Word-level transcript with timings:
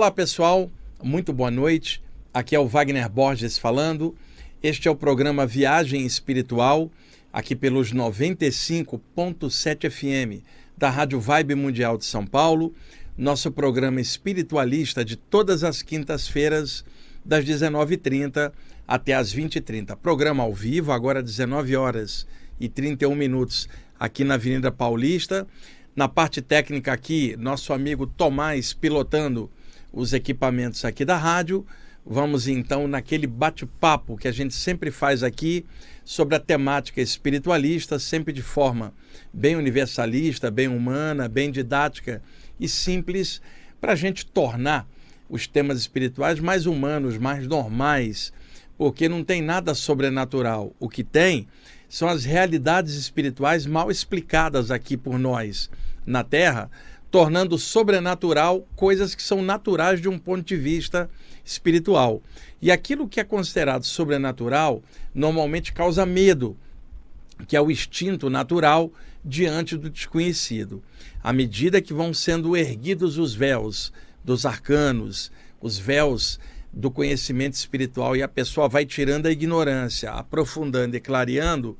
Olá 0.00 0.10
pessoal, 0.10 0.72
muito 1.02 1.30
boa 1.30 1.50
noite. 1.50 2.02
Aqui 2.32 2.56
é 2.56 2.58
o 2.58 2.66
Wagner 2.66 3.06
Borges 3.06 3.58
falando. 3.58 4.16
Este 4.62 4.88
é 4.88 4.90
o 4.90 4.96
programa 4.96 5.46
Viagem 5.46 6.06
Espiritual, 6.06 6.90
aqui 7.30 7.54
pelos 7.54 7.92
95.7 7.92 9.90
FM 9.90 10.42
da 10.74 10.88
Rádio 10.88 11.20
Vibe 11.20 11.54
Mundial 11.54 11.98
de 11.98 12.06
São 12.06 12.24
Paulo. 12.24 12.72
Nosso 13.14 13.52
programa 13.52 14.00
espiritualista 14.00 15.04
de 15.04 15.16
todas 15.16 15.62
as 15.62 15.82
quintas-feiras, 15.82 16.82
das 17.22 17.44
19h30 17.44 18.52
até 18.88 19.12
as 19.12 19.34
20h30. 19.34 19.96
Programa 19.96 20.42
ao 20.42 20.54
vivo, 20.54 20.92
agora 20.92 21.22
19 21.22 21.76
horas 21.76 22.26
e 22.58 22.70
31 22.70 23.14
minutos, 23.14 23.68
aqui 23.98 24.24
na 24.24 24.36
Avenida 24.36 24.72
Paulista. 24.72 25.46
Na 25.94 26.08
parte 26.08 26.40
técnica 26.40 26.90
aqui, 26.90 27.36
nosso 27.38 27.74
amigo 27.74 28.06
Tomás 28.06 28.72
pilotando 28.72 29.50
os 29.92 30.12
equipamentos 30.12 30.84
aqui 30.84 31.04
da 31.04 31.16
rádio. 31.16 31.66
Vamos 32.04 32.48
então 32.48 32.88
naquele 32.88 33.26
bate-papo 33.26 34.16
que 34.16 34.26
a 34.26 34.32
gente 34.32 34.54
sempre 34.54 34.90
faz 34.90 35.22
aqui 35.22 35.64
sobre 36.04 36.34
a 36.34 36.40
temática 36.40 37.00
espiritualista, 37.00 37.98
sempre 37.98 38.32
de 38.32 38.42
forma 38.42 38.92
bem 39.32 39.54
universalista, 39.56 40.50
bem 40.50 40.66
humana, 40.66 41.28
bem 41.28 41.50
didática 41.50 42.22
e 42.58 42.68
simples, 42.68 43.40
para 43.80 43.92
a 43.92 43.96
gente 43.96 44.26
tornar 44.26 44.88
os 45.28 45.46
temas 45.46 45.78
espirituais 45.78 46.40
mais 46.40 46.66
humanos, 46.66 47.16
mais 47.16 47.46
normais, 47.46 48.32
porque 48.76 49.08
não 49.08 49.22
tem 49.22 49.40
nada 49.42 49.74
sobrenatural. 49.74 50.74
O 50.80 50.88
que 50.88 51.04
tem 51.04 51.46
são 51.88 52.08
as 52.08 52.24
realidades 52.24 52.94
espirituais 52.94 53.66
mal 53.66 53.90
explicadas 53.90 54.70
aqui 54.70 54.96
por 54.96 55.18
nós 55.18 55.70
na 56.06 56.24
Terra 56.24 56.70
tornando 57.10 57.58
sobrenatural 57.58 58.66
coisas 58.76 59.14
que 59.14 59.22
são 59.22 59.42
naturais 59.42 60.00
de 60.00 60.08
um 60.08 60.18
ponto 60.18 60.42
de 60.42 60.56
vista 60.56 61.10
espiritual. 61.44 62.22
E 62.62 62.70
aquilo 62.70 63.08
que 63.08 63.18
é 63.18 63.24
considerado 63.24 63.84
sobrenatural 63.84 64.82
normalmente 65.14 65.72
causa 65.72 66.06
medo, 66.06 66.56
que 67.48 67.56
é 67.56 67.60
o 67.60 67.70
instinto 67.70 68.30
natural 68.30 68.92
diante 69.24 69.76
do 69.76 69.90
desconhecido. 69.90 70.82
À 71.22 71.32
medida 71.32 71.82
que 71.82 71.92
vão 71.92 72.14
sendo 72.14 72.56
erguidos 72.56 73.18
os 73.18 73.34
véus 73.34 73.92
dos 74.24 74.46
arcanos, 74.46 75.32
os 75.60 75.78
véus 75.78 76.38
do 76.72 76.90
conhecimento 76.90 77.54
espiritual 77.54 78.16
e 78.16 78.22
a 78.22 78.28
pessoa 78.28 78.68
vai 78.68 78.86
tirando 78.86 79.26
a 79.26 79.30
ignorância, 79.30 80.12
aprofundando 80.12 80.96
e 80.96 81.00
clareando, 81.00 81.76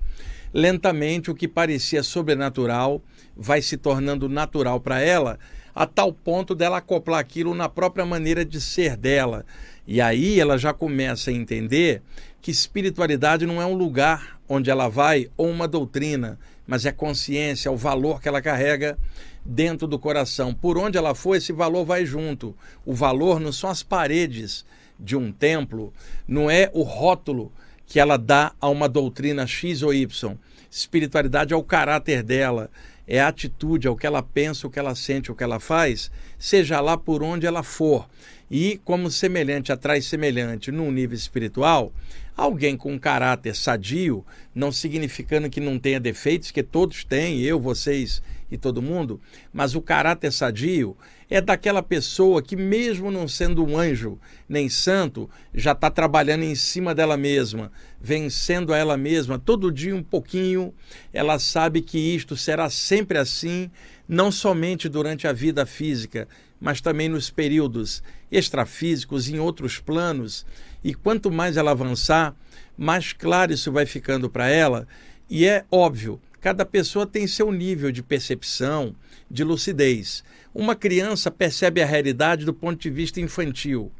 lentamente 0.52 1.30
o 1.30 1.34
que 1.34 1.48
parecia 1.48 2.02
sobrenatural 2.02 3.02
vai 3.36 3.62
se 3.62 3.76
tornando 3.76 4.28
natural 4.28 4.80
para 4.80 5.00
ela, 5.00 5.38
a 5.74 5.86
tal 5.86 6.12
ponto 6.12 6.54
dela 6.54 6.78
acoplar 6.78 7.20
aquilo 7.20 7.54
na 7.54 7.68
própria 7.68 8.04
maneira 8.04 8.44
de 8.44 8.60
ser 8.60 8.96
dela. 8.96 9.44
E 9.86 10.00
aí 10.00 10.38
ela 10.38 10.58
já 10.58 10.72
começa 10.72 11.30
a 11.30 11.34
entender 11.34 12.02
que 12.40 12.50
espiritualidade 12.50 13.46
não 13.46 13.60
é 13.60 13.66
um 13.66 13.74
lugar 13.74 14.40
onde 14.48 14.70
ela 14.70 14.88
vai 14.88 15.28
ou 15.36 15.48
uma 15.48 15.68
doutrina, 15.68 16.38
mas 16.66 16.86
é 16.86 16.92
consciência, 16.92 17.68
é 17.68 17.72
o 17.72 17.76
valor 17.76 18.20
que 18.20 18.28
ela 18.28 18.42
carrega 18.42 18.98
dentro 19.44 19.86
do 19.86 19.98
coração. 19.98 20.52
Por 20.54 20.76
onde 20.76 20.98
ela 20.98 21.14
for, 21.14 21.36
esse 21.36 21.52
valor 21.52 21.84
vai 21.84 22.04
junto. 22.04 22.54
O 22.84 22.92
valor 22.92 23.40
não 23.40 23.52
são 23.52 23.70
as 23.70 23.82
paredes 23.82 24.64
de 24.98 25.16
um 25.16 25.32
templo, 25.32 25.92
não 26.28 26.50
é 26.50 26.70
o 26.74 26.82
rótulo 26.82 27.52
que 27.90 27.98
ela 27.98 28.16
dá 28.16 28.52
a 28.60 28.68
uma 28.68 28.88
doutrina 28.88 29.48
X 29.48 29.82
ou 29.82 29.92
Y. 29.92 30.36
Espiritualidade 30.70 31.52
é 31.52 31.56
o 31.56 31.64
caráter 31.64 32.22
dela, 32.22 32.70
é 33.04 33.20
a 33.20 33.26
atitude, 33.26 33.88
é 33.88 33.90
o 33.90 33.96
que 33.96 34.06
ela 34.06 34.22
pensa, 34.22 34.64
o 34.64 34.70
que 34.70 34.78
ela 34.78 34.94
sente, 34.94 35.32
o 35.32 35.34
que 35.34 35.42
ela 35.42 35.58
faz, 35.58 36.08
seja 36.38 36.80
lá 36.80 36.96
por 36.96 37.20
onde 37.20 37.48
ela 37.48 37.64
for. 37.64 38.08
E 38.48 38.80
como 38.84 39.10
semelhante 39.10 39.72
atrai 39.72 40.00
semelhante 40.00 40.70
num 40.70 40.92
nível 40.92 41.16
espiritual, 41.16 41.92
alguém 42.36 42.76
com 42.76 42.92
um 42.92 42.98
caráter 42.98 43.56
sadio, 43.56 44.24
não 44.54 44.70
significando 44.70 45.50
que 45.50 45.60
não 45.60 45.76
tenha 45.76 45.98
defeitos, 45.98 46.52
que 46.52 46.62
todos 46.62 47.02
têm, 47.02 47.40
eu, 47.40 47.58
vocês 47.58 48.22
e 48.48 48.56
todo 48.56 48.80
mundo, 48.80 49.20
mas 49.52 49.74
o 49.74 49.82
caráter 49.82 50.32
sadio 50.32 50.96
é 51.30 51.40
daquela 51.40 51.82
pessoa 51.82 52.42
que, 52.42 52.56
mesmo 52.56 53.10
não 53.10 53.28
sendo 53.28 53.64
um 53.64 53.78
anjo 53.78 54.18
nem 54.48 54.68
santo, 54.68 55.30
já 55.54 55.70
está 55.70 55.88
trabalhando 55.88 56.42
em 56.42 56.56
cima 56.56 56.92
dela 56.92 57.16
mesma, 57.16 57.70
vencendo 58.00 58.74
a 58.74 58.76
ela 58.76 58.96
mesma, 58.96 59.38
todo 59.38 59.70
dia 59.70 59.94
um 59.94 60.02
pouquinho. 60.02 60.74
Ela 61.12 61.38
sabe 61.38 61.80
que 61.80 61.98
isto 61.98 62.36
será 62.36 62.68
sempre 62.68 63.16
assim, 63.16 63.70
não 64.08 64.32
somente 64.32 64.88
durante 64.88 65.28
a 65.28 65.32
vida 65.32 65.64
física, 65.64 66.26
mas 66.60 66.80
também 66.80 67.08
nos 67.08 67.30
períodos 67.30 68.02
extrafísicos, 68.30 69.28
em 69.28 69.38
outros 69.38 69.78
planos. 69.78 70.44
E 70.82 70.92
quanto 70.92 71.30
mais 71.30 71.56
ela 71.56 71.70
avançar, 71.70 72.34
mais 72.76 73.12
claro 73.12 73.52
isso 73.52 73.70
vai 73.70 73.86
ficando 73.86 74.28
para 74.28 74.48
ela. 74.48 74.88
E 75.28 75.46
é 75.46 75.64
óbvio, 75.70 76.20
cada 76.40 76.64
pessoa 76.64 77.06
tem 77.06 77.26
seu 77.26 77.52
nível 77.52 77.92
de 77.92 78.02
percepção, 78.02 78.94
de 79.30 79.44
lucidez. 79.44 80.24
Uma 80.54 80.74
criança 80.74 81.30
percebe 81.30 81.82
a 81.82 81.86
realidade 81.86 82.44
do 82.44 82.54
ponto 82.54 82.80
de 82.80 82.90
vista 82.90 83.20
infantil. 83.20 83.92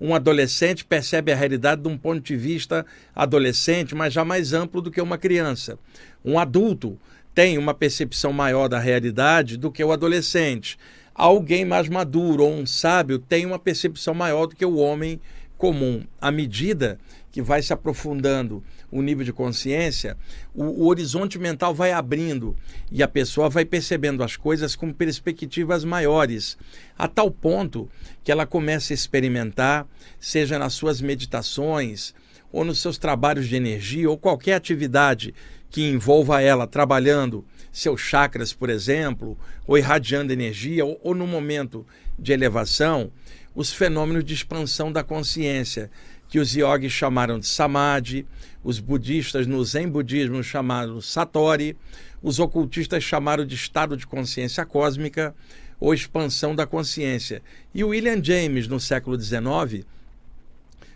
Um 0.00 0.14
adolescente 0.14 0.84
percebe 0.84 1.30
a 1.30 1.36
realidade 1.36 1.82
de 1.82 1.88
um 1.88 1.96
ponto 1.96 2.20
de 2.20 2.36
vista 2.36 2.84
adolescente, 3.14 3.94
mas 3.94 4.12
já 4.12 4.24
mais 4.24 4.52
amplo 4.52 4.82
do 4.82 4.90
que 4.90 5.00
uma 5.00 5.16
criança. 5.16 5.78
Um 6.24 6.38
adulto 6.38 6.98
tem 7.34 7.56
uma 7.56 7.72
percepção 7.72 8.32
maior 8.32 8.68
da 8.68 8.80
realidade 8.80 9.56
do 9.56 9.70
que 9.70 9.84
o 9.84 9.92
adolescente. 9.92 10.76
Alguém 11.14 11.64
mais 11.64 11.88
maduro 11.88 12.44
ou 12.44 12.52
um 12.52 12.66
sábio 12.66 13.18
tem 13.18 13.46
uma 13.46 13.58
percepção 13.58 14.12
maior 14.12 14.46
do 14.46 14.56
que 14.56 14.64
o 14.64 14.76
homem 14.76 15.20
comum. 15.62 16.04
À 16.20 16.32
medida 16.32 16.98
que 17.30 17.40
vai 17.40 17.62
se 17.62 17.72
aprofundando 17.72 18.64
o 18.90 19.00
nível 19.00 19.24
de 19.24 19.32
consciência, 19.32 20.16
o, 20.52 20.64
o, 20.64 20.86
horizonte 20.88 21.38
mental 21.38 21.72
vai 21.72 21.92
abrindo 21.92 22.56
e 22.90 23.00
a 23.00 23.06
pessoa 23.06 23.48
vai 23.48 23.64
percebendo 23.64 24.24
as 24.24 24.36
coisas 24.36 24.74
com 24.74 24.92
perspectivas 24.92 25.84
maiores, 25.84 26.58
a 26.98 27.06
tal 27.06 27.30
ponto 27.30 27.88
que 28.24 28.32
ela 28.32 28.44
começa 28.44 28.92
a 28.92 28.96
experimentar, 28.96 29.86
seja 30.18 30.58
nas 30.58 30.72
suas 30.72 31.00
meditações, 31.00 32.12
ou 32.50 32.64
nos 32.64 32.80
seus 32.80 32.98
trabalhos 32.98 33.46
de 33.46 33.54
energia, 33.54 34.10
ou 34.10 34.18
qualquer 34.18 34.54
atividade 34.54 35.32
que 35.70 35.88
envolva 35.88 36.42
ela 36.42 36.66
trabalhando 36.66 37.44
seus 37.70 38.00
chakras, 38.00 38.52
por 38.52 38.68
exemplo, 38.68 39.38
ou 39.64 39.78
irradiando 39.78 40.32
energia, 40.32 40.84
ou, 40.84 41.00
ou 41.04 41.14
no 41.14 41.26
momento 41.26 41.86
de 42.18 42.32
elevação, 42.32 43.12
os 43.54 43.72
fenômenos 43.72 44.24
de 44.24 44.34
expansão 44.34 44.90
da 44.90 45.02
consciência 45.02 45.90
que 46.28 46.38
os 46.38 46.54
yogis 46.54 46.92
chamaram 46.92 47.38
de 47.38 47.46
samadhi, 47.46 48.26
os 48.64 48.80
budistas 48.80 49.46
no 49.46 49.62
Zen 49.64 49.88
budismo 49.88 50.42
chamaram 50.42 51.00
satori, 51.00 51.76
os 52.22 52.38
ocultistas 52.38 53.04
chamaram 53.04 53.44
de 53.44 53.54
estado 53.54 53.96
de 53.96 54.06
consciência 54.06 54.64
cósmica 54.64 55.34
ou 55.78 55.92
expansão 55.92 56.54
da 56.54 56.66
consciência. 56.66 57.42
E 57.74 57.84
William 57.84 58.22
James, 58.22 58.68
no 58.68 58.80
século 58.80 59.20
XIX, 59.20 59.84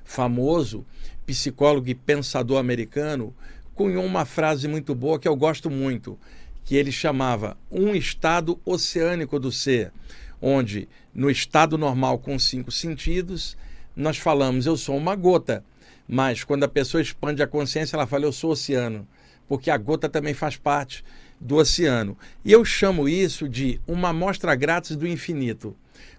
famoso 0.05 0.87
psicólogo 1.27 1.89
e 1.89 1.95
pensador 1.95 2.59
americano, 2.59 3.35
cunhou 3.75 4.05
uma 4.05 4.25
frase 4.25 4.67
muito 4.69 4.95
boa 4.95 5.19
que 5.19 5.29
eu 5.29 5.37
gosto 5.37 5.69
muito, 5.69 6.19
que 6.65 6.77
ele 6.77 6.91
chamava 6.91 7.59
um 7.71 7.95
estado 7.95 8.59
oceânico 8.65 9.39
do 9.39 9.53
ser, 9.53 9.93
onde 10.41 10.89
no 11.15 11.31
estado 11.31 11.79
normal 11.79 12.19
com 12.19 12.39
cinco 12.39 12.71
sentidos 12.71 13.57
nós 13.97 14.19
falamos, 14.19 14.67
eu 14.67 14.77
sou 14.77 14.97
uma 14.97 15.17
gota. 15.17 15.65
Mas 16.07 16.45
quando 16.45 16.65
a 16.65 16.69
pessoa 16.69 17.01
expande 17.01 17.43
a 17.43 17.47
consciência, 17.47 17.97
ela 17.97 18.07
fala, 18.07 18.25
eu 18.25 18.33
sou 18.33 18.51
oceano. 18.51 19.09
Porque 19.49 19.71
a 19.71 19.77
gota 19.77 20.09
também 20.09 20.35
faz 20.35 20.57
parte 20.57 21.03
do 21.41 21.57
oceano. 21.57 22.17
E 22.45 22.53
eu 22.53 22.65
chamo 22.65 23.09
isso 23.09 23.49
de 23.49 23.81
uma 23.87 24.11
amostra 24.11 24.55
grátis 24.55 24.97
do 24.97 25.07
infinito. 25.07 25.75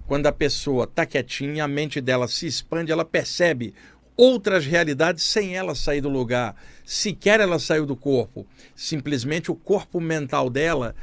Quando 0.08 0.26
a 0.28 0.32
pessoa 0.32 0.86
está 0.86 1.06
quietinha, 1.06 1.66
a 1.66 1.68
mente 1.68 2.02
dela 2.02 2.28
se 2.28 2.48
expande, 2.48 2.92
ela 2.92 3.06
percebe 3.06 3.74
outras 4.16 4.66
realidades 4.66 5.24
sem 5.24 5.56
ela 5.56 5.76
sair 5.76 6.02
do 6.02 6.10
lugar. 6.10 6.56
Sequer 6.84 7.40
ela 7.40 7.60
saiu 7.60 7.86
do 7.86 7.96
corpo. 7.96 8.46
Simplesmente 8.76 9.52
o 9.52 9.56
corpo 9.56 10.02
mental 10.02 10.50
dela 10.50 10.96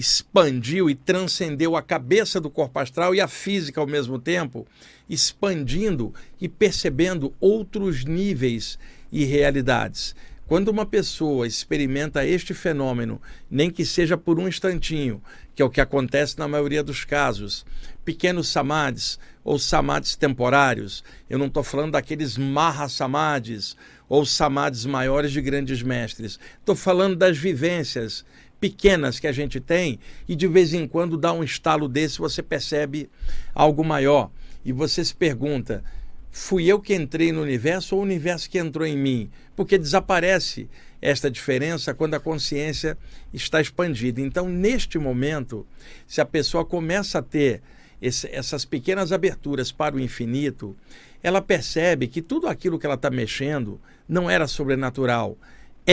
expandiu 0.00 0.88
e 0.88 0.94
transcendeu 0.94 1.76
a 1.76 1.82
cabeça 1.82 2.40
do 2.40 2.48
corpo 2.48 2.78
astral 2.78 3.14
e 3.14 3.20
a 3.20 3.28
física 3.28 3.80
ao 3.80 3.86
mesmo 3.86 4.18
tempo, 4.18 4.66
expandindo 5.08 6.14
e 6.40 6.48
percebendo 6.48 7.34
outros 7.38 8.04
níveis 8.06 8.78
e 9.12 9.24
realidades. 9.24 10.16
Quando 10.46 10.68
uma 10.68 10.86
pessoa 10.86 11.46
experimenta 11.46 12.26
este 12.26 12.54
fenômeno, 12.54 13.20
nem 13.48 13.70
que 13.70 13.84
seja 13.84 14.16
por 14.16 14.40
um 14.40 14.48
instantinho, 14.48 15.22
que 15.54 15.62
é 15.62 15.64
o 15.64 15.70
que 15.70 15.80
acontece 15.80 16.38
na 16.38 16.48
maioria 16.48 16.82
dos 16.82 17.04
casos, 17.04 17.64
pequenos 18.04 18.48
samadhis 18.48 19.18
ou 19.44 19.58
samadhis 19.58 20.16
temporários, 20.16 21.04
eu 21.28 21.38
não 21.38 21.46
estou 21.46 21.62
falando 21.62 21.92
daqueles 21.92 22.36
maha-samadhis 22.38 23.76
ou 24.08 24.24
samadhis 24.24 24.86
maiores 24.86 25.30
de 25.30 25.40
grandes 25.40 25.82
mestres, 25.82 26.40
estou 26.58 26.74
falando 26.74 27.14
das 27.14 27.36
vivências 27.36 28.24
pequenas 28.60 29.18
que 29.18 29.26
a 29.26 29.32
gente 29.32 29.58
tem 29.58 29.98
e 30.28 30.36
de 30.36 30.46
vez 30.46 30.74
em 30.74 30.86
quando 30.86 31.16
dá 31.16 31.32
um 31.32 31.42
estalo 31.42 31.88
desse 31.88 32.18
você 32.18 32.42
percebe 32.42 33.08
algo 33.54 33.84
maior. 33.84 34.30
e 34.64 34.72
você 34.72 35.04
se 35.04 35.14
pergunta: 35.14 35.82
fui 36.30 36.66
eu 36.66 36.78
que 36.78 36.94
entrei 36.94 37.32
no 37.32 37.42
universo 37.42 37.96
ou 37.96 38.02
o 38.02 38.04
universo 38.04 38.48
que 38.48 38.58
entrou 38.58 38.86
em 38.86 38.96
mim? 38.96 39.30
Porque 39.56 39.78
desaparece 39.78 40.68
esta 41.00 41.30
diferença 41.30 41.94
quando 41.94 42.14
a 42.14 42.20
consciência 42.20 42.96
está 43.32 43.60
expandida. 43.60 44.20
Então, 44.20 44.48
neste 44.48 44.98
momento, 44.98 45.66
se 46.06 46.20
a 46.20 46.26
pessoa 46.26 46.64
começa 46.64 47.18
a 47.18 47.22
ter 47.22 47.62
esse, 48.02 48.28
essas 48.30 48.64
pequenas 48.64 49.12
aberturas 49.12 49.72
para 49.72 49.96
o 49.96 50.00
infinito, 50.00 50.76
ela 51.22 51.40
percebe 51.40 52.06
que 52.06 52.22
tudo 52.22 52.48
aquilo 52.48 52.78
que 52.78 52.86
ela 52.86 52.94
está 52.94 53.10
mexendo 53.10 53.80
não 54.08 54.28
era 54.28 54.46
sobrenatural, 54.46 55.38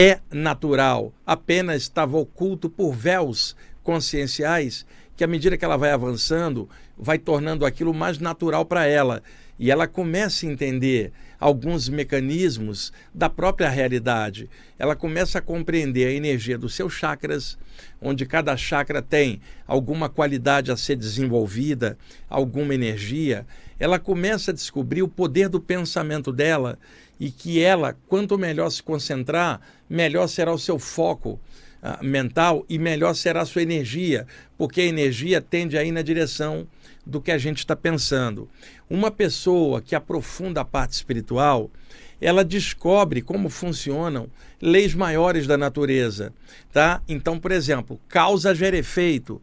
é 0.00 0.20
natural, 0.30 1.12
apenas 1.26 1.82
estava 1.82 2.16
oculto 2.16 2.70
por 2.70 2.94
véus 2.94 3.56
conscienciais 3.82 4.86
que, 5.16 5.24
à 5.24 5.26
medida 5.26 5.56
que 5.56 5.64
ela 5.64 5.76
vai 5.76 5.90
avançando, 5.90 6.70
vai 6.96 7.18
tornando 7.18 7.66
aquilo 7.66 7.92
mais 7.92 8.20
natural 8.20 8.64
para 8.64 8.86
ela. 8.86 9.24
E 9.58 9.72
ela 9.72 9.88
começa 9.88 10.46
a 10.46 10.48
entender 10.48 11.10
alguns 11.40 11.88
mecanismos 11.88 12.92
da 13.12 13.28
própria 13.28 13.68
realidade. 13.68 14.48
Ela 14.78 14.94
começa 14.94 15.40
a 15.40 15.42
compreender 15.42 16.06
a 16.06 16.12
energia 16.12 16.56
dos 16.56 16.76
seus 16.76 16.92
chakras, 16.92 17.58
onde 18.00 18.24
cada 18.24 18.56
chakra 18.56 19.02
tem 19.02 19.40
alguma 19.66 20.08
qualidade 20.08 20.70
a 20.70 20.76
ser 20.76 20.94
desenvolvida, 20.94 21.98
alguma 22.30 22.72
energia. 22.72 23.44
Ela 23.80 23.98
começa 23.98 24.52
a 24.52 24.54
descobrir 24.54 25.02
o 25.02 25.08
poder 25.08 25.48
do 25.48 25.60
pensamento 25.60 26.30
dela 26.32 26.78
e 27.18 27.30
que 27.30 27.60
ela, 27.60 27.96
quanto 28.06 28.38
melhor 28.38 28.70
se 28.70 28.82
concentrar, 28.82 29.60
melhor 29.88 30.28
será 30.28 30.52
o 30.52 30.58
seu 30.58 30.78
foco 30.78 31.40
uh, 31.82 32.04
mental 32.04 32.64
e 32.68 32.78
melhor 32.78 33.14
será 33.14 33.42
a 33.42 33.46
sua 33.46 33.62
energia, 33.62 34.26
porque 34.56 34.80
a 34.80 34.86
energia 34.86 35.40
tende 35.40 35.76
a 35.76 35.84
ir 35.84 35.92
na 35.92 36.02
direção 36.02 36.66
do 37.04 37.20
que 37.20 37.30
a 37.30 37.38
gente 37.38 37.58
está 37.58 37.74
pensando. 37.74 38.48
Uma 38.88 39.10
pessoa 39.10 39.80
que 39.80 39.94
aprofunda 39.94 40.60
a 40.60 40.64
parte 40.64 40.92
espiritual, 40.92 41.70
ela 42.20 42.44
descobre 42.44 43.22
como 43.22 43.48
funcionam 43.48 44.28
leis 44.60 44.94
maiores 44.94 45.46
da 45.46 45.56
natureza, 45.56 46.32
tá? 46.72 47.00
Então, 47.08 47.38
por 47.38 47.52
exemplo, 47.52 47.98
causa 48.08 48.54
gera 48.54 48.76
efeito, 48.76 49.40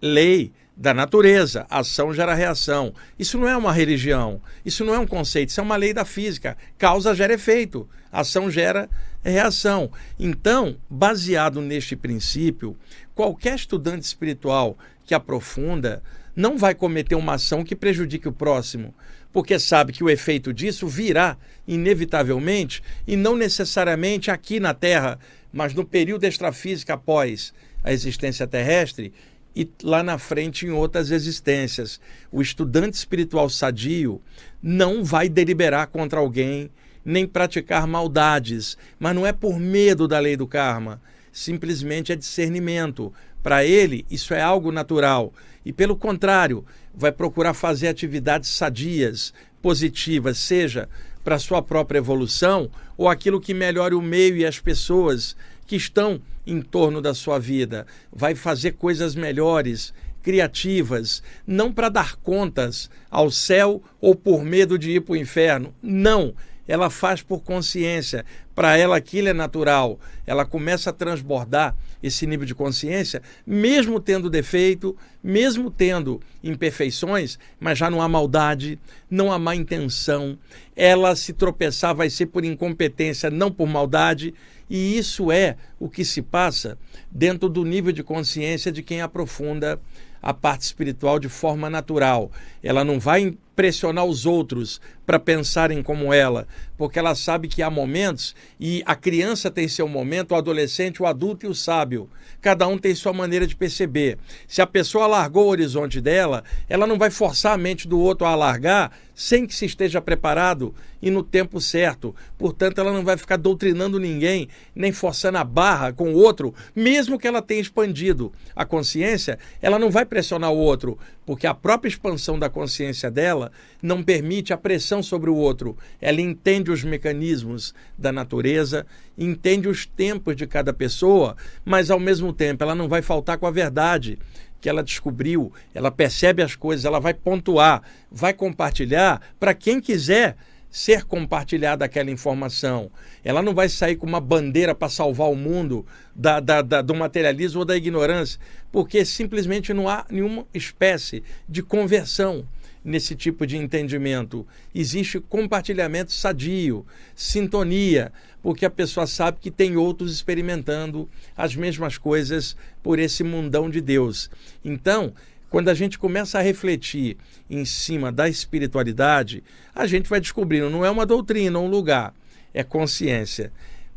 lei 0.00 0.52
da 0.78 0.94
natureza, 0.94 1.66
ação 1.68 2.14
gera 2.14 2.36
reação. 2.36 2.94
Isso 3.18 3.36
não 3.36 3.48
é 3.48 3.56
uma 3.56 3.72
religião, 3.72 4.40
isso 4.64 4.84
não 4.84 4.94
é 4.94 4.98
um 4.98 5.06
conceito, 5.06 5.48
isso 5.48 5.58
é 5.58 5.62
uma 5.62 5.74
lei 5.74 5.92
da 5.92 6.04
física. 6.04 6.56
Causa 6.78 7.16
gera 7.16 7.34
efeito, 7.34 7.88
ação 8.12 8.48
gera 8.48 8.88
reação. 9.20 9.90
Então, 10.16 10.76
baseado 10.88 11.60
neste 11.60 11.96
princípio, 11.96 12.76
qualquer 13.12 13.56
estudante 13.56 14.04
espiritual 14.04 14.78
que 15.04 15.14
aprofunda 15.14 16.00
não 16.36 16.56
vai 16.56 16.76
cometer 16.76 17.16
uma 17.16 17.34
ação 17.34 17.64
que 17.64 17.74
prejudique 17.74 18.28
o 18.28 18.32
próximo, 18.32 18.94
porque 19.32 19.58
sabe 19.58 19.92
que 19.92 20.04
o 20.04 20.08
efeito 20.08 20.52
disso 20.52 20.86
virá 20.86 21.36
inevitavelmente 21.66 22.84
e 23.04 23.16
não 23.16 23.36
necessariamente 23.36 24.30
aqui 24.30 24.60
na 24.60 24.72
Terra, 24.72 25.18
mas 25.52 25.74
no 25.74 25.84
período 25.84 26.22
extrafísico 26.22 26.92
após 26.92 27.52
a 27.82 27.92
existência 27.92 28.46
terrestre 28.46 29.12
e 29.58 29.68
lá 29.82 30.04
na 30.04 30.18
frente 30.18 30.64
em 30.64 30.70
outras 30.70 31.10
existências. 31.10 32.00
O 32.30 32.40
estudante 32.40 32.94
espiritual 32.94 33.50
sadio 33.50 34.22
não 34.62 35.02
vai 35.02 35.28
deliberar 35.28 35.88
contra 35.88 36.20
alguém 36.20 36.70
nem 37.04 37.26
praticar 37.26 37.84
maldades, 37.84 38.78
mas 39.00 39.14
não 39.16 39.26
é 39.26 39.32
por 39.32 39.58
medo 39.58 40.06
da 40.06 40.20
lei 40.20 40.36
do 40.36 40.46
karma, 40.46 41.00
simplesmente 41.32 42.12
é 42.12 42.16
discernimento. 42.16 43.12
Para 43.42 43.64
ele, 43.64 44.06
isso 44.08 44.32
é 44.32 44.40
algo 44.40 44.70
natural 44.70 45.32
e, 45.64 45.72
pelo 45.72 45.96
contrário, 45.96 46.64
vai 46.94 47.10
procurar 47.10 47.54
fazer 47.54 47.88
atividades 47.88 48.50
sadias, 48.50 49.32
positivas, 49.60 50.38
seja 50.38 50.88
para 51.24 51.38
sua 51.38 51.60
própria 51.62 51.98
evolução 51.98 52.70
ou 52.96 53.08
aquilo 53.08 53.40
que 53.40 53.52
melhore 53.52 53.94
o 53.94 54.02
meio 54.02 54.36
e 54.36 54.46
as 54.46 54.60
pessoas 54.60 55.36
que 55.66 55.74
estão 55.74 56.20
em 56.50 56.60
torno 56.60 57.00
da 57.00 57.14
sua 57.14 57.38
vida. 57.38 57.86
Vai 58.12 58.34
fazer 58.34 58.72
coisas 58.72 59.14
melhores, 59.14 59.92
criativas, 60.22 61.22
não 61.46 61.72
para 61.72 61.88
dar 61.88 62.16
contas 62.16 62.90
ao 63.10 63.30
céu 63.30 63.82
ou 64.00 64.14
por 64.14 64.44
medo 64.44 64.78
de 64.78 64.92
ir 64.92 65.00
para 65.00 65.12
o 65.12 65.16
inferno. 65.16 65.74
Não 65.82 66.34
ela 66.68 66.90
faz 66.90 67.22
por 67.22 67.42
consciência. 67.42 68.26
Para 68.54 68.76
ela 68.76 68.96
aquilo 68.98 69.28
é 69.28 69.32
natural. 69.32 69.98
Ela 70.26 70.44
começa 70.44 70.90
a 70.90 70.92
transbordar 70.92 71.74
esse 72.02 72.26
nível 72.26 72.44
de 72.44 72.54
consciência, 72.54 73.22
mesmo 73.46 73.98
tendo 73.98 74.28
defeito, 74.28 74.94
mesmo 75.24 75.70
tendo 75.70 76.20
imperfeições, 76.44 77.38
mas 77.58 77.78
já 77.78 77.90
não 77.90 78.02
há 78.02 78.08
maldade, 78.08 78.78
não 79.10 79.32
há 79.32 79.38
má 79.38 79.56
intenção. 79.56 80.38
Ela 80.76 81.16
se 81.16 81.32
tropeçar 81.32 81.94
vai 81.94 82.10
ser 82.10 82.26
por 82.26 82.44
incompetência, 82.44 83.30
não 83.30 83.50
por 83.50 83.66
maldade. 83.66 84.34
E 84.68 84.96
isso 84.98 85.32
é 85.32 85.56
o 85.78 85.88
que 85.88 86.04
se 86.04 86.22
passa 86.22 86.78
dentro 87.10 87.48
do 87.48 87.64
nível 87.64 87.92
de 87.92 88.02
consciência 88.02 88.70
de 88.70 88.82
quem 88.82 89.00
aprofunda 89.00 89.80
a 90.20 90.34
parte 90.34 90.62
espiritual 90.62 91.18
de 91.18 91.28
forma 91.28 91.70
natural. 91.70 92.30
Ela 92.62 92.84
não 92.84 92.98
vai 92.98 93.36
pressionar 93.58 94.04
os 94.04 94.24
outros 94.24 94.80
para 95.04 95.18
pensarem 95.18 95.82
como 95.82 96.12
ela, 96.12 96.46
porque 96.76 96.96
ela 96.96 97.16
sabe 97.16 97.48
que 97.48 97.60
há 97.60 97.68
momentos 97.68 98.32
e 98.60 98.84
a 98.86 98.94
criança 98.94 99.50
tem 99.50 99.66
seu 99.66 99.88
momento, 99.88 100.30
o 100.30 100.36
adolescente, 100.36 101.02
o 101.02 101.06
adulto 101.06 101.44
e 101.44 101.48
o 101.48 101.54
sábio. 101.56 102.08
Cada 102.40 102.68
um 102.68 102.78
tem 102.78 102.94
sua 102.94 103.12
maneira 103.12 103.48
de 103.48 103.56
perceber. 103.56 104.16
Se 104.46 104.62
a 104.62 104.66
pessoa 104.66 105.08
largou 105.08 105.46
o 105.46 105.50
horizonte 105.50 106.00
dela, 106.00 106.44
ela 106.68 106.86
não 106.86 106.96
vai 106.96 107.10
forçar 107.10 107.52
a 107.52 107.58
mente 107.58 107.88
do 107.88 107.98
outro 107.98 108.28
a 108.28 108.30
alargar 108.30 108.92
sem 109.12 109.44
que 109.44 109.54
se 109.56 109.64
esteja 109.64 110.00
preparado 110.00 110.72
e 111.02 111.10
no 111.10 111.24
tempo 111.24 111.60
certo. 111.60 112.14
Portanto, 112.38 112.80
ela 112.80 112.92
não 112.92 113.04
vai 113.04 113.16
ficar 113.16 113.36
doutrinando 113.36 113.98
ninguém, 113.98 114.48
nem 114.72 114.92
forçando 114.92 115.38
a 115.38 115.42
barra 115.42 115.92
com 115.92 116.12
o 116.12 116.16
outro, 116.16 116.54
mesmo 116.76 117.18
que 117.18 117.26
ela 117.26 117.42
tenha 117.42 117.60
expandido 117.60 118.32
a 118.54 118.64
consciência, 118.64 119.36
ela 119.60 119.76
não 119.76 119.90
vai 119.90 120.04
pressionar 120.04 120.52
o 120.52 120.56
outro, 120.56 120.96
porque 121.28 121.46
a 121.46 121.52
própria 121.52 121.90
expansão 121.90 122.38
da 122.38 122.48
consciência 122.48 123.10
dela 123.10 123.52
não 123.82 124.02
permite 124.02 124.50
a 124.50 124.56
pressão 124.56 125.02
sobre 125.02 125.28
o 125.28 125.36
outro. 125.36 125.76
Ela 126.00 126.22
entende 126.22 126.70
os 126.70 126.82
mecanismos 126.82 127.74
da 127.98 128.10
natureza, 128.10 128.86
entende 129.16 129.68
os 129.68 129.84
tempos 129.84 130.34
de 130.34 130.46
cada 130.46 130.72
pessoa, 130.72 131.36
mas 131.66 131.90
ao 131.90 132.00
mesmo 132.00 132.32
tempo 132.32 132.64
ela 132.64 132.74
não 132.74 132.88
vai 132.88 133.02
faltar 133.02 133.36
com 133.36 133.46
a 133.46 133.50
verdade 133.50 134.18
que 134.58 134.70
ela 134.70 134.82
descobriu, 134.82 135.52
ela 135.74 135.90
percebe 135.90 136.42
as 136.42 136.56
coisas, 136.56 136.86
ela 136.86 136.98
vai 136.98 137.12
pontuar, 137.12 137.82
vai 138.10 138.32
compartilhar 138.32 139.20
para 139.38 139.52
quem 139.52 139.82
quiser 139.82 140.34
ser 140.70 141.04
compartilhada 141.04 141.84
aquela 141.84 142.10
informação. 142.10 142.90
Ela 143.24 143.42
não 143.42 143.54
vai 143.54 143.68
sair 143.68 143.96
com 143.96 144.06
uma 144.06 144.20
bandeira 144.20 144.74
para 144.74 144.88
salvar 144.88 145.30
o 145.30 145.36
mundo 145.36 145.86
da, 146.14 146.40
da, 146.40 146.62
da, 146.62 146.82
do 146.82 146.94
materialismo 146.94 147.60
ou 147.60 147.64
da 147.64 147.76
ignorância, 147.76 148.38
porque 148.70 149.04
simplesmente 149.04 149.72
não 149.72 149.88
há 149.88 150.04
nenhuma 150.10 150.46
espécie 150.52 151.22
de 151.48 151.62
conversão 151.62 152.46
nesse 152.84 153.14
tipo 153.14 153.46
de 153.46 153.56
entendimento. 153.56 154.46
Existe 154.74 155.20
compartilhamento 155.20 156.12
sadio, 156.12 156.86
sintonia, 157.14 158.12
porque 158.42 158.64
a 158.64 158.70
pessoa 158.70 159.06
sabe 159.06 159.38
que 159.40 159.50
tem 159.50 159.76
outros 159.76 160.12
experimentando 160.12 161.08
as 161.36 161.54
mesmas 161.54 161.98
coisas 161.98 162.56
por 162.82 162.98
esse 162.98 163.24
mundão 163.24 163.68
de 163.68 163.80
Deus. 163.80 164.30
Então, 164.64 165.12
quando 165.50 165.68
a 165.68 165.74
gente 165.74 165.98
começa 165.98 166.38
a 166.38 166.42
refletir 166.42 167.16
em 167.48 167.64
cima 167.64 168.12
da 168.12 168.28
espiritualidade, 168.28 169.42
a 169.74 169.86
gente 169.86 170.08
vai 170.08 170.20
descobrindo, 170.20 170.68
não 170.70 170.84
é 170.84 170.90
uma 170.90 171.06
doutrina, 171.06 171.58
um 171.58 171.68
lugar, 171.68 172.14
é 172.52 172.62
consciência. 172.62 173.52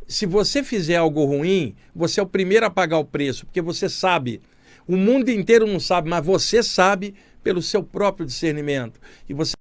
Se 0.08 0.26
você 0.26 0.64
fizer 0.64 0.98
algo 0.98 1.24
ruim, 1.26 1.76
você 1.96 2.20
é 2.20 2.24
o 2.24 2.28
primeiro 2.28 2.66
a 2.66 2.70
pagar 2.70 2.98
o 2.98 3.06
preço, 3.06 3.46
porque 3.46 3.62
você 3.62 3.88
sabe. 3.90 4.42
O 4.88 4.98
mundo 4.98 5.30
inteiro 5.30 5.68
não 5.68 5.80
sabe, 5.80 6.10
mas 6.10 6.26
você 6.26 6.62
sabe 6.62 7.16
pelo 7.44 7.62
seu 7.62 7.84
próprio 7.84 8.26
discernimento. 8.26 9.00
E 9.28 9.34
você 9.34 9.56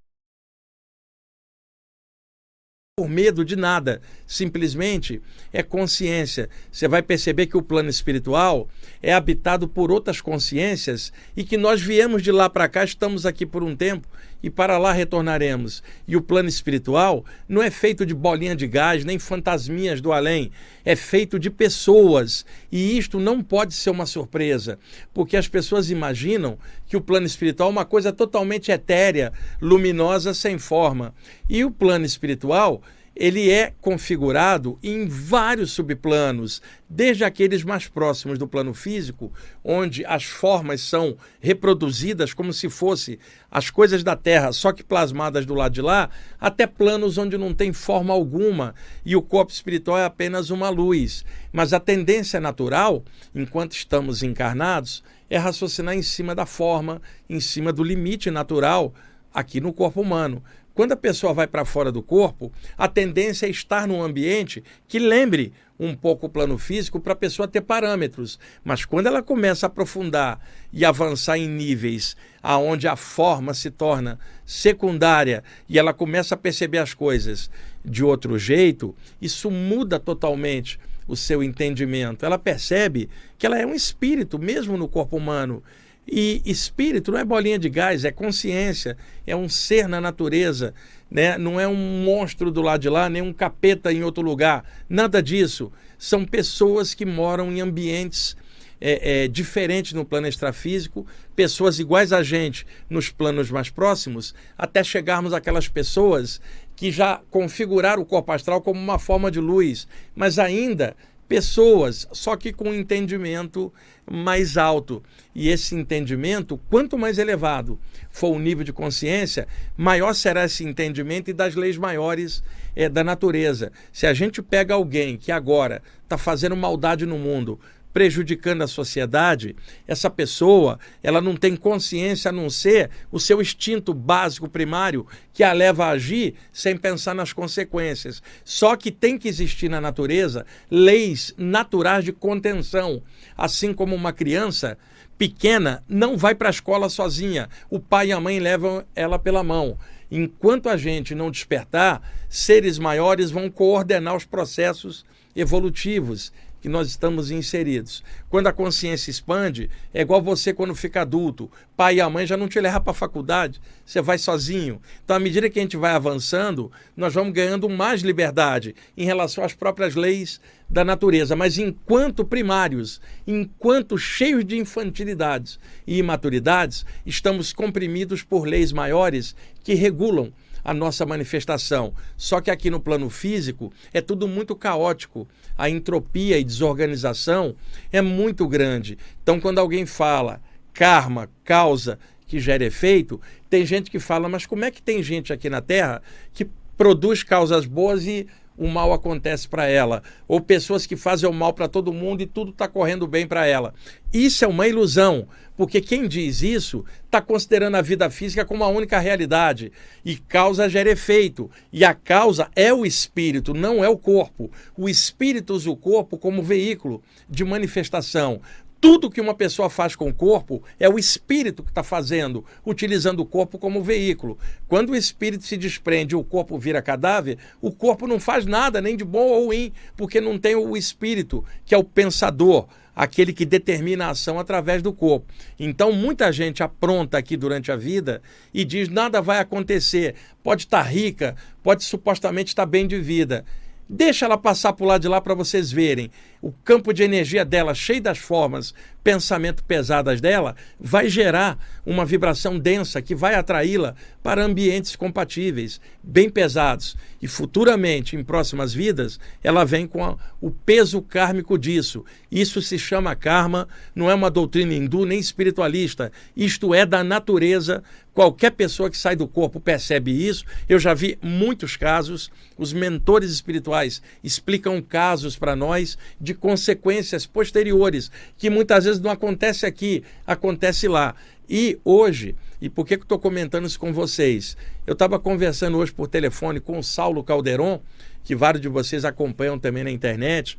por 3.01 3.09
medo 3.09 3.47
de 3.47 3.57
nada, 3.57 4.03
simplesmente 4.27 5.23
é 5.51 5.63
consciência. 5.63 6.51
Você 6.71 6.87
vai 6.87 7.01
perceber 7.01 7.47
que 7.47 7.57
o 7.57 7.63
plano 7.63 7.89
espiritual 7.89 8.69
é 9.03 9.15
habitado 9.15 9.67
por 9.67 9.91
outras 9.91 10.21
consciências 10.21 11.11
e 11.35 11.43
que 11.43 11.57
nós 11.57 11.81
viemos 11.81 12.23
de 12.23 12.31
lá 12.31 12.51
para 12.51 12.69
cá, 12.69 12.85
estamos 12.85 13.25
aqui 13.25 13.47
por 13.47 13.63
um 13.63 13.75
tempo 13.75 14.07
e 14.43 14.51
para 14.51 14.79
lá 14.79 14.93
retornaremos. 14.93 15.83
E 16.07 16.17
o 16.17 16.23
plano 16.23 16.49
espiritual 16.49 17.25
não 17.49 17.63
é 17.63 17.71
feito 17.71 18.07
de 18.07 18.15
bolinha 18.15 18.57
de 18.57 18.67
gás, 18.67 19.05
nem 19.05 19.19
fantasminhas 19.19 20.01
do 20.01 20.13
além, 20.13 20.51
é 20.85 20.97
feito 20.97 21.39
de 21.39 21.51
pessoas. 21.51 22.45
E 22.71 22.97
isto 22.99 23.19
não 23.19 23.43
pode 23.43 23.75
ser 23.75 23.91
uma 23.91 24.07
surpresa, 24.07 24.79
porque 25.13 25.37
as 25.37 25.49
pessoas 25.49 25.91
imaginam 25.91 26.59
que 26.87 26.97
o 26.97 27.01
plano 27.01 27.27
espiritual 27.27 27.69
é 27.69 27.73
uma 27.73 27.85
coisa 27.85 28.13
totalmente 28.13 28.71
etérea, 28.71 29.33
luminosa, 29.61 30.35
sem 30.35 30.59
forma. 30.59 31.15
E 31.49 31.65
o 31.65 31.71
plano 31.71 32.05
espiritual 32.05 32.83
ele 33.21 33.51
é 33.51 33.75
configurado 33.83 34.79
em 34.83 35.07
vários 35.07 35.73
subplanos, 35.73 36.63
desde 36.89 37.23
aqueles 37.23 37.63
mais 37.63 37.87
próximos 37.87 38.39
do 38.39 38.49
plano 38.49 38.73
físico, 38.73 39.31
onde 39.63 40.03
as 40.07 40.25
formas 40.25 40.81
são 40.81 41.19
reproduzidas 41.39 42.33
como 42.33 42.51
se 42.51 42.71
fosse 42.71 43.19
as 43.51 43.69
coisas 43.69 44.03
da 44.03 44.17
Terra, 44.17 44.53
só 44.53 44.73
que 44.73 44.83
plasmadas 44.83 45.45
do 45.45 45.53
lado 45.53 45.75
de 45.75 45.83
lá, 45.83 46.09
até 46.41 46.67
planos 46.67 47.19
onde 47.19 47.37
não 47.37 47.53
tem 47.53 47.75
forma 47.75 48.15
alguma 48.15 48.75
e 49.05 49.15
o 49.15 49.21
corpo 49.21 49.53
espiritual 49.53 49.99
é 49.99 50.07
apenas 50.07 50.49
uma 50.49 50.71
luz. 50.71 51.23
Mas 51.53 51.75
a 51.75 51.79
tendência 51.79 52.41
natural, 52.41 53.05
enquanto 53.35 53.73
estamos 53.73 54.23
encarnados, 54.23 55.05
é 55.29 55.37
raciocinar 55.37 55.95
em 55.95 56.03
cima 56.03 56.35
da 56.35 56.47
forma, 56.47 57.03
em 57.29 57.39
cima 57.39 57.71
do 57.71 57.85
limite 57.85 58.31
natural 58.31 58.95
aqui 59.33 59.61
no 59.61 59.73
corpo 59.73 60.01
humano. 60.01 60.43
Quando 60.75 60.93
a 60.93 60.97
pessoa 60.97 61.35
vai 61.35 61.47
para 61.47 61.65
fora 61.65 61.91
do 61.91 62.03
corpo, 62.03 62.53
a 62.79 62.89
tendência 62.89 63.47
é 63.47 63.51
estar 63.51 63.87
num 63.87 64.03
ambiente 64.03 64.63
que 64.87 64.99
lembre 64.99 65.53
um 65.79 65.95
pouco 65.95 66.27
o 66.27 66.31
plano 66.31 66.59
físico 66.59 67.01
para 67.01 67.15
a 67.15 67.17
pessoa 67.17 67.49
ter 67.49 67.63
parâmetros. 67.63 68.39
Mas 68.63 68.85
quando 68.85 69.07
ela 69.07 69.23
começa 69.23 69.67
a 69.67 69.69
aprofundar 69.69 70.39
e 70.73 70.85
avançar 70.85 71.39
em 71.39 71.49
níveis 71.49 72.17
aonde 72.43 72.87
a 72.87 72.97
forma 72.97 73.55
se 73.55 73.71
torna 73.71 74.19
secundária 74.45 75.43
e 75.69 75.79
ela 75.79 75.95
começa 75.95 76.35
a 76.35 76.39
perceber 76.39 76.79
as 76.79 76.93
coisas 76.93 77.51
de 77.85 78.05
outro 78.05 78.39
jeito, 78.39 78.95
isso 79.21 79.51
muda 79.51 79.99
totalmente 79.99 80.79
o 81.09 81.17
seu 81.17 81.43
entendimento. 81.43 82.25
Ela 82.25 82.39
percebe 82.39 83.09
que 83.39 83.47
ela 83.47 83.59
é 83.59 83.67
um 83.67 83.75
espírito 83.75 84.39
mesmo 84.39 84.77
no 84.77 84.87
corpo 84.87 85.17
humano 85.17 85.63
e 86.11 86.43
espírito 86.45 87.13
não 87.13 87.19
é 87.19 87.25
bolinha 87.25 87.59
de 87.59 87.69
gás, 87.69 88.05
é 88.05 88.11
consciência, 88.11 88.97
é 89.25 89.37
um 89.37 89.49
ser 89.49 89.87
na 89.89 90.01
natureza, 90.01 90.75
né? 91.09 91.39
não 91.39 91.61
é 91.61 91.69
um 91.69 92.03
monstro 92.05 92.51
do 92.51 92.61
lado 92.61 92.81
de 92.81 92.89
lá, 92.89 93.09
nem 93.09 93.23
um 93.23 93.33
capeta 93.33 93.93
em 93.93 94.03
outro 94.03 94.23
lugar. 94.23 94.65
Nada 94.89 95.23
disso. 95.23 95.71
São 95.97 96.25
pessoas 96.25 96.95
que 96.95 97.07
moram 97.07 97.53
em 97.53 97.61
ambientes 97.61 98.37
é, 98.81 99.25
é, 99.25 99.29
diferentes 99.29 99.93
no 99.93 100.05
plano 100.05 100.27
extrafísico, 100.27 101.07
pessoas 101.37 101.79
iguais 101.79 102.13
a 102.13 102.23
gente 102.23 102.67
nos 102.89 103.11
planos 103.11 103.51
mais 103.51 103.71
próximos, 103.71 104.35
até 104.57 104.83
chegarmos 104.83 105.33
àquelas 105.33 105.69
pessoas 105.69 106.41
que 106.75 106.91
já 106.91 107.21
configuraram 107.31 108.03
o 108.03 108.07
corpo 108.07 108.33
astral 108.33 108.63
como 108.63 108.81
uma 108.81 108.99
forma 108.99 109.31
de 109.31 109.39
luz, 109.39 109.87
mas 110.17 110.39
ainda 110.39 110.97
pessoas, 111.31 112.09
só 112.11 112.35
que 112.35 112.53
com 112.53 112.71
um 112.71 112.75
entendimento 112.75 113.73
mais 114.11 114.57
alto. 114.57 115.01
E 115.33 115.49
esse 115.49 115.77
entendimento, 115.77 116.59
quanto 116.69 116.99
mais 116.99 117.19
elevado 117.19 117.79
for 118.11 118.35
o 118.35 118.39
nível 118.41 118.65
de 118.65 118.73
consciência, 118.73 119.47
maior 119.77 120.13
será 120.13 120.45
esse 120.45 120.65
entendimento 120.65 121.31
e 121.31 121.33
das 121.33 121.55
leis 121.55 121.79
maiores 121.79 122.43
é, 122.75 122.89
da 122.89 123.05
natureza. 123.05 123.71
Se 123.93 124.09
a 124.09 124.13
gente 124.13 124.43
pega 124.43 124.75
alguém 124.75 125.17
que 125.17 125.31
agora 125.31 125.81
está 126.03 126.19
fazendo 126.19 126.57
maldade 126.57 127.07
no 127.07 127.17
mundo, 127.17 127.61
prejudicando 127.93 128.63
a 128.63 128.69
sociedade, 128.69 129.57
essa 129.87 130.09
pessoa, 130.09 130.79
ela 131.03 131.21
não 131.21 131.37
tem 131.37 131.57
consciência 131.57 132.29
a 132.29 132.33
não 132.33 132.49
ser 132.49 132.91
o 133.11 133.19
seu 133.19 133.41
instinto 133.41 133.93
básico 133.93 134.49
primário 134.49 135.07
que 135.33 135.43
a 135.43 135.53
leva 135.53 135.87
a 135.87 135.91
agir 135.91 136.35
sem 136.53 136.77
pensar 136.77 137.15
nas 137.15 137.33
consequências. 137.33 138.23
Só 138.45 138.77
que 138.77 138.91
tem 138.91 139.19
que 139.19 139.29
existir 139.29 139.69
na 139.69 139.81
natureza 139.81 140.47
leis 140.71 141.35
naturais 141.37 142.05
de 142.05 142.13
contenção, 142.13 143.03
assim 143.37 143.73
como 143.73 143.95
uma 143.95 144.13
criança 144.13 144.79
pequena 145.19 145.85
não 145.87 146.17
vai 146.17 146.35
para 146.35 146.49
a 146.49 146.51
escola 146.51 146.89
sozinha, 146.89 147.49
o 147.69 147.79
pai 147.79 148.09
e 148.09 148.13
a 148.13 148.19
mãe 148.19 148.39
levam 148.39 148.83
ela 148.95 149.19
pela 149.19 149.43
mão. 149.43 149.77
Enquanto 150.11 150.69
a 150.69 150.79
gente 150.79 151.15
não 151.15 151.31
despertar, 151.31 152.01
seres 152.29 152.79
maiores 152.79 153.31
vão 153.31 153.51
coordenar 153.51 154.17
os 154.17 154.25
processos 154.25 155.05
evolutivos 155.37 156.33
que 156.61 156.69
nós 156.69 156.89
estamos 156.89 157.31
inseridos. 157.31 158.05
Quando 158.29 158.47
a 158.47 158.53
consciência 158.53 159.11
expande, 159.11 159.71
é 159.93 160.03
igual 160.03 160.21
você 160.21 160.53
quando 160.53 160.75
fica 160.75 161.03
adulto. 161.03 161.51
Pai 161.77 161.97
e 161.97 162.01
a 162.01 162.11
mãe 162.11 162.27
já 162.27 162.37
não 162.37 162.49
te 162.49 162.61
levam 162.61 162.83
para 162.83 162.91
a 162.91 162.95
faculdade, 162.95 163.61
você 163.85 164.01
vai 164.01 164.19
sozinho. 164.19 164.81
Então, 165.05 165.17
à 165.17 165.19
medida 165.19 165.49
que 165.49 165.59
a 165.59 165.63
gente 165.63 165.77
vai 165.77 165.93
avançando, 165.93 166.71
nós 166.97 167.15
vamos 167.15 167.33
ganhando 167.33 167.69
mais 167.69 168.03
liberdade 168.03 168.75
em 168.97 169.05
relação 169.05 169.43
às 169.43 169.55
próprias 169.55 169.95
leis 169.95 170.41
da 170.69 170.85
natureza. 170.85 171.35
Mas 171.35 171.59
enquanto 171.59 172.25
primários, 172.25 173.01
enquanto 173.27 173.97
cheios 173.99 174.45
de 174.45 174.57
infantilidades 174.57 175.59
e 175.87 175.99
imaturidades, 175.99 176.85
estamos 177.05 177.53
comprimidos 177.53 178.23
por 178.23 178.47
leis 178.47 178.73
maiores 178.73 179.35
que 179.65 179.75
regulam 179.75 180.33
a 180.65 180.75
nossa 180.75 181.05
manifestação. 181.07 181.93
Só 182.17 182.41
que 182.41 182.51
aqui 182.51 182.71
no 182.71 182.81
plano 182.81 183.09
físico 183.11 183.73
é 183.93 184.01
tudo 184.01 184.27
muito 184.29 184.55
caótico. 184.55 185.27
A 185.57 185.69
entropia 185.69 186.39
e 186.39 186.45
desorganização 186.45 187.55
é 187.93 188.01
muito 188.01 188.47
grande. 188.47 188.99
Então, 189.23 189.41
quando 189.41 189.59
alguém 189.59 189.87
fala 189.87 190.41
karma, 190.73 191.29
causa 191.45 191.99
que 192.27 192.39
gera 192.39 192.65
efeito, 192.65 193.21
tem 193.49 193.67
gente 193.67 193.91
que 193.91 193.99
fala, 193.99 194.29
mas 194.29 194.47
como 194.47 194.65
é 194.65 194.71
que 194.71 194.81
tem 194.81 195.03
gente 195.03 195.33
aqui 195.33 195.51
na 195.51 195.61
Terra 195.61 196.01
que 196.33 196.49
produz 196.77 197.23
causas 197.23 197.67
boas 197.67 198.07
e 198.07 198.27
o 198.61 198.69
mal 198.69 198.93
acontece 198.93 199.49
para 199.49 199.67
ela, 199.67 200.03
ou 200.29 200.39
pessoas 200.39 200.85
que 200.85 200.95
fazem 200.95 201.27
o 201.27 201.33
mal 201.33 201.55
para 201.55 201.67
todo 201.67 201.95
mundo 201.95 202.21
e 202.21 202.27
tudo 202.27 202.51
está 202.51 202.69
correndo 202.69 203.07
bem 203.07 203.27
para 203.27 203.47
ela. 203.47 203.73
Isso 204.13 204.45
é 204.45 204.49
uma 204.49 204.69
ilusão, 204.69 205.27
porque 205.57 205.81
quem 205.81 206.07
diz 206.07 206.43
isso 206.43 206.85
está 207.07 207.23
considerando 207.23 207.77
a 207.77 207.81
vida 207.81 208.11
física 208.11 208.45
como 208.45 208.63
a 208.63 208.69
única 208.69 208.99
realidade. 208.99 209.73
E 210.05 210.17
causa 210.17 210.69
gera 210.69 210.91
efeito. 210.91 211.51
E 211.73 211.87
a 211.87 211.95
causa 211.95 212.51
é 212.55 212.73
o 212.73 212.85
espírito, 212.85 213.55
não 213.55 213.83
é 213.83 213.89
o 213.89 213.97
corpo. 213.97 214.51
O 214.77 214.91
espírito 214.91 215.55
usa 215.55 215.71
o 215.71 215.77
corpo 215.77 216.19
como 216.19 216.43
veículo 216.43 217.03
de 217.29 217.45
manifestação 217.45 218.43
tudo 218.81 219.11
que 219.11 219.21
uma 219.21 219.35
pessoa 219.35 219.69
faz 219.69 219.95
com 219.95 220.09
o 220.09 220.15
corpo 220.15 220.63
é 220.79 220.89
o 220.89 220.99
espírito 220.99 221.63
que 221.63 221.71
está 221.71 221.83
fazendo, 221.83 222.45
utilizando 222.65 223.21
o 223.21 223.27
corpo 223.27 223.59
como 223.59 223.83
veículo. 223.83 224.39
Quando 224.67 224.91
o 224.91 224.97
espírito 224.97 225.45
se 225.45 225.57
desprende 225.57 226.15
e 226.15 226.17
o 226.17 226.25
corpo 226.25 226.59
vira 226.59 226.81
cadáver, 226.81 227.37
o 227.61 227.71
corpo 227.71 228.07
não 228.07 228.19
faz 228.19 228.47
nada, 228.47 228.81
nem 228.81 228.97
de 228.97 229.05
bom 229.05 229.29
ou 229.29 229.47
ruim, 229.47 229.73
porque 229.97 230.21
não 230.21 230.39
tem 230.39 230.55
o 230.55 230.77
espírito, 230.77 231.45
que 231.67 231.75
é 231.75 231.79
o 231.79 231.85
pensador, 231.85 232.67
aquele 232.97 233.33
que 233.33 233.45
determina 233.45 234.07
a 234.07 234.11
ação 234.11 234.39
através 234.39 234.83
do 234.83 234.93
corpo. 234.93 235.27
Então, 235.59 235.93
muita 235.93 236.33
gente 236.33 236.63
apronta 236.63 237.19
aqui 237.19 237.37
durante 237.37 237.71
a 237.71 237.77
vida 237.77 238.23
e 238.53 238.65
diz: 238.65 238.89
nada 238.89 239.21
vai 239.21 239.41
acontecer, 239.41 240.15
pode 240.43 240.63
estar 240.63 240.85
tá 240.85 240.89
rica, 240.89 241.37
pode 241.63 241.85
supostamente 241.85 242.49
estar 242.49 242.63
tá 242.63 242.71
bem 242.71 242.87
de 242.87 242.99
vida. 242.99 243.45
Deixa 243.93 244.25
ela 244.25 244.39
passar 244.39 244.73
por 244.73 244.87
lá 244.87 244.99
de 244.99 245.09
lá 245.09 245.21
para 245.21 245.35
vocês 245.35 245.73
verem. 245.73 246.13
O 246.43 246.53
campo 246.53 246.93
de 246.95 247.03
energia 247.03 247.45
dela, 247.45 247.75
cheio 247.75 248.01
das 248.01 248.17
formas, 248.17 248.73
pensamento 249.05 249.63
pesadas 249.63 250.21
dela, 250.23 250.57
vai 250.79 251.09
gerar 251.09 251.59
uma 251.85 252.07
vibração 252.07 252.59
densa 252.59 253.03
que 253.03 253.15
vai 253.15 253.35
atraí-la 253.35 253.95
para 254.23 254.45
ambientes 254.45 254.97
compatíveis, 254.97 255.81
bem 256.03 256.31
pesados. 256.31 256.97
E 257.21 257.29
futuramente, 257.29 258.17
em 258.17 258.25
próximas 258.25 258.73
vidas, 258.73 259.21
ela 259.43 259.65
vem 259.65 259.87
com 259.87 260.03
a, 260.03 260.17
o 260.41 260.51
peso 260.51 261.03
kármico 261.03 261.59
disso. 261.59 262.05
Isso 262.31 262.63
se 262.63 262.79
chama 262.79 263.15
karma, 263.15 263.69
não 263.95 264.11
é 264.11 264.15
uma 264.15 264.31
doutrina 264.31 264.73
hindu 264.73 265.05
nem 265.05 265.19
espiritualista. 265.19 266.11
Isto 266.35 266.75
é 266.75 266.87
da 266.87 267.05
natureza 267.05 267.83
Qualquer 268.13 268.51
pessoa 268.51 268.91
que 268.91 268.99
sai 268.99 269.15
do 269.15 269.29
corpo 269.29 269.61
percebe 269.61 270.11
isso. 270.11 270.45
Eu 270.69 270.79
já 270.79 270.93
vi 270.93 271.17
muitos 271.23 271.77
casos. 271.77 272.31
Os 272.59 272.73
mentores 272.73 273.31
espirituais 273.31 274.03
explicam 274.23 274.83
casos 274.83 275.39
para 275.39 275.55
nós 275.55 275.97
de 276.21 276.30
consequências 276.35 277.27
posteriores 277.27 278.11
que 278.37 278.51
muitas 278.51 278.85
vezes 278.85 279.01
não 279.01 279.11
acontece 279.11 279.67
aqui, 279.67 280.03
acontece 280.27 280.89
lá. 280.89 281.15
E 281.49 281.79
hoje, 281.85 282.35
e 282.61 282.69
por 282.69 282.87
que, 282.87 282.97
que 282.97 283.05
estou 283.05 283.19
comentando 283.19 283.67
isso 283.67 283.79
com 283.79 283.93
vocês? 283.93 284.57
Eu 284.87 284.93
estava 284.93 285.19
conversando 285.19 285.79
hoje 285.79 285.93
por 285.93 286.07
telefone 286.07 286.61
com 286.61 286.79
o 286.79 286.83
Saulo 286.83 287.25
Calderon, 287.25 287.81
que 288.23 288.37
vários 288.37 288.61
de 288.61 288.69
vocês 288.69 289.05
acompanham 289.05 289.59
também 289.59 289.83
na 289.83 289.91
internet. 289.91 290.59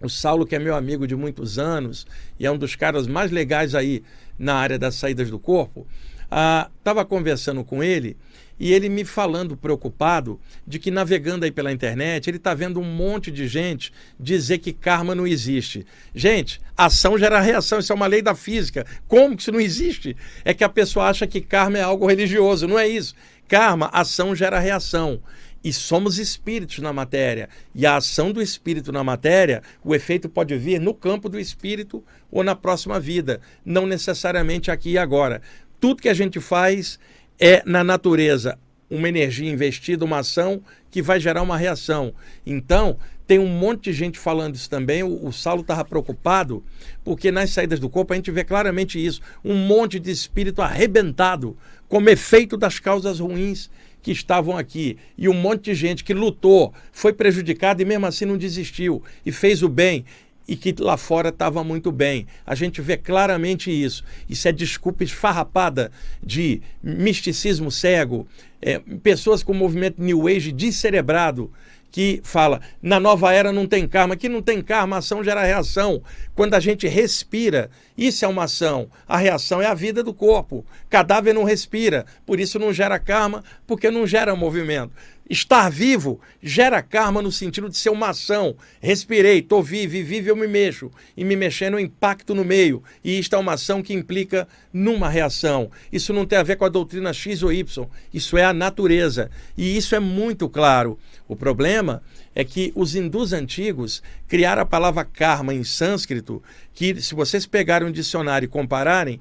O 0.00 0.08
Saulo, 0.08 0.46
que 0.46 0.54
é 0.54 0.58
meu 0.58 0.74
amigo 0.74 1.06
de 1.06 1.14
muitos 1.14 1.58
anos 1.58 2.06
e 2.38 2.46
é 2.46 2.50
um 2.50 2.58
dos 2.58 2.76
caras 2.76 3.06
mais 3.06 3.30
legais 3.30 3.74
aí 3.74 4.02
na 4.38 4.54
área 4.54 4.78
das 4.78 4.94
saídas 4.94 5.30
do 5.30 5.38
corpo. 5.38 5.86
Estava 6.24 7.02
ah, 7.02 7.04
conversando 7.04 7.62
com 7.64 7.82
ele 7.82 8.16
e 8.58 8.72
ele 8.72 8.88
me 8.88 9.04
falando 9.04 9.56
preocupado 9.56 10.40
de 10.66 10.78
que 10.78 10.90
navegando 10.90 11.44
aí 11.44 11.50
pela 11.50 11.72
internet, 11.72 12.28
ele 12.28 12.36
está 12.36 12.54
vendo 12.54 12.80
um 12.80 12.84
monte 12.84 13.30
de 13.30 13.48
gente 13.48 13.92
dizer 14.18 14.58
que 14.58 14.72
karma 14.72 15.14
não 15.14 15.26
existe. 15.26 15.86
Gente, 16.14 16.60
ação 16.76 17.18
gera 17.18 17.40
reação, 17.40 17.78
isso 17.78 17.92
é 17.92 17.96
uma 17.96 18.06
lei 18.06 18.22
da 18.22 18.34
física. 18.34 18.86
Como 19.08 19.36
que 19.36 19.42
isso 19.42 19.52
não 19.52 19.60
existe? 19.60 20.16
É 20.44 20.54
que 20.54 20.64
a 20.64 20.68
pessoa 20.68 21.06
acha 21.06 21.26
que 21.26 21.40
karma 21.40 21.78
é 21.78 21.82
algo 21.82 22.06
religioso, 22.06 22.68
não 22.68 22.78
é 22.78 22.86
isso. 22.86 23.14
Karma, 23.48 23.90
ação 23.92 24.34
gera 24.34 24.58
reação. 24.58 25.20
E 25.62 25.72
somos 25.72 26.18
espíritos 26.18 26.78
na 26.80 26.92
matéria. 26.92 27.48
E 27.74 27.86
a 27.86 27.96
ação 27.96 28.32
do 28.32 28.42
espírito 28.42 28.92
na 28.92 29.02
matéria, 29.02 29.62
o 29.82 29.94
efeito 29.94 30.28
pode 30.28 30.54
vir 30.58 30.78
no 30.78 30.92
campo 30.92 31.26
do 31.26 31.40
espírito 31.40 32.04
ou 32.30 32.44
na 32.44 32.54
próxima 32.54 33.00
vida, 33.00 33.40
não 33.64 33.86
necessariamente 33.86 34.70
aqui 34.70 34.90
e 34.90 34.98
agora 34.98 35.40
tudo 35.84 36.00
que 36.00 36.08
a 36.08 36.14
gente 36.14 36.40
faz 36.40 36.98
é 37.38 37.62
na 37.64 37.82
natureza. 37.84 38.58
uma 38.90 39.08
energia 39.08 39.50
investida, 39.50 40.04
uma 40.04 40.18
ação 40.18 40.62
que 40.90 41.02
vai 41.02 41.18
gerar 41.18 41.42
uma 41.42 41.56
reação. 41.56 42.14
Então, 42.46 42.96
tem 43.26 43.38
um 43.38 43.48
monte 43.48 43.84
de 43.84 43.92
gente 43.92 44.18
falando 44.18 44.54
isso 44.54 44.68
também. 44.68 45.02
O, 45.02 45.26
o 45.26 45.32
Saulo 45.32 45.62
estava 45.62 45.84
preocupado, 45.84 46.62
porque 47.02 47.32
nas 47.32 47.50
saídas 47.50 47.80
do 47.80 47.88
corpo 47.88 48.12
a 48.12 48.16
gente 48.16 48.30
vê 48.30 48.44
claramente 48.44 49.04
isso: 49.04 49.20
um 49.44 49.54
monte 49.54 49.98
de 49.98 50.10
espírito 50.10 50.62
arrebentado, 50.62 51.56
como 51.88 52.10
efeito 52.10 52.56
das 52.56 52.78
causas 52.78 53.18
ruins 53.18 53.70
que 54.02 54.12
estavam 54.12 54.56
aqui. 54.56 54.98
E 55.16 55.28
um 55.28 55.34
monte 55.34 55.64
de 55.64 55.74
gente 55.74 56.04
que 56.04 56.12
lutou, 56.12 56.74
foi 56.92 57.12
prejudicada 57.12 57.80
e 57.80 57.86
mesmo 57.86 58.04
assim 58.04 58.26
não 58.26 58.36
desistiu 58.36 59.02
e 59.24 59.32
fez 59.32 59.62
o 59.62 59.68
bem 59.68 60.04
e 60.46 60.56
que 60.56 60.74
lá 60.78 60.96
fora 60.96 61.30
estava 61.30 61.64
muito 61.64 61.90
bem. 61.90 62.26
A 62.46 62.54
gente 62.54 62.80
vê 62.80 62.96
claramente 62.96 63.70
isso. 63.70 64.04
Isso 64.28 64.46
é 64.46 64.52
desculpa 64.52 65.04
esfarrapada 65.04 65.90
de 66.22 66.60
misticismo 66.82 67.70
cego, 67.70 68.26
é, 68.60 68.78
pessoas 69.02 69.42
com 69.42 69.52
movimento 69.52 70.02
New 70.02 70.26
Age 70.26 70.52
descerebrado 70.52 71.50
que 71.94 72.20
fala 72.24 72.60
na 72.82 72.98
nova 72.98 73.32
era 73.32 73.52
não 73.52 73.68
tem 73.68 73.86
karma, 73.86 74.16
que 74.16 74.28
não 74.28 74.42
tem 74.42 74.60
karma, 74.60 74.96
ação 74.96 75.22
gera 75.22 75.44
reação. 75.44 76.02
Quando 76.34 76.54
a 76.54 76.58
gente 76.58 76.88
respira, 76.88 77.70
isso 77.96 78.24
é 78.24 78.28
uma 78.28 78.44
ação. 78.44 78.88
A 79.06 79.16
reação 79.16 79.62
é 79.62 79.66
a 79.66 79.74
vida 79.74 80.02
do 80.02 80.12
corpo. 80.12 80.66
Cadáver 80.90 81.32
não 81.32 81.44
respira, 81.44 82.04
por 82.26 82.40
isso 82.40 82.58
não 82.58 82.72
gera 82.72 82.98
karma, 82.98 83.44
porque 83.64 83.92
não 83.92 84.08
gera 84.08 84.34
movimento. 84.34 84.90
Estar 85.28 85.70
vivo 85.70 86.20
gera 86.42 86.82
karma 86.82 87.22
no 87.22 87.32
sentido 87.32 87.70
de 87.70 87.76
ser 87.76 87.88
uma 87.88 88.10
ação. 88.10 88.54
Respirei, 88.80 89.38
estou 89.38 89.62
vivo, 89.62 89.96
e 89.96 90.02
vivo 90.02 90.28
eu 90.28 90.36
me 90.36 90.46
mexo. 90.46 90.90
E 91.16 91.24
me 91.24 91.34
mexendo, 91.34 91.78
impacto 91.78 92.34
no 92.34 92.44
meio. 92.44 92.82
E 93.02 93.18
isto 93.18 93.34
é 93.34 93.38
uma 93.38 93.54
ação 93.54 93.82
que 93.82 93.94
implica 93.94 94.46
numa 94.72 95.08
reação. 95.08 95.70
Isso 95.90 96.12
não 96.12 96.26
tem 96.26 96.38
a 96.38 96.42
ver 96.42 96.56
com 96.56 96.66
a 96.66 96.68
doutrina 96.68 97.12
X 97.12 97.42
ou 97.42 97.52
Y. 97.52 97.86
Isso 98.12 98.36
é 98.36 98.44
a 98.44 98.52
natureza. 98.52 99.30
E 99.56 99.76
isso 99.76 99.94
é 99.94 100.00
muito 100.00 100.48
claro. 100.48 100.98
O 101.26 101.34
problema 101.34 102.02
é 102.34 102.44
que 102.44 102.70
os 102.74 102.94
hindus 102.94 103.32
antigos 103.32 104.02
criaram 104.28 104.62
a 104.62 104.66
palavra 104.66 105.04
karma 105.04 105.54
em 105.54 105.64
sânscrito, 105.64 106.42
que 106.74 107.00
se 107.00 107.14
vocês 107.14 107.46
pegarem 107.46 107.88
um 107.88 107.92
dicionário 107.92 108.44
e 108.44 108.48
compararem, 108.48 109.20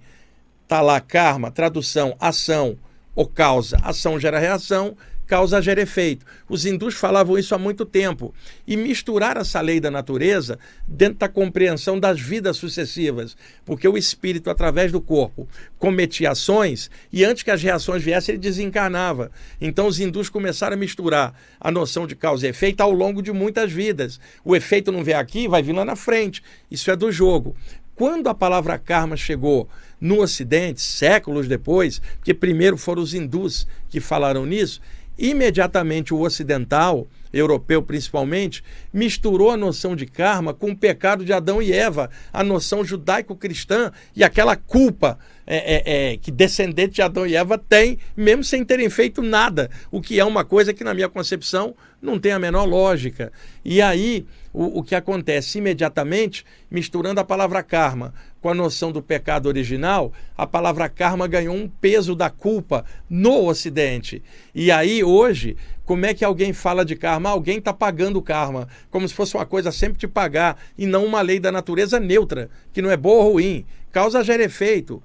tá 0.67 0.81
lá 0.81 0.99
karma, 0.99 1.51
tradução, 1.51 2.15
ação 2.19 2.77
ou 3.15 3.27
causa. 3.27 3.77
Ação 3.83 4.19
gera 4.19 4.39
reação, 4.39 4.97
causa 5.33 5.59
gera 5.59 5.81
efeito. 5.81 6.23
Os 6.47 6.63
hindus 6.63 6.93
falavam 6.93 7.39
isso 7.39 7.55
há 7.55 7.57
muito 7.57 7.85
tempo. 7.85 8.31
E 8.67 8.77
misturar 8.77 9.35
essa 9.35 9.59
lei 9.61 9.79
da 9.79 9.89
natureza 9.89 10.59
dentro 10.87 11.17
da 11.17 11.27
compreensão 11.27 11.99
das 11.99 12.21
vidas 12.21 12.55
sucessivas. 12.55 13.35
Porque 13.65 13.87
o 13.87 13.97
espírito, 13.97 14.51
através 14.51 14.91
do 14.91 15.01
corpo, 15.01 15.47
cometia 15.79 16.29
ações 16.29 16.91
e 17.11 17.25
antes 17.25 17.41
que 17.41 17.49
as 17.49 17.63
reações 17.63 18.03
viessem, 18.03 18.33
ele 18.33 18.41
desencarnava. 18.43 19.31
Então 19.59 19.87
os 19.87 19.99
hindus 19.99 20.29
começaram 20.29 20.75
a 20.75 20.79
misturar 20.79 21.33
a 21.59 21.71
noção 21.71 22.05
de 22.05 22.15
causa 22.15 22.45
e 22.45 22.51
efeito 22.51 22.81
ao 22.81 22.91
longo 22.91 23.19
de 23.19 23.31
muitas 23.31 23.71
vidas. 23.71 24.19
O 24.45 24.55
efeito 24.55 24.91
não 24.91 25.03
vem 25.03 25.15
aqui, 25.15 25.47
vai 25.47 25.63
vir 25.63 25.73
lá 25.73 25.83
na 25.83 25.95
frente. 25.95 26.43
Isso 26.69 26.91
é 26.91 26.95
do 26.95 27.11
jogo. 27.11 27.55
Quando 27.95 28.27
a 28.27 28.33
palavra 28.33 28.77
karma 28.79 29.15
chegou 29.15 29.69
no 30.01 30.21
Ocidente, 30.21 30.81
séculos 30.81 31.47
depois, 31.47 31.99
porque 32.17 32.33
primeiro 32.33 32.75
foram 32.75 33.01
os 33.01 33.13
hindus 33.13 33.67
que 33.87 33.99
falaram 33.99 34.45
nisso, 34.45 34.81
imediatamente 35.17 36.13
o 36.13 36.21
ocidental, 36.21 37.07
europeu 37.31 37.81
principalmente, 37.81 38.63
misturou 38.91 39.51
a 39.51 39.57
noção 39.57 39.95
de 39.95 40.05
karma 40.05 40.53
com 40.53 40.71
o 40.71 40.77
pecado 40.77 41.25
de 41.25 41.33
Adão 41.33 41.61
e 41.61 41.71
Eva, 41.71 42.09
a 42.31 42.43
noção 42.43 42.85
judaico-cristã 42.85 43.91
e 44.15 44.23
aquela 44.23 44.55
culpa 44.55 45.17
é, 45.45 45.57
é, 45.57 46.11
é, 46.13 46.17
que 46.17 46.31
descendente 46.31 46.95
de 46.95 47.01
Adão 47.01 47.25
e 47.25 47.35
Eva 47.35 47.57
tem, 47.57 47.97
mesmo 48.15 48.43
sem 48.43 48.63
terem 48.63 48.89
feito 48.89 49.21
nada, 49.21 49.69
o 49.91 50.01
que 50.01 50.19
é 50.19 50.25
uma 50.25 50.45
coisa 50.45 50.73
que, 50.73 50.83
na 50.83 50.93
minha 50.93 51.09
concepção, 51.09 51.75
não 52.01 52.19
tem 52.19 52.31
a 52.31 52.39
menor 52.39 52.65
lógica. 52.65 53.31
E 53.63 53.81
aí, 53.81 54.25
o, 54.53 54.79
o 54.79 54.83
que 54.83 54.95
acontece 54.95 55.57
imediatamente, 55.57 56.45
misturando 56.69 57.19
a 57.19 57.25
palavra 57.25 57.63
karma 57.63 58.13
com 58.43 58.49
a 58.49 58.53
noção 58.53 58.91
do 58.91 59.01
pecado 59.01 59.45
original, 59.45 60.11
a 60.37 60.45
palavra 60.45 60.89
karma 60.89 61.25
ganhou 61.29 61.55
um 61.55 61.65
peso 61.65 62.13
da 62.13 62.29
culpa 62.29 62.83
no 63.09 63.45
Ocidente. 63.47 64.21
E 64.53 64.69
aí, 64.69 65.01
hoje, 65.01 65.55
como 65.85 66.05
é 66.05 66.13
que 66.13 66.25
alguém 66.25 66.51
fala 66.51 66.83
de 66.83 66.93
karma? 66.93 67.29
Alguém 67.29 67.59
está 67.59 67.71
pagando 67.71 68.21
karma, 68.21 68.67
como 68.91 69.07
se 69.07 69.13
fosse 69.13 69.33
uma 69.33 69.45
coisa 69.45 69.71
sempre 69.71 69.97
de 69.97 70.09
pagar, 70.09 70.61
e 70.77 70.85
não 70.85 71.05
uma 71.05 71.21
lei 71.21 71.39
da 71.39 71.53
natureza 71.53 72.01
neutra, 72.01 72.49
que 72.73 72.81
não 72.81 72.91
é 72.91 72.97
boa 72.97 73.23
ou 73.23 73.31
ruim. 73.31 73.65
Causa 73.93 74.21
gera 74.21 74.43
efeito. 74.43 75.01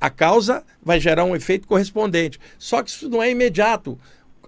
A 0.00 0.10
causa 0.10 0.64
vai 0.82 0.98
gerar 0.98 1.24
um 1.24 1.36
efeito 1.36 1.68
correspondente. 1.68 2.40
Só 2.58 2.82
que 2.82 2.90
isso 2.90 3.08
não 3.08 3.22
é 3.22 3.30
imediato. 3.30 3.96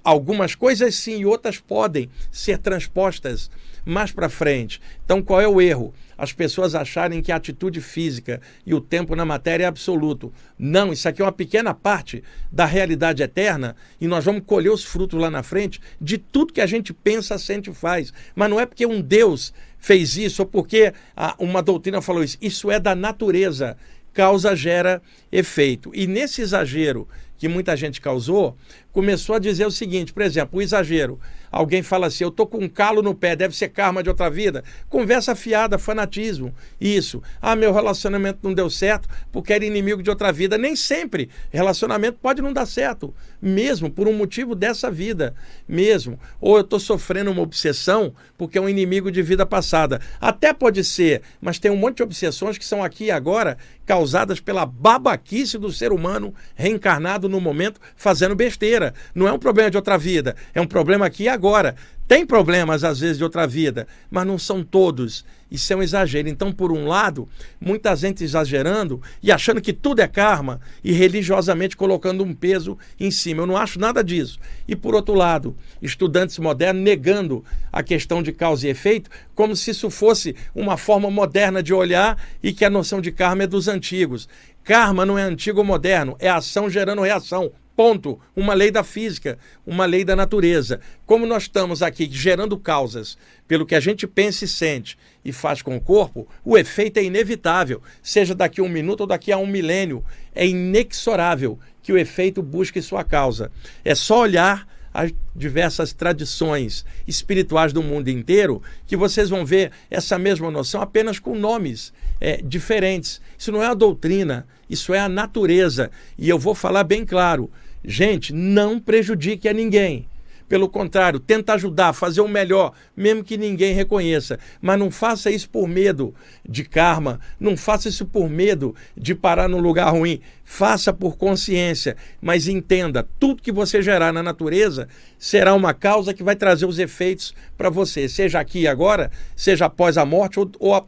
Algumas 0.02 0.56
coisas 0.56 0.96
sim 0.96 1.20
e 1.20 1.26
outras 1.26 1.60
podem 1.60 2.10
ser 2.32 2.58
transpostas 2.58 3.48
mais 3.84 4.10
para 4.10 4.28
frente. 4.28 4.80
Então, 5.04 5.22
qual 5.22 5.40
é 5.40 5.46
o 5.46 5.60
erro? 5.60 5.94
As 6.22 6.32
pessoas 6.32 6.76
acharem 6.76 7.20
que 7.20 7.32
a 7.32 7.36
atitude 7.36 7.80
física 7.80 8.40
e 8.64 8.72
o 8.72 8.80
tempo 8.80 9.16
na 9.16 9.24
matéria 9.24 9.64
é 9.64 9.66
absoluto. 9.66 10.32
Não, 10.56 10.92
isso 10.92 11.08
aqui 11.08 11.20
é 11.20 11.24
uma 11.24 11.32
pequena 11.32 11.74
parte 11.74 12.22
da 12.48 12.64
realidade 12.64 13.24
eterna 13.24 13.74
e 14.00 14.06
nós 14.06 14.24
vamos 14.24 14.44
colher 14.46 14.70
os 14.70 14.84
frutos 14.84 15.20
lá 15.20 15.28
na 15.28 15.42
frente 15.42 15.80
de 16.00 16.18
tudo 16.18 16.52
que 16.52 16.60
a 16.60 16.66
gente 16.66 16.92
pensa, 16.92 17.36
sente 17.38 17.70
e 17.70 17.74
faz. 17.74 18.12
Mas 18.36 18.48
não 18.48 18.60
é 18.60 18.64
porque 18.64 18.86
um 18.86 19.00
Deus 19.00 19.52
fez 19.80 20.16
isso 20.16 20.42
ou 20.42 20.46
porque 20.46 20.94
uma 21.40 21.60
doutrina 21.60 22.00
falou 22.00 22.22
isso. 22.22 22.38
Isso 22.40 22.70
é 22.70 22.78
da 22.78 22.94
natureza. 22.94 23.76
Causa 24.12 24.54
gera 24.54 25.02
efeito. 25.32 25.90
E 25.92 26.06
nesse 26.06 26.40
exagero 26.40 27.08
que 27.36 27.48
muita 27.48 27.76
gente 27.76 28.00
causou, 28.00 28.56
começou 28.92 29.36
a 29.36 29.38
dizer 29.38 29.66
o 29.66 29.70
seguinte, 29.70 30.12
por 30.12 30.22
exemplo, 30.22 30.58
o 30.58 30.62
exagero. 30.62 31.18
Alguém 31.52 31.82
fala 31.82 32.06
assim, 32.06 32.24
eu 32.24 32.30
tô 32.30 32.46
com 32.46 32.58
um 32.58 32.68
calo 32.68 33.02
no 33.02 33.14
pé, 33.14 33.36
deve 33.36 33.54
ser 33.54 33.68
karma 33.68 34.02
de 34.02 34.08
outra 34.08 34.30
vida. 34.30 34.64
Conversa 34.88 35.34
fiada, 35.34 35.78
fanatismo. 35.78 36.54
Isso. 36.80 37.22
Ah, 37.42 37.54
meu 37.54 37.74
relacionamento 37.74 38.38
não 38.42 38.54
deu 38.54 38.70
certo 38.70 39.06
porque 39.30 39.52
era 39.52 39.64
inimigo 39.64 40.02
de 40.02 40.08
outra 40.08 40.32
vida. 40.32 40.56
Nem 40.56 40.74
sempre 40.74 41.28
relacionamento 41.50 42.18
pode 42.22 42.40
não 42.40 42.54
dar 42.54 42.64
certo, 42.64 43.14
mesmo 43.40 43.90
por 43.90 44.08
um 44.08 44.14
motivo 44.14 44.54
dessa 44.54 44.90
vida, 44.90 45.34
mesmo. 45.68 46.18
Ou 46.40 46.56
eu 46.56 46.62
estou 46.62 46.80
sofrendo 46.80 47.30
uma 47.30 47.42
obsessão 47.42 48.14
porque 48.38 48.56
é 48.56 48.60
um 48.60 48.68
inimigo 48.68 49.12
de 49.12 49.20
vida 49.20 49.44
passada. 49.44 50.00
Até 50.18 50.54
pode 50.54 50.82
ser, 50.82 51.20
mas 51.38 51.58
tem 51.58 51.70
um 51.70 51.76
monte 51.76 51.98
de 51.98 52.02
obsessões 52.02 52.56
que 52.56 52.64
são 52.64 52.82
aqui 52.82 53.04
e 53.04 53.10
agora 53.10 53.58
causadas 53.84 54.40
pela 54.40 54.64
babaquice 54.64 55.58
do 55.58 55.70
ser 55.70 55.92
humano 55.92 56.34
reencarnado 56.54 57.28
no 57.28 57.40
momento 57.40 57.78
fazendo 57.94 58.34
besteira. 58.34 58.81
Não 59.14 59.28
é 59.28 59.32
um 59.32 59.38
problema 59.38 59.70
de 59.70 59.76
outra 59.76 59.96
vida, 59.96 60.34
é 60.54 60.60
um 60.60 60.66
problema 60.66 61.06
aqui 61.06 61.24
e 61.24 61.28
agora. 61.28 61.76
Tem 62.08 62.26
problemas, 62.26 62.84
às 62.84 63.00
vezes, 63.00 63.16
de 63.16 63.24
outra 63.24 63.46
vida, 63.46 63.86
mas 64.10 64.26
não 64.26 64.38
são 64.38 64.62
todos. 64.62 65.24
Isso 65.50 65.72
é 65.72 65.76
um 65.76 65.82
exagero. 65.82 66.28
Então, 66.28 66.52
por 66.52 66.70
um 66.72 66.86
lado, 66.86 67.28
muita 67.60 67.94
gente 67.96 68.24
exagerando 68.24 69.00
e 69.22 69.32
achando 69.32 69.60
que 69.62 69.72
tudo 69.72 70.00
é 70.00 70.08
karma 70.08 70.60
e 70.82 70.92
religiosamente 70.92 71.76
colocando 71.76 72.22
um 72.22 72.34
peso 72.34 72.76
em 73.00 73.10
cima. 73.10 73.42
Eu 73.42 73.46
não 73.46 73.56
acho 73.56 73.78
nada 73.78 74.02
disso. 74.02 74.38
E, 74.68 74.76
por 74.76 74.94
outro 74.94 75.14
lado, 75.14 75.56
estudantes 75.80 76.38
modernos 76.38 76.82
negando 76.82 77.44
a 77.72 77.82
questão 77.82 78.22
de 78.22 78.32
causa 78.32 78.66
e 78.66 78.70
efeito 78.70 79.08
como 79.34 79.56
se 79.56 79.70
isso 79.70 79.88
fosse 79.88 80.34
uma 80.54 80.76
forma 80.76 81.10
moderna 81.10 81.62
de 81.62 81.72
olhar 81.72 82.18
e 82.42 82.52
que 82.52 82.64
a 82.64 82.70
noção 82.70 83.00
de 83.00 83.12
karma 83.12 83.44
é 83.44 83.46
dos 83.46 83.68
antigos. 83.68 84.28
Karma 84.64 85.06
não 85.06 85.18
é 85.18 85.22
antigo 85.22 85.60
ou 85.60 85.64
moderno, 85.64 86.16
é 86.18 86.28
ação 86.28 86.68
gerando 86.68 87.02
reação. 87.02 87.52
Ponto. 87.82 88.20
Uma 88.36 88.54
lei 88.54 88.70
da 88.70 88.84
física, 88.84 89.36
uma 89.66 89.86
lei 89.86 90.04
da 90.04 90.14
natureza. 90.14 90.78
Como 91.04 91.26
nós 91.26 91.42
estamos 91.42 91.82
aqui 91.82 92.08
gerando 92.08 92.56
causas 92.56 93.18
pelo 93.48 93.66
que 93.66 93.74
a 93.74 93.80
gente 93.80 94.06
pensa 94.06 94.44
e 94.44 94.48
sente 94.48 94.96
e 95.24 95.32
faz 95.32 95.62
com 95.62 95.76
o 95.76 95.80
corpo, 95.80 96.28
o 96.44 96.56
efeito 96.56 96.98
é 96.98 97.02
inevitável. 97.02 97.82
Seja 98.00 98.36
daqui 98.36 98.60
a 98.60 98.62
um 98.62 98.68
minuto 98.68 99.00
ou 99.00 99.06
daqui 99.08 99.32
a 99.32 99.36
um 99.36 99.48
milênio. 99.48 100.04
É 100.32 100.46
inexorável 100.46 101.58
que 101.82 101.92
o 101.92 101.98
efeito 101.98 102.40
busque 102.40 102.80
sua 102.80 103.02
causa. 103.02 103.50
É 103.84 103.96
só 103.96 104.20
olhar 104.20 104.64
as 104.94 105.12
diversas 105.34 105.92
tradições 105.92 106.84
espirituais 107.08 107.72
do 107.72 107.82
mundo 107.82 108.08
inteiro, 108.08 108.62
que 108.86 108.96
vocês 108.96 109.30
vão 109.30 109.44
ver 109.44 109.72
essa 109.90 110.18
mesma 110.18 110.50
noção 110.50 110.82
apenas 110.82 111.18
com 111.18 111.34
nomes 111.34 111.92
é, 112.20 112.40
diferentes. 112.42 113.20
Isso 113.36 113.50
não 113.50 113.62
é 113.62 113.66
a 113.66 113.74
doutrina, 113.74 114.46
isso 114.68 114.94
é 114.94 115.00
a 115.00 115.08
natureza. 115.08 115.90
E 116.16 116.28
eu 116.28 116.38
vou 116.38 116.54
falar 116.54 116.84
bem 116.84 117.04
claro: 117.04 117.50
gente, 117.84 118.32
não 118.32 118.78
prejudique 118.78 119.48
a 119.48 119.52
ninguém. 119.52 120.06
Pelo 120.52 120.68
contrário, 120.68 121.18
tenta 121.18 121.54
ajudar, 121.54 121.94
fazer 121.94 122.20
o 122.20 122.28
melhor, 122.28 122.74
mesmo 122.94 123.24
que 123.24 123.38
ninguém 123.38 123.72
reconheça. 123.72 124.38
Mas 124.60 124.78
não 124.78 124.90
faça 124.90 125.30
isso 125.30 125.48
por 125.48 125.66
medo 125.66 126.14
de 126.46 126.62
karma, 126.62 127.20
não 127.40 127.56
faça 127.56 127.88
isso 127.88 128.04
por 128.04 128.28
medo 128.28 128.76
de 128.94 129.14
parar 129.14 129.48
num 129.48 129.60
lugar 129.60 129.90
ruim. 129.90 130.20
Faça 130.44 130.92
por 130.92 131.16
consciência, 131.16 131.96
mas 132.20 132.48
entenda: 132.48 133.08
tudo 133.18 133.40
que 133.40 133.50
você 133.50 133.80
gerar 133.80 134.12
na 134.12 134.22
natureza 134.22 134.88
será 135.18 135.54
uma 135.54 135.72
causa 135.72 136.12
que 136.12 136.22
vai 136.22 136.36
trazer 136.36 136.66
os 136.66 136.78
efeitos 136.78 137.34
para 137.56 137.70
você, 137.70 138.06
seja 138.06 138.38
aqui 138.38 138.60
e 138.60 138.68
agora, 138.68 139.10
seja 139.34 139.64
após 139.64 139.96
a 139.96 140.04
morte 140.04 140.38
ou, 140.38 140.50
ou 140.58 140.86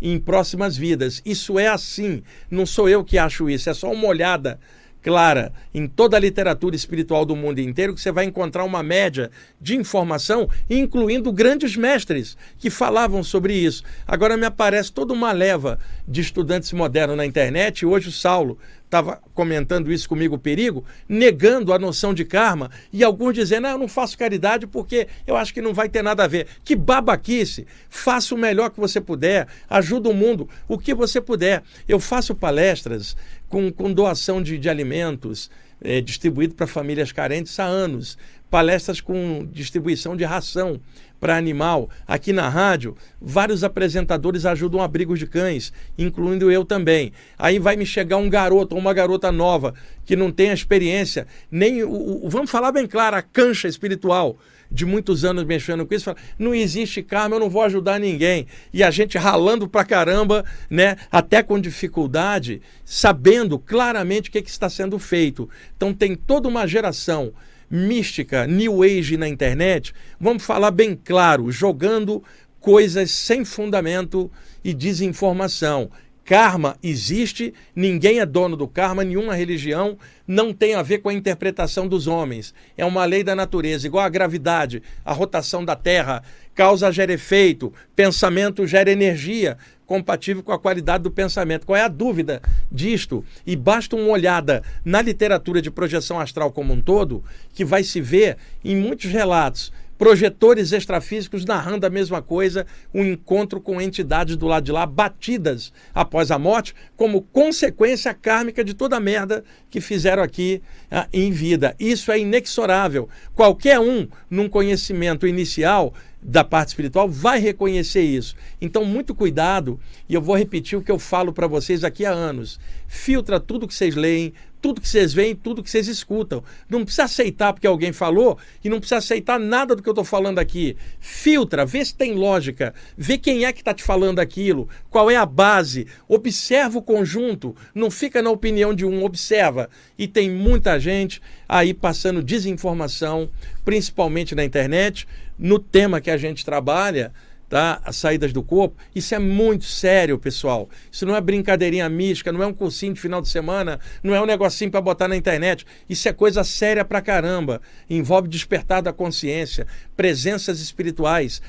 em 0.00 0.18
próximas 0.18 0.78
vidas. 0.78 1.20
Isso 1.26 1.58
é 1.58 1.66
assim. 1.66 2.22
Não 2.50 2.64
sou 2.64 2.88
eu 2.88 3.04
que 3.04 3.18
acho 3.18 3.50
isso, 3.50 3.68
é 3.68 3.74
só 3.74 3.92
uma 3.92 4.08
olhada 4.08 4.58
clara 5.04 5.52
em 5.74 5.86
toda 5.86 6.16
a 6.16 6.20
literatura 6.20 6.74
espiritual 6.74 7.26
do 7.26 7.36
mundo 7.36 7.60
inteiro 7.60 7.94
que 7.94 8.00
você 8.00 8.10
vai 8.10 8.24
encontrar 8.24 8.64
uma 8.64 8.82
média 8.82 9.30
de 9.60 9.76
informação, 9.76 10.48
incluindo 10.68 11.30
grandes 11.30 11.76
mestres 11.76 12.38
que 12.58 12.70
falavam 12.70 13.22
sobre 13.22 13.52
isso. 13.54 13.84
Agora 14.08 14.34
me 14.34 14.46
aparece 14.46 14.90
toda 14.90 15.12
uma 15.12 15.30
leva 15.30 15.78
de 16.08 16.22
estudantes 16.22 16.72
modernos 16.72 17.18
na 17.18 17.26
internet, 17.26 17.80
e 17.80 17.86
hoje 17.86 18.08
o 18.08 18.12
Saulo 18.12 18.58
estava 18.84 19.20
comentando 19.34 19.92
isso 19.92 20.08
comigo, 20.08 20.36
o 20.36 20.38
perigo, 20.38 20.84
negando 21.08 21.72
a 21.72 21.78
noção 21.78 22.14
de 22.14 22.24
karma, 22.24 22.70
e 22.92 23.02
alguns 23.02 23.34
dizendo, 23.34 23.66
ah, 23.66 23.72
eu 23.72 23.78
não 23.78 23.88
faço 23.88 24.16
caridade 24.16 24.66
porque 24.66 25.08
eu 25.26 25.36
acho 25.36 25.52
que 25.52 25.60
não 25.60 25.74
vai 25.74 25.88
ter 25.88 26.00
nada 26.00 26.24
a 26.24 26.28
ver. 26.28 26.46
Que 26.64 26.76
babaquice! 26.76 27.66
Faça 27.90 28.34
o 28.34 28.38
melhor 28.38 28.70
que 28.70 28.78
você 28.78 29.00
puder, 29.00 29.48
ajuda 29.68 30.08
o 30.08 30.14
mundo, 30.14 30.48
o 30.68 30.78
que 30.78 30.94
você 30.94 31.20
puder. 31.20 31.62
Eu 31.88 31.98
faço 31.98 32.34
palestras 32.34 33.16
com, 33.54 33.70
com 33.70 33.92
doação 33.92 34.42
de, 34.42 34.58
de 34.58 34.68
alimentos 34.68 35.48
é, 35.80 36.00
distribuído 36.00 36.56
para 36.56 36.66
famílias 36.66 37.12
carentes 37.12 37.56
há 37.60 37.64
anos, 37.64 38.18
palestras 38.50 39.00
com 39.00 39.46
distribuição 39.52 40.16
de 40.16 40.24
ração 40.24 40.80
para 41.20 41.36
animal. 41.36 41.88
Aqui 42.04 42.32
na 42.32 42.48
rádio, 42.48 42.96
vários 43.20 43.62
apresentadores 43.62 44.44
ajudam 44.44 44.82
abrigos 44.82 45.20
de 45.20 45.26
cães, 45.28 45.72
incluindo 45.96 46.50
eu 46.50 46.64
também. 46.64 47.12
Aí 47.38 47.60
vai 47.60 47.76
me 47.76 47.86
chegar 47.86 48.16
um 48.16 48.28
garoto 48.28 48.74
ou 48.74 48.80
uma 48.80 48.92
garota 48.92 49.30
nova 49.30 49.72
que 50.04 50.16
não 50.16 50.32
tem 50.32 50.50
a 50.50 50.54
experiência, 50.54 51.24
nem 51.48 51.84
o, 51.84 52.24
o 52.26 52.28
vamos 52.28 52.50
falar 52.50 52.72
bem 52.72 52.88
claro, 52.88 53.14
a 53.14 53.22
cancha 53.22 53.68
espiritual 53.68 54.36
de 54.74 54.84
muitos 54.84 55.24
anos 55.24 55.44
mexendo 55.44 55.86
com 55.86 55.94
isso, 55.94 56.06
fala, 56.06 56.16
não 56.36 56.52
existe 56.52 57.00
karma, 57.00 57.36
eu 57.36 57.40
não 57.40 57.48
vou 57.48 57.62
ajudar 57.62 58.00
ninguém. 58.00 58.46
E 58.72 58.82
a 58.82 58.90
gente 58.90 59.16
ralando 59.16 59.68
pra 59.68 59.84
caramba, 59.84 60.44
né, 60.68 60.96
até 61.12 61.44
com 61.44 61.60
dificuldade, 61.60 62.60
sabendo 62.84 63.56
claramente 63.56 64.28
o 64.28 64.32
que, 64.32 64.42
que 64.42 64.50
está 64.50 64.68
sendo 64.68 64.98
feito. 64.98 65.48
Então 65.76 65.94
tem 65.94 66.16
toda 66.16 66.48
uma 66.48 66.66
geração 66.66 67.32
mística, 67.70 68.46
new 68.46 68.82
age 68.82 69.16
na 69.16 69.28
internet, 69.28 69.94
vamos 70.20 70.44
falar 70.44 70.72
bem 70.72 70.98
claro, 71.02 71.50
jogando 71.52 72.22
coisas 72.58 73.12
sem 73.12 73.44
fundamento 73.44 74.30
e 74.64 74.74
desinformação. 74.74 75.88
Karma 76.24 76.76
existe, 76.82 77.52
ninguém 77.76 78.18
é 78.18 78.24
dono 78.24 78.56
do 78.56 78.66
karma, 78.66 79.04
nenhuma 79.04 79.34
religião 79.34 79.98
não 80.26 80.54
tem 80.54 80.74
a 80.74 80.80
ver 80.80 80.98
com 80.98 81.10
a 81.10 81.14
interpretação 81.14 81.86
dos 81.86 82.06
homens. 82.06 82.54
É 82.78 82.84
uma 82.84 83.04
lei 83.04 83.22
da 83.22 83.34
natureza, 83.34 83.86
igual 83.86 84.04
a 84.04 84.08
gravidade, 84.08 84.82
a 85.04 85.12
rotação 85.12 85.62
da 85.62 85.76
Terra, 85.76 86.22
causa 86.54 86.90
gera 86.90 87.12
efeito, 87.12 87.72
pensamento 87.94 88.66
gera 88.66 88.90
energia, 88.90 89.58
compatível 89.86 90.42
com 90.42 90.52
a 90.52 90.58
qualidade 90.58 91.04
do 91.04 91.10
pensamento. 91.10 91.66
Qual 91.66 91.76
é 91.76 91.82
a 91.82 91.88
dúvida 91.88 92.40
disto? 92.72 93.22
E 93.46 93.54
basta 93.54 93.94
uma 93.94 94.08
olhada 94.08 94.62
na 94.82 95.02
literatura 95.02 95.60
de 95.60 95.70
projeção 95.70 96.18
astral 96.18 96.50
como 96.50 96.72
um 96.72 96.80
todo, 96.80 97.22
que 97.52 97.66
vai 97.66 97.84
se 97.84 98.00
ver 98.00 98.38
em 98.64 98.74
muitos 98.74 99.10
relatos 99.10 99.70
projetores 99.98 100.72
extrafísicos 100.72 101.44
narrando 101.44 101.86
a 101.86 101.90
mesma 101.90 102.20
coisa, 102.20 102.66
um 102.92 103.04
encontro 103.04 103.60
com 103.60 103.80
entidades 103.80 104.36
do 104.36 104.46
lado 104.46 104.64
de 104.64 104.72
lá 104.72 104.86
batidas 104.86 105.72
após 105.94 106.30
a 106.30 106.38
morte, 106.38 106.74
como 106.96 107.22
consequência 107.22 108.12
kármica 108.12 108.64
de 108.64 108.74
toda 108.74 108.96
a 108.96 109.00
merda 109.00 109.44
que 109.70 109.80
fizeram 109.80 110.22
aqui 110.22 110.62
ah, 110.90 111.08
em 111.12 111.30
vida. 111.30 111.74
Isso 111.78 112.10
é 112.10 112.18
inexorável. 112.18 113.08
Qualquer 113.34 113.78
um, 113.80 114.06
num 114.28 114.48
conhecimento 114.48 115.26
inicial, 115.26 115.94
da 116.24 116.42
parte 116.42 116.68
espiritual 116.68 117.06
vai 117.06 117.38
reconhecer 117.38 118.00
isso. 118.00 118.34
Então, 118.58 118.82
muito 118.82 119.14
cuidado, 119.14 119.78
e 120.08 120.14
eu 120.14 120.22
vou 120.22 120.34
repetir 120.34 120.78
o 120.78 120.82
que 120.82 120.90
eu 120.90 120.98
falo 120.98 121.34
para 121.34 121.46
vocês 121.46 121.84
aqui 121.84 122.06
há 122.06 122.12
anos. 122.12 122.58
Filtra 122.94 123.40
tudo 123.40 123.66
que 123.66 123.74
vocês 123.74 123.96
leem, 123.96 124.32
tudo 124.62 124.80
que 124.80 124.88
vocês 124.88 125.12
veem, 125.12 125.34
tudo 125.34 125.64
que 125.64 125.68
vocês 125.68 125.88
escutam. 125.88 126.44
Não 126.70 126.84
precisa 126.84 127.04
aceitar 127.04 127.52
porque 127.52 127.66
alguém 127.66 127.92
falou 127.92 128.38
e 128.62 128.68
não 128.68 128.78
precisa 128.78 128.98
aceitar 128.98 129.38
nada 129.38 129.74
do 129.74 129.82
que 129.82 129.88
eu 129.88 129.92
estou 129.92 130.04
falando 130.04 130.38
aqui. 130.38 130.76
Filtra, 131.00 131.66
vê 131.66 131.84
se 131.84 131.92
tem 131.92 132.14
lógica, 132.14 132.72
vê 132.96 133.18
quem 133.18 133.44
é 133.44 133.52
que 133.52 133.60
está 133.60 133.74
te 133.74 133.82
falando 133.82 134.20
aquilo, 134.20 134.68
qual 134.88 135.10
é 135.10 135.16
a 135.16 135.26
base, 135.26 135.88
observa 136.08 136.78
o 136.78 136.82
conjunto, 136.82 137.54
não 137.74 137.90
fica 137.90 138.22
na 138.22 138.30
opinião 138.30 138.72
de 138.72 138.86
um, 138.86 139.04
observa. 139.04 139.68
E 139.98 140.06
tem 140.06 140.30
muita 140.30 140.78
gente 140.78 141.20
aí 141.48 141.74
passando 141.74 142.22
desinformação, 142.22 143.28
principalmente 143.64 144.36
na 144.36 144.44
internet, 144.44 145.06
no 145.36 145.58
tema 145.58 146.00
que 146.00 146.12
a 146.12 146.16
gente 146.16 146.44
trabalha 146.44 147.12
tá? 147.48 147.80
as 147.84 147.96
saídas 147.96 148.32
do 148.32 148.42
corpo. 148.42 148.76
Isso 148.94 149.14
é 149.14 149.18
muito 149.18 149.64
sério, 149.64 150.18
pessoal. 150.18 150.68
Isso 150.90 151.06
não 151.06 151.14
é 151.14 151.20
brincadeirinha 151.20 151.88
mística, 151.88 152.32
não 152.32 152.42
é 152.42 152.46
um 152.46 152.52
cursinho 152.52 152.94
de 152.94 153.00
final 153.00 153.20
de 153.20 153.28
semana, 153.28 153.78
não 154.02 154.14
é 154.14 154.20
um 154.20 154.26
negocinho 154.26 154.70
para 154.70 154.80
botar 154.80 155.08
na 155.08 155.16
internet. 155.16 155.66
Isso 155.88 156.08
é 156.08 156.12
coisa 156.12 156.42
séria 156.44 156.84
pra 156.84 157.00
caramba. 157.00 157.60
Envolve 157.88 158.28
despertar 158.28 158.82
da 158.82 158.92
consciência, 158.92 159.66
presenças 159.96 160.60
espirituais. 160.60 161.40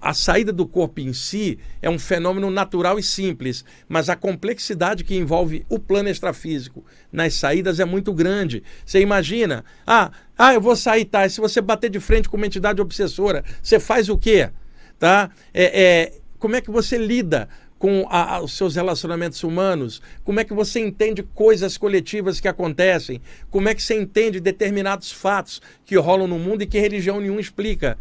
A 0.00 0.14
saída 0.14 0.52
do 0.52 0.66
corpo 0.66 1.00
em 1.00 1.12
si 1.12 1.58
é 1.80 1.88
um 1.88 1.98
fenômeno 1.98 2.50
natural 2.50 2.98
e 2.98 3.02
simples, 3.02 3.64
mas 3.88 4.08
a 4.08 4.16
complexidade 4.16 5.04
que 5.04 5.16
envolve 5.16 5.64
o 5.68 5.78
plano 5.78 6.08
extrafísico 6.08 6.84
nas 7.12 7.34
saídas 7.34 7.78
é 7.78 7.84
muito 7.84 8.12
grande. 8.12 8.62
Você 8.84 9.00
imagina, 9.00 9.64
ah, 9.86 10.10
ah, 10.36 10.54
eu 10.54 10.60
vou 10.60 10.74
sair, 10.74 11.04
tá? 11.04 11.26
E 11.26 11.30
se 11.30 11.40
você 11.40 11.60
bater 11.60 11.90
de 11.90 12.00
frente 12.00 12.28
com 12.28 12.36
uma 12.36 12.46
entidade 12.46 12.80
obsessora, 12.80 13.44
você 13.62 13.78
faz 13.78 14.08
o 14.08 14.18
quê? 14.18 14.50
Tá? 15.02 15.32
É, 15.52 15.82
é, 15.82 16.12
como 16.38 16.54
é 16.54 16.60
que 16.60 16.70
você 16.70 16.96
lida 16.96 17.48
com 17.76 18.06
a, 18.08 18.40
os 18.40 18.52
seus 18.52 18.76
relacionamentos 18.76 19.42
humanos? 19.42 20.00
Como 20.22 20.38
é 20.38 20.44
que 20.44 20.54
você 20.54 20.78
entende 20.78 21.24
coisas 21.24 21.76
coletivas 21.76 22.38
que 22.38 22.46
acontecem? 22.46 23.20
Como 23.50 23.68
é 23.68 23.74
que 23.74 23.82
você 23.82 24.00
entende 24.00 24.38
determinados 24.38 25.10
fatos 25.10 25.60
que 25.84 25.96
rolam 25.96 26.28
no 26.28 26.38
mundo 26.38 26.62
e 26.62 26.68
que 26.68 26.78
religião 26.78 27.20
nenhuma 27.20 27.40
explica? 27.40 27.98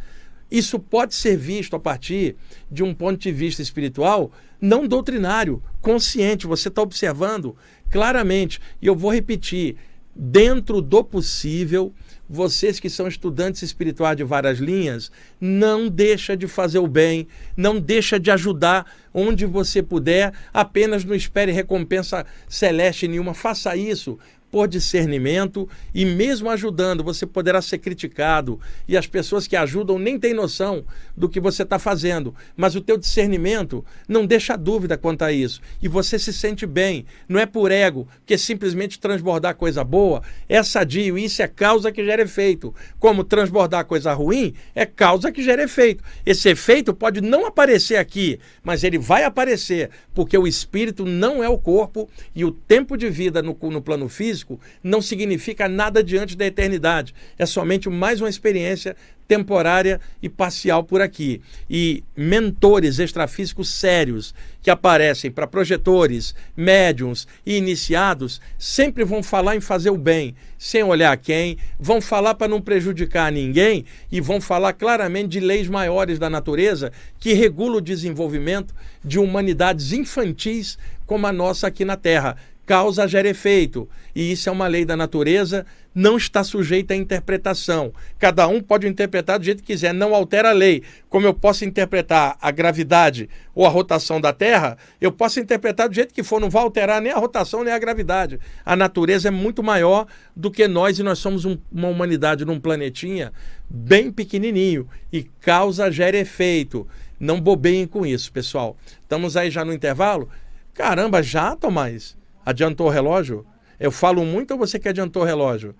Isso 0.52 0.78
pode 0.78 1.16
ser 1.16 1.36
visto 1.38 1.76
a 1.76 1.80
partir 1.80 2.36
de 2.70 2.84
um 2.84 2.94
ponto 2.94 3.20
de 3.20 3.32
vista 3.32 3.64
espiritual, 3.64 4.32
não 4.62 4.88
doutrinário, 4.88 5.64
consciente. 5.82 6.46
Você 6.46 6.68
está 6.68 6.84
observando 6.84 7.58
claramente. 7.90 8.62
E 8.80 8.86
eu 8.86 8.96
vou 8.96 9.12
repetir: 9.12 9.76
dentro 10.16 10.84
do 10.84 11.04
possível, 11.04 11.92
vocês 12.32 12.80
que 12.80 12.89
são 12.89 13.10
estudantes 13.10 13.62
espirituais 13.62 14.15
de 14.15 14.24
várias 14.24 14.58
linhas, 14.58 15.12
não 15.39 15.89
deixa 15.89 16.38
de 16.38 16.48
fazer 16.48 16.80
o 16.80 16.88
bem, 16.88 17.28
não 17.58 17.78
deixa 17.78 18.17
de 18.17 18.32
ajudar 18.32 18.86
onde 19.13 19.46
você 19.46 19.84
puder, 19.84 20.34
apenas 20.54 21.04
não 21.04 21.13
espere 21.13 21.52
recompensa 21.52 22.26
celeste 22.48 23.06
nenhuma, 23.06 23.34
faça 23.34 23.76
isso, 23.76 24.17
por 24.52 24.68
discernimento 24.68 25.68
e 25.96 26.06
mesmo 26.06 26.50
ajudando, 26.50 27.04
você 27.04 27.26
poderá 27.26 27.62
ser 27.62 27.78
criticado. 27.78 28.60
E 28.88 28.98
as 28.98 29.08
pessoas 29.08 29.48
que 29.48 29.56
ajudam 29.56 29.98
nem 29.98 30.20
têm 30.20 30.34
noção 30.34 30.84
do 31.16 31.30
que 31.30 31.40
você 31.40 31.64
está 31.64 31.80
fazendo, 31.80 32.36
mas 32.56 32.76
o 32.76 32.82
teu 32.82 32.98
discernimento 32.98 33.84
não 34.08 34.26
deixa 34.26 34.58
dúvida 34.58 34.98
quanto 34.98 35.24
a 35.24 35.32
isso. 35.32 35.62
E 35.82 35.88
você 35.88 36.20
se 36.20 36.34
sente 36.34 36.66
bem, 36.66 37.06
não 37.28 37.40
é 37.40 37.46
por 37.46 37.72
ego, 37.72 38.08
que 38.26 38.38
simplesmente 38.38 39.00
transbordar 39.00 39.56
coisa 39.56 39.84
boa, 39.84 40.22
é 40.50 40.62
sadio, 40.62 41.18
isso 41.18 41.42
é 41.42 41.48
causa 41.48 41.92
que 41.92 42.04
gera 42.04 42.22
efeito, 42.22 42.76
como 43.00 43.24
transbordar 43.24 43.86
coisa 43.86 44.14
ruim 44.14 44.54
é 44.76 44.86
causa 44.86 45.32
que 45.32 45.42
gera 45.42 45.64
efeito. 45.64 46.04
Esse 46.26 46.50
efeito 46.50 46.94
pode 46.94 47.22
não 47.22 47.46
aparecer 47.46 47.96
aqui, 47.96 48.40
mas 48.64 48.84
ele 48.84 48.98
vai 48.98 49.24
aparecer, 49.24 49.90
porque 50.14 50.38
o 50.38 50.48
espírito 50.48 51.06
não 51.06 51.44
é 51.44 51.48
o 51.48 51.58
corpo 51.58 52.10
e 52.36 52.44
o 52.44 52.52
tempo 52.52 52.98
de 52.98 53.10
vida 53.10 53.42
no, 53.42 53.58
no 53.62 53.82
plano 53.82 54.10
físico 54.10 54.40
físico 54.41 54.60
não 54.84 55.01
significa 55.01 55.69
nada 55.69 56.04
diante 56.04 56.36
da 56.36 56.45
eternidade. 56.45 57.13
É 57.38 57.45
somente 57.45 57.89
mais 57.89 58.19
uma 58.19 58.30
experiência 58.30 58.95
temporária 59.27 60.01
e 60.21 60.27
parcial 60.27 60.84
por 60.84 61.01
aqui. 61.01 61.41
E 61.69 62.04
mentores 62.17 62.99
extrafísicos 62.99 63.69
sérios 63.69 64.36
que 64.62 64.69
aparecem 64.69 65.32
para 65.32 65.47
projetores, 65.47 66.36
médiums 66.56 67.25
e 67.45 67.56
iniciados 67.56 68.41
sempre 68.60 69.06
vão 69.06 69.23
falar 69.23 69.56
em 69.56 69.62
fazer 69.62 69.89
o 69.89 69.97
bem, 69.97 70.36
sem 70.58 70.84
olhar 70.84 71.15
quem, 71.15 71.58
vão 71.80 72.01
falar 72.01 72.36
para 72.36 72.49
não 72.49 72.62
prejudicar 72.62 73.32
ninguém 73.32 73.86
e 74.12 74.19
vão 74.19 74.41
falar 74.41 74.73
claramente 74.73 75.30
de 75.30 75.39
leis 75.39 75.69
maiores 75.69 76.19
da 76.19 76.30
natureza 76.30 76.91
que 77.17 77.34
regulam 77.34 77.77
o 77.77 77.82
desenvolvimento 77.82 78.75
de 79.04 79.17
humanidades 79.17 79.93
infantis 79.93 80.77
como 81.06 81.25
a 81.25 81.34
nossa 81.34 81.67
aqui 81.67 81.84
na 81.84 81.97
Terra 81.97 82.38
causa 82.72 83.06
gera 83.06 83.28
efeito. 83.28 83.86
E 84.16 84.32
isso 84.32 84.48
é 84.48 84.52
uma 84.52 84.66
lei 84.66 84.86
da 84.86 84.96
natureza, 84.96 85.66
não 85.94 86.16
está 86.16 86.42
sujeita 86.42 86.94
à 86.94 86.98
interpretação. 86.98 87.92
Cada 88.18 88.48
um 88.48 88.62
pode 88.62 88.88
interpretar 88.88 89.38
do 89.38 89.44
jeito 89.44 89.62
que 89.62 89.74
quiser, 89.74 89.94
não 89.94 90.16
altera 90.16 90.52
a 90.52 90.54
lei. 90.54 90.82
Como 91.10 91.28
eu 91.28 91.34
posso 91.34 91.66
interpretar 91.66 92.38
a 92.42 92.50
gravidade 92.50 93.30
ou 93.54 93.66
a 93.66 93.70
rotação 93.70 94.22
da 94.22 94.32
Terra, 94.32 94.78
eu 95.02 95.12
posso 95.12 95.38
interpretar 95.42 95.90
do 95.90 95.96
jeito 95.96 96.14
que 96.14 96.24
for, 96.24 96.40
não 96.40 96.50
vai 96.50 96.64
alterar 96.64 97.02
nem 97.02 97.12
a 97.12 97.18
rotação 97.18 97.62
nem 97.62 97.74
a 97.74 97.78
gravidade. 97.78 98.40
A 98.66 98.74
natureza 98.74 99.28
é 99.28 99.32
muito 99.32 99.62
maior 99.62 100.08
do 100.34 100.50
que 100.50 100.66
nós 100.66 100.98
e 100.98 101.04
nós 101.04 101.20
somos 101.20 101.44
um, 101.44 101.58
uma 101.70 101.90
humanidade 101.90 102.46
num 102.46 102.58
planetinha 102.58 103.34
bem 103.70 104.10
pequenininho 104.10 104.88
e 105.12 105.24
causa 105.42 105.92
gera 105.92 106.18
efeito. 106.18 106.88
Não 107.20 107.42
bobeiem 107.42 107.86
com 107.86 108.06
isso, 108.06 108.32
pessoal. 108.32 108.78
Estamos 109.04 109.36
aí 109.36 109.52
já 109.52 109.66
no 109.66 109.74
intervalo? 109.74 110.30
Caramba, 110.74 111.22
já, 111.22 111.54
Tomás? 111.54 112.21
Adiantou 112.52 112.88
o 112.88 112.90
relógio? 112.90 113.46
Eu 113.80 113.94
falo 113.94 114.26
muito 114.26 114.52
ou 114.52 114.58
você 114.58 114.78
que 114.78 114.90
adiantou 114.90 115.24
o 115.24 115.26
relógio? 115.26 115.74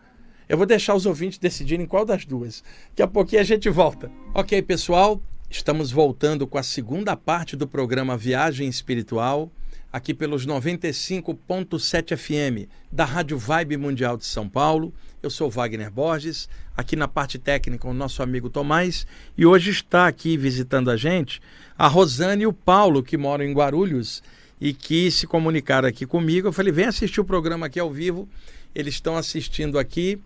Eu 0.48 0.56
vou 0.56 0.66
deixar 0.66 0.96
os 0.96 1.06
ouvintes 1.06 1.38
decidirem 1.38 1.86
qual 1.86 2.06
das 2.06 2.26
duas. 2.26 2.64
Daqui 2.92 3.02
a 3.02 3.08
pouquinho 3.08 3.42
a 3.42 3.44
gente 3.44 3.70
volta. 3.70 4.10
Ok, 4.34 4.62
pessoal, 4.62 5.22
estamos 5.50 5.92
voltando 5.92 6.48
com 6.48 6.58
a 6.58 6.64
segunda 6.64 7.14
parte 7.18 7.58
do 7.58 7.68
programa 7.68 8.16
Viagem 8.16 8.70
Espiritual, 8.70 9.52
aqui 9.92 10.14
pelos 10.14 10.48
95.7 10.48 12.16
FM 12.16 12.70
da 12.90 13.04
Rádio 13.04 13.38
Vibe 13.38 13.76
Mundial 13.76 14.16
de 14.16 14.26
São 14.26 14.48
Paulo. 14.48 14.94
Eu 15.22 15.30
sou 15.30 15.50
Wagner 15.50 15.92
Borges, 15.92 16.48
aqui 16.76 16.96
na 16.96 17.10
parte 17.10 17.38
técnica 17.38 17.86
o 17.86 17.94
nosso 17.94 18.24
amigo 18.24 18.50
Tomás, 18.50 19.06
e 19.38 19.46
hoje 19.46 19.72
está 19.72 20.08
aqui 20.08 20.38
visitando 20.38 20.90
a 20.90 20.96
gente 20.96 21.42
a 21.78 21.90
Rosane 21.90 22.44
e 22.44 22.48
o 22.48 22.54
Paulo, 22.54 23.04
que 23.04 23.18
moram 23.18 23.44
em 23.44 23.54
Guarulhos 23.54 24.24
e 24.62 24.74
que 24.74 25.10
se 25.10 25.26
comunicaram 25.26 25.90
aqui 25.90 26.06
comigo. 26.06 26.48
Eu 26.48 26.54
falei, 26.54 26.72
vem 26.72 26.86
assistir 26.86 27.20
o 27.20 27.26
programa 27.26 27.66
aqui 27.66 27.80
ao 27.80 27.92
vivo 27.92 28.30
eles 28.74 28.96
estão 28.96 29.18
assistindo 29.18 29.78
aqui, 29.78 30.20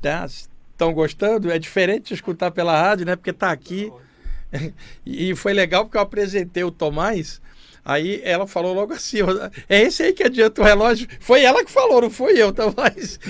tá? 0.00 0.26
estão 0.26 0.92
gostando. 0.92 1.50
É 1.50 1.58
diferente 1.58 2.14
escutar 2.14 2.50
pela 2.50 2.78
rádio, 2.80 3.06
né? 3.06 3.16
Porque 3.16 3.30
está 3.30 3.50
aqui. 3.50 3.92
E 5.06 5.32
foi 5.36 5.52
legal 5.52 5.84
porque 5.84 5.96
eu 5.96 6.00
apresentei 6.00 6.64
o 6.64 6.72
Tomás. 6.72 7.40
Aí 7.84 8.20
ela 8.24 8.48
falou 8.48 8.74
logo 8.74 8.92
assim: 8.92 9.18
é 9.68 9.82
esse 9.82 10.02
aí 10.02 10.12
que 10.12 10.24
adianta 10.24 10.60
o 10.60 10.64
relógio. 10.64 11.06
Foi 11.20 11.44
ela 11.44 11.64
que 11.64 11.70
falou, 11.70 12.02
não 12.02 12.10
fui 12.10 12.32
eu, 12.32 12.50
Tomás. 12.52 13.20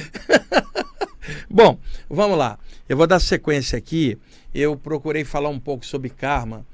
Bom, 1.51 1.79
vamos 2.09 2.39
lá. 2.39 2.59
Eu 2.89 2.97
vou 2.97 3.07
dar 3.07 3.21
sequência 3.21 3.77
aqui. 3.77 4.17
Eu 4.55 4.79
procurei 4.79 5.23
falar 5.23 5.51
um 5.51 5.61
pouco 5.61 5.85
sobre 5.85 6.09
karma 6.09 6.65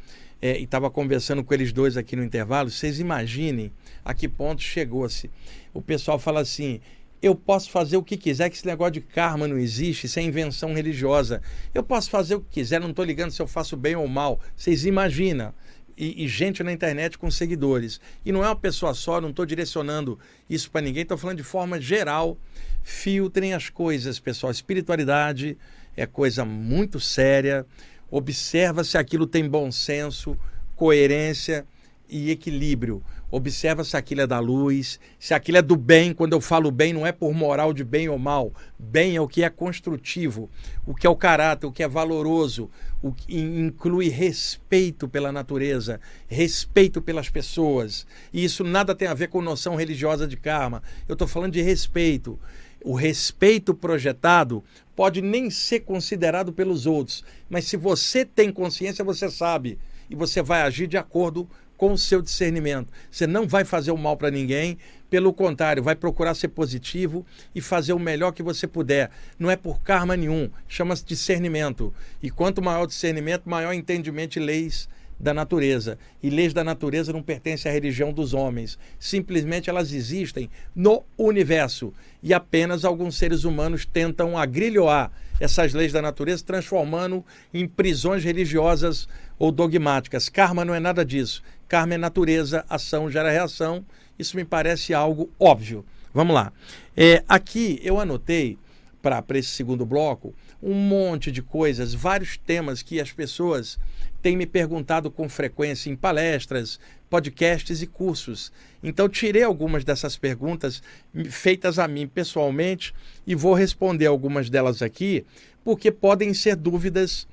é, 0.40 0.58
e 0.58 0.64
estava 0.64 0.90
conversando 0.90 1.42
com 1.42 1.54
eles 1.54 1.72
dois 1.72 1.96
aqui 1.96 2.16
no 2.16 2.24
intervalo. 2.24 2.70
Vocês 2.70 3.00
imaginem 3.00 3.72
a 4.04 4.14
que 4.14 4.28
ponto 4.28 4.62
chegou-se. 4.62 5.30
O 5.72 5.80
pessoal 5.80 6.18
fala 6.18 6.40
assim: 6.40 6.80
eu 7.22 7.34
posso 7.34 7.70
fazer 7.70 7.96
o 7.96 8.02
que 8.02 8.16
quiser, 8.16 8.50
que 8.50 8.56
esse 8.56 8.66
negócio 8.66 8.92
de 8.92 9.00
karma 9.00 9.48
não 9.48 9.58
existe, 9.58 10.06
isso 10.06 10.18
é 10.18 10.22
invenção 10.22 10.74
religiosa. 10.74 11.40
Eu 11.74 11.82
posso 11.82 12.10
fazer 12.10 12.34
o 12.34 12.40
que 12.40 12.60
quiser, 12.60 12.80
não 12.80 12.90
estou 12.90 13.04
ligando 13.04 13.30
se 13.30 13.40
eu 13.40 13.46
faço 13.46 13.76
bem 13.76 13.96
ou 13.96 14.06
mal. 14.06 14.40
Vocês 14.54 14.84
imaginam. 14.84 15.52
E, 15.98 16.24
e, 16.24 16.28
gente 16.28 16.62
na 16.62 16.70
internet 16.70 17.16
com 17.16 17.30
seguidores. 17.30 17.98
E 18.22 18.30
não 18.30 18.44
é 18.44 18.48
uma 18.48 18.56
pessoa 18.56 18.92
só, 18.92 19.18
não 19.18 19.30
estou 19.30 19.46
direcionando 19.46 20.18
isso 20.48 20.70
para 20.70 20.82
ninguém, 20.82 21.04
estou 21.04 21.16
falando 21.16 21.38
de 21.38 21.42
forma 21.42 21.80
geral. 21.80 22.36
Filtrem 22.82 23.54
as 23.54 23.70
coisas, 23.70 24.20
pessoal. 24.20 24.52
Espiritualidade 24.52 25.56
é 25.96 26.04
coisa 26.04 26.44
muito 26.44 27.00
séria. 27.00 27.64
Observa 28.10 28.84
se 28.84 28.96
aquilo 28.96 29.26
tem 29.26 29.48
bom 29.48 29.70
senso, 29.70 30.36
coerência 30.74 31.66
e 32.08 32.30
equilíbrio. 32.30 33.02
Observa 33.28 33.82
se 33.82 33.96
aquilo 33.96 34.20
é 34.20 34.26
da 34.26 34.38
luz, 34.38 35.00
se 35.18 35.34
aquilo 35.34 35.58
é 35.58 35.62
do 35.62 35.76
bem. 35.76 36.14
Quando 36.14 36.32
eu 36.32 36.40
falo 36.40 36.70
bem, 36.70 36.92
não 36.92 37.04
é 37.04 37.10
por 37.10 37.34
moral 37.34 37.72
de 37.72 37.82
bem 37.82 38.08
ou 38.08 38.18
mal. 38.18 38.52
Bem 38.78 39.16
é 39.16 39.20
o 39.20 39.26
que 39.26 39.42
é 39.42 39.50
construtivo, 39.50 40.48
o 40.86 40.94
que 40.94 41.06
é 41.06 41.10
o 41.10 41.16
caráter, 41.16 41.66
o 41.66 41.72
que 41.72 41.82
é 41.82 41.88
valoroso, 41.88 42.70
o 43.02 43.12
que 43.12 43.36
inclui 43.36 44.08
respeito 44.08 45.08
pela 45.08 45.32
natureza, 45.32 46.00
respeito 46.28 47.02
pelas 47.02 47.28
pessoas. 47.28 48.06
E 48.32 48.44
isso 48.44 48.62
nada 48.62 48.94
tem 48.94 49.08
a 49.08 49.14
ver 49.14 49.28
com 49.28 49.42
noção 49.42 49.74
religiosa 49.74 50.28
de 50.28 50.36
karma. 50.36 50.80
Eu 51.08 51.14
estou 51.14 51.26
falando 51.26 51.52
de 51.52 51.62
respeito. 51.62 52.38
O 52.86 52.94
respeito 52.94 53.74
projetado 53.74 54.62
pode 54.94 55.20
nem 55.20 55.50
ser 55.50 55.80
considerado 55.80 56.52
pelos 56.52 56.86
outros, 56.86 57.24
mas 57.50 57.64
se 57.64 57.76
você 57.76 58.24
tem 58.24 58.52
consciência, 58.52 59.04
você 59.04 59.28
sabe 59.28 59.76
e 60.08 60.14
você 60.14 60.40
vai 60.40 60.62
agir 60.62 60.86
de 60.86 60.96
acordo 60.96 61.50
com 61.76 61.92
o 61.92 61.98
seu 61.98 62.22
discernimento. 62.22 62.88
Você 63.10 63.26
não 63.26 63.44
vai 63.48 63.64
fazer 63.64 63.90
o 63.90 63.98
mal 63.98 64.16
para 64.16 64.30
ninguém, 64.30 64.78
pelo 65.10 65.32
contrário, 65.32 65.82
vai 65.82 65.96
procurar 65.96 66.36
ser 66.36 66.46
positivo 66.46 67.26
e 67.52 67.60
fazer 67.60 67.92
o 67.92 67.98
melhor 67.98 68.30
que 68.30 68.40
você 68.40 68.68
puder. 68.68 69.10
Não 69.36 69.50
é 69.50 69.56
por 69.56 69.80
karma 69.80 70.16
nenhum, 70.16 70.48
chama-se 70.68 71.04
discernimento. 71.04 71.92
E 72.22 72.30
quanto 72.30 72.62
maior 72.62 72.84
o 72.84 72.86
discernimento, 72.86 73.50
maior 73.50 73.72
entendimento 73.72 74.38
e 74.38 74.40
leis 74.40 74.88
da 75.18 75.32
natureza. 75.32 75.98
E 76.22 76.30
leis 76.30 76.52
da 76.52 76.62
natureza 76.62 77.12
não 77.12 77.22
pertencem 77.22 77.70
à 77.70 77.74
religião 77.74 78.12
dos 78.12 78.34
homens. 78.34 78.78
Simplesmente 78.98 79.70
elas 79.70 79.92
existem 79.92 80.50
no 80.74 81.04
universo. 81.16 81.92
E 82.22 82.34
apenas 82.34 82.84
alguns 82.84 83.16
seres 83.16 83.44
humanos 83.44 83.86
tentam 83.86 84.36
agrilhoar 84.36 85.10
essas 85.38 85.74
leis 85.74 85.92
da 85.92 86.00
natureza, 86.00 86.44
transformando 86.44 87.24
em 87.52 87.66
prisões 87.66 88.24
religiosas 88.24 89.08
ou 89.38 89.52
dogmáticas. 89.52 90.28
Karma 90.28 90.64
não 90.64 90.74
é 90.74 90.80
nada 90.80 91.04
disso. 91.04 91.42
Karma 91.68 91.94
é 91.94 91.98
natureza, 91.98 92.64
ação 92.68 93.10
gera 93.10 93.30
reação. 93.30 93.84
Isso 94.18 94.36
me 94.36 94.44
parece 94.44 94.94
algo 94.94 95.30
óbvio. 95.38 95.84
Vamos 96.12 96.34
lá. 96.34 96.52
É, 96.96 97.22
aqui 97.28 97.78
eu 97.82 98.00
anotei 98.00 98.58
para 99.02 99.38
esse 99.38 99.50
segundo 99.50 99.84
bloco 99.84 100.34
um 100.62 100.74
monte 100.74 101.30
de 101.30 101.42
coisas, 101.42 101.94
vários 101.94 102.36
temas 102.36 102.82
que 102.82 103.00
as 103.00 103.12
pessoas 103.12 103.78
têm 104.22 104.36
me 104.36 104.46
perguntado 104.46 105.10
com 105.10 105.28
frequência 105.28 105.90
em 105.90 105.96
palestras, 105.96 106.80
podcasts 107.08 107.82
e 107.82 107.86
cursos. 107.86 108.52
Então, 108.82 109.08
tirei 109.08 109.42
algumas 109.42 109.84
dessas 109.84 110.16
perguntas 110.16 110.82
feitas 111.30 111.78
a 111.78 111.86
mim 111.86 112.06
pessoalmente 112.06 112.94
e 113.26 113.34
vou 113.34 113.54
responder 113.54 114.06
algumas 114.06 114.50
delas 114.50 114.82
aqui, 114.82 115.24
porque 115.64 115.90
podem 115.90 116.34
ser 116.34 116.56
dúvidas 116.56 117.26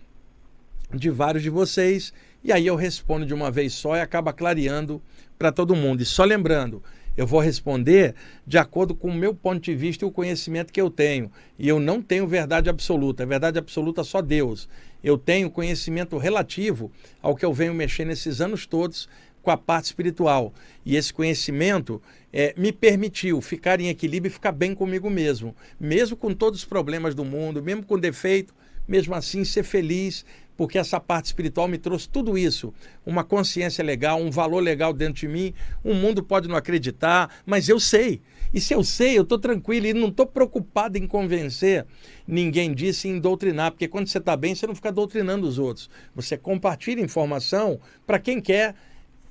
de 0.93 1.09
vários 1.09 1.41
de 1.41 1.49
vocês 1.49 2.13
e 2.43 2.51
aí 2.51 2.67
eu 2.67 2.75
respondo 2.75 3.25
de 3.25 3.33
uma 3.33 3.49
vez 3.49 3.73
só 3.73 3.95
e 3.95 4.01
acaba 4.01 4.33
clareando 4.33 5.01
para 5.39 5.51
todo 5.51 5.75
mundo. 5.75 6.01
E 6.01 6.05
só 6.05 6.25
lembrando, 6.25 6.83
eu 7.15 7.27
vou 7.27 7.39
responder 7.39 8.15
de 8.45 8.57
acordo 8.57 8.95
com 8.95 9.09
o 9.09 9.13
meu 9.13 9.33
ponto 9.33 9.61
de 9.61 9.75
vista 9.75 10.03
e 10.03 10.07
o 10.07 10.11
conhecimento 10.11 10.73
que 10.73 10.81
eu 10.81 10.89
tenho. 10.89 11.31
E 11.57 11.67
eu 11.67 11.79
não 11.79 12.01
tenho 12.01 12.27
verdade 12.27 12.69
absoluta. 12.69 13.23
A 13.23 13.25
verdade 13.25 13.59
absoluta 13.59 14.01
é 14.01 14.03
só 14.03 14.21
Deus. 14.21 14.67
Eu 15.03 15.17
tenho 15.17 15.51
conhecimento 15.51 16.17
relativo 16.17 16.91
ao 17.21 17.35
que 17.35 17.45
eu 17.45 17.53
venho 17.53 17.73
mexer 17.73 18.05
nesses 18.05 18.41
anos 18.41 18.65
todos 18.65 19.07
com 19.43 19.51
a 19.51 19.57
parte 19.57 19.85
espiritual. 19.85 20.53
E 20.85 20.95
esse 20.95 21.13
conhecimento 21.13 22.01
é, 22.31 22.53
me 22.57 22.71
permitiu 22.71 23.41
ficar 23.41 23.79
em 23.79 23.89
equilíbrio 23.89 24.31
e 24.31 24.33
ficar 24.33 24.51
bem 24.51 24.73
comigo 24.73 25.09
mesmo. 25.09 25.55
Mesmo 25.79 26.17
com 26.17 26.33
todos 26.33 26.61
os 26.61 26.65
problemas 26.65 27.13
do 27.13 27.23
mundo, 27.23 27.61
mesmo 27.61 27.83
com 27.83 27.99
defeito, 27.99 28.55
mesmo 28.87 29.15
assim 29.15 29.43
ser 29.43 29.63
feliz, 29.63 30.25
porque 30.55 30.77
essa 30.77 30.99
parte 30.99 31.25
espiritual 31.25 31.67
me 31.67 31.77
trouxe 31.77 32.07
tudo 32.07 32.37
isso, 32.37 32.73
uma 33.05 33.23
consciência 33.23 33.83
legal, 33.83 34.21
um 34.21 34.29
valor 34.29 34.59
legal 34.59 34.93
dentro 34.93 35.21
de 35.21 35.27
mim. 35.27 35.53
O 35.83 35.93
mundo 35.93 36.23
pode 36.23 36.47
não 36.47 36.55
acreditar, 36.55 37.29
mas 37.45 37.67
eu 37.69 37.79
sei. 37.79 38.21
E 38.53 38.61
se 38.61 38.73
eu 38.73 38.83
sei, 38.83 39.17
eu 39.17 39.23
estou 39.23 39.39
tranquilo 39.39 39.87
e 39.87 39.93
não 39.93 40.09
estou 40.09 40.27
preocupado 40.27 40.97
em 40.97 41.07
convencer 41.07 41.87
ninguém 42.27 42.73
disso 42.73 43.07
em 43.07 43.19
doutrinar, 43.19 43.71
porque 43.71 43.87
quando 43.87 44.07
você 44.07 44.19
está 44.19 44.37
bem, 44.37 44.53
você 44.53 44.67
não 44.67 44.75
fica 44.75 44.91
doutrinando 44.91 45.47
os 45.47 45.57
outros. 45.57 45.89
Você 46.15 46.37
compartilha 46.37 47.01
informação 47.01 47.79
para 48.05 48.19
quem 48.19 48.39
quer 48.39 48.75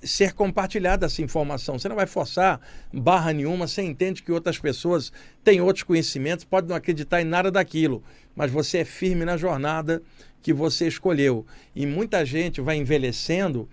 ser 0.03 0.33
compartilhada 0.33 1.07
essa 1.07 1.23
informação. 1.23 1.79
Você 1.79 1.89
não 1.89 1.97
vai 1.97 2.07
forçar 2.07 2.61
barra 2.93 3.33
nenhuma, 3.33 3.67
você 3.67 3.83
entende 3.83 4.23
que 4.23 4.33
outras 4.33 4.59
pessoas 4.59 5.13
têm 5.45 5.61
outros 5.61 5.85
conhecimentos, 5.85 6.45
podem 6.45 6.71
não 6.71 6.77
acreditar 6.77 7.23
em 7.23 7.25
nada 7.25 7.51
daquilo, 7.51 8.03
mas 8.35 8.51
você 8.51 8.79
é 8.79 8.85
firme 8.85 9.25
na 9.25 9.37
jornada 9.37 10.03
que 10.43 10.53
você 10.53 10.89
escolheu. 10.89 11.47
E 11.75 11.87
muita 11.87 12.25
gente 12.25 12.61
vai 12.61 12.77
envelhecendo. 12.77 13.69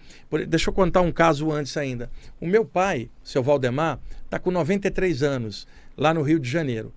Deixa 0.47 0.69
eu 0.69 0.73
contar 0.73 1.01
um 1.01 1.11
caso 1.11 1.51
antes 1.51 1.75
ainda. 1.75 2.09
O 2.39 2.47
meu 2.47 2.63
pai, 2.63 3.09
seu 3.23 3.41
Valdemar, 3.41 3.99
está 4.23 4.37
com 4.37 4.51
93 4.51 5.23
anos, 5.23 5.67
lá 5.97 6.13
no 6.13 6.21
Rio 6.21 6.39
de 6.39 6.49
Janeiro. 6.49 6.93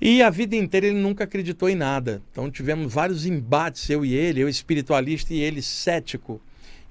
E 0.00 0.22
a 0.22 0.30
vida 0.30 0.56
inteira 0.56 0.86
ele 0.86 0.98
nunca 0.98 1.24
acreditou 1.24 1.68
em 1.68 1.74
nada. 1.74 2.22
Então 2.32 2.50
tivemos 2.50 2.92
vários 2.92 3.26
embates, 3.26 3.88
eu 3.90 4.04
e 4.04 4.14
ele, 4.14 4.40
eu 4.40 4.48
espiritualista 4.48 5.34
e 5.34 5.40
ele 5.40 5.60
cético 5.60 6.40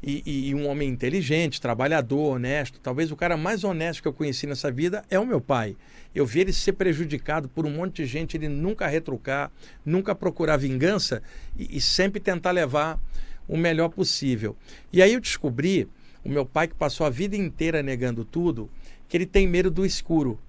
e, 0.02 0.50
e, 0.50 0.56
um 0.56 0.68
homem 0.68 0.90
inteligente, 0.90 1.60
trabalhador, 1.60 2.36
honesto. 2.36 2.80
Talvez 2.80 3.12
o 3.12 3.16
cara 3.16 3.36
mais 3.36 3.64
honesto 3.64 4.02
que 4.02 4.08
eu 4.08 4.14
conheci 4.14 4.48
nessa 4.48 4.72
vida 4.72 5.04
é 5.10 5.20
o 5.20 5.26
meu 5.26 5.42
pai. 5.42 5.76
Eu 6.16 6.26
vi 6.26 6.40
ele 6.40 6.54
ser 6.54 6.74
prejudicado 6.74 7.50
por 7.50 7.66
um 7.66 7.72
monte 7.72 7.98
de 7.98 8.06
gente, 8.06 8.38
ele 8.38 8.48
nunca 8.48 8.88
retrucar, 8.88 9.52
nunca 9.86 10.16
procurar 10.16 10.58
vingança 10.58 11.22
e, 11.58 11.78
e 11.78 11.82
sempre 11.82 12.20
tentar 12.20 12.52
levar 12.52 13.00
o 13.48 13.58
melhor 13.58 13.90
possível. 13.90 14.56
E 14.92 15.02
aí 15.02 15.14
eu 15.14 15.20
descobri, 15.20 15.88
o 16.24 16.30
meu 16.30 16.46
pai 16.46 16.68
que 16.68 16.76
passou 16.76 17.06
a 17.06 17.10
vida 17.10 17.36
inteira 17.36 17.84
negando 17.84 18.24
tudo, 18.24 18.70
que 19.08 19.18
ele 19.18 19.26
tem 19.26 19.48
medo 19.48 19.70
do 19.70 19.86
escuro. 19.86 20.40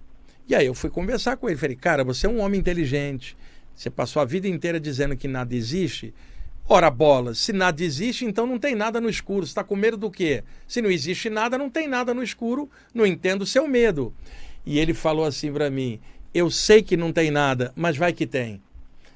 E 0.48 0.54
aí 0.54 0.66
eu 0.66 0.74
fui 0.74 0.90
conversar 0.90 1.36
com 1.36 1.48
ele, 1.48 1.58
falei, 1.58 1.76
cara, 1.76 2.04
você 2.04 2.26
é 2.26 2.28
um 2.28 2.40
homem 2.40 2.60
inteligente, 2.60 3.36
você 3.74 3.88
passou 3.88 4.20
a 4.20 4.24
vida 4.24 4.46
inteira 4.46 4.78
dizendo 4.78 5.16
que 5.16 5.26
nada 5.26 5.54
existe, 5.54 6.12
Ora, 6.72 6.88
bola, 6.88 7.34
se 7.34 7.52
nada 7.52 7.82
existe, 7.82 8.24
então 8.24 8.46
não 8.46 8.56
tem 8.56 8.76
nada 8.76 9.00
no 9.00 9.10
escuro. 9.10 9.44
Você 9.44 9.50
está 9.50 9.64
com 9.64 9.74
medo 9.74 9.96
do 9.96 10.08
quê? 10.08 10.44
Se 10.68 10.80
não 10.80 10.88
existe 10.88 11.28
nada, 11.28 11.58
não 11.58 11.68
tem 11.68 11.88
nada 11.88 12.14
no 12.14 12.22
escuro. 12.22 12.70
Não 12.94 13.04
entendo 13.04 13.42
o 13.42 13.46
seu 13.46 13.66
medo. 13.66 14.14
E 14.64 14.78
ele 14.78 14.94
falou 14.94 15.24
assim 15.24 15.52
para 15.52 15.68
mim: 15.68 15.98
Eu 16.32 16.48
sei 16.48 16.80
que 16.80 16.96
não 16.96 17.12
tem 17.12 17.28
nada, 17.28 17.72
mas 17.74 17.96
vai 17.96 18.12
que 18.12 18.24
tem. 18.24 18.62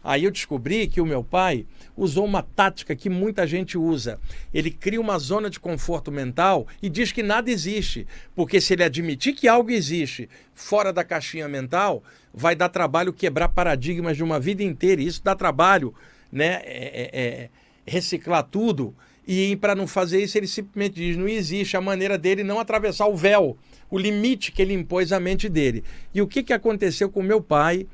Aí 0.02 0.24
eu 0.24 0.32
descobri 0.32 0.88
que 0.88 1.00
o 1.00 1.06
meu 1.06 1.22
pai 1.22 1.64
usou 1.96 2.24
uma 2.24 2.42
tática 2.42 2.96
que 2.96 3.08
muita 3.08 3.46
gente 3.46 3.78
usa. 3.78 4.18
Ele 4.52 4.72
cria 4.72 5.00
uma 5.00 5.16
zona 5.16 5.48
de 5.48 5.60
conforto 5.60 6.10
mental 6.10 6.66
e 6.82 6.90
diz 6.90 7.12
que 7.12 7.22
nada 7.22 7.52
existe. 7.52 8.04
Porque 8.34 8.60
se 8.60 8.72
ele 8.72 8.82
admitir 8.82 9.32
que 9.32 9.46
algo 9.46 9.70
existe 9.70 10.28
fora 10.54 10.92
da 10.92 11.04
caixinha 11.04 11.48
mental, 11.48 12.02
vai 12.34 12.56
dar 12.56 12.68
trabalho 12.68 13.12
quebrar 13.12 13.48
paradigmas 13.48 14.16
de 14.16 14.24
uma 14.24 14.40
vida 14.40 14.64
inteira. 14.64 15.00
E 15.00 15.06
isso 15.06 15.22
dá 15.22 15.36
trabalho, 15.36 15.94
né? 16.34 16.60
É, 16.64 17.10
é, 17.12 17.20
é 17.20 17.50
reciclar 17.86 18.42
tudo. 18.42 18.94
E 19.26 19.56
para 19.56 19.74
não 19.74 19.86
fazer 19.86 20.22
isso, 20.22 20.36
ele 20.36 20.46
simplesmente 20.46 20.94
diz: 20.96 21.16
não 21.16 21.28
existe 21.28 21.76
a 21.76 21.80
maneira 21.80 22.18
dele 22.18 22.42
não 22.42 22.58
atravessar 22.58 23.06
o 23.06 23.16
véu, 23.16 23.56
o 23.90 23.98
limite 23.98 24.52
que 24.52 24.60
ele 24.60 24.74
impôs 24.74 25.12
à 25.12 25.20
mente 25.20 25.48
dele. 25.48 25.82
E 26.12 26.20
o 26.20 26.26
que, 26.26 26.42
que 26.42 26.52
aconteceu 26.52 27.08
com 27.08 27.22
meu 27.22 27.40
pai, 27.40 27.86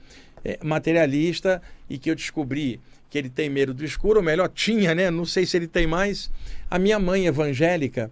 é, 0.45 0.59
materialista, 0.63 1.63
e 1.89 1.99
que 1.99 2.11
eu 2.11 2.15
descobri 2.15 2.81
que 3.09 3.19
ele 3.19 3.29
tem 3.29 3.49
medo 3.49 3.75
do 3.75 3.85
escuro, 3.85 4.19
ou 4.19 4.25
melhor, 4.25 4.49
tinha, 4.49 4.95
né? 4.95 5.11
Não 5.11 5.25
sei 5.25 5.47
se 5.47 5.57
ele 5.57 5.69
tem 5.69 5.87
mais. 5.87 6.31
A 6.71 6.79
minha 6.79 6.99
mãe 6.99 7.27
evangélica 7.27 8.11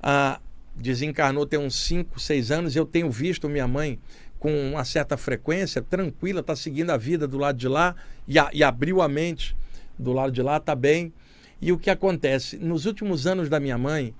a, 0.00 0.40
desencarnou 0.74 1.46
tem 1.46 1.58
uns 1.58 1.76
5, 1.84 2.20
6 2.20 2.50
anos. 2.50 2.76
Eu 2.76 2.84
tenho 2.84 3.10
visto 3.10 3.48
minha 3.48 3.66
mãe 3.66 3.98
com 4.38 4.70
uma 4.70 4.84
certa 4.84 5.16
frequência, 5.16 5.80
tranquila, 5.80 6.40
está 6.40 6.56
seguindo 6.56 6.90
a 6.90 6.96
vida 6.96 7.28
do 7.28 7.38
lado 7.38 7.56
de 7.56 7.68
lá 7.68 7.94
e, 8.26 8.40
a, 8.40 8.50
e 8.52 8.64
abriu 8.64 9.00
a 9.00 9.08
mente 9.08 9.54
do 9.98 10.12
lado 10.12 10.32
de 10.32 10.42
lá, 10.42 10.56
está 10.56 10.74
bem. 10.74 11.12
E 11.60 11.72
o 11.72 11.78
que 11.78 11.90
acontece? 11.90 12.56
Nos 12.58 12.86
últimos 12.86 13.26
anos 13.26 13.48
da 13.48 13.60
minha 13.60 13.78
mãe, 13.78 14.14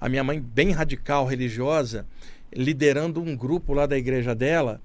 a 0.00 0.08
minha 0.08 0.22
mãe 0.24 0.40
bem 0.40 0.70
radical, 0.72 1.26
religiosa, 1.26 2.06
liderando 2.52 3.22
um 3.22 3.36
grupo 3.36 3.72
lá 3.72 3.86
da 3.86 3.96
igreja 3.96 4.34
dela, 4.34 4.80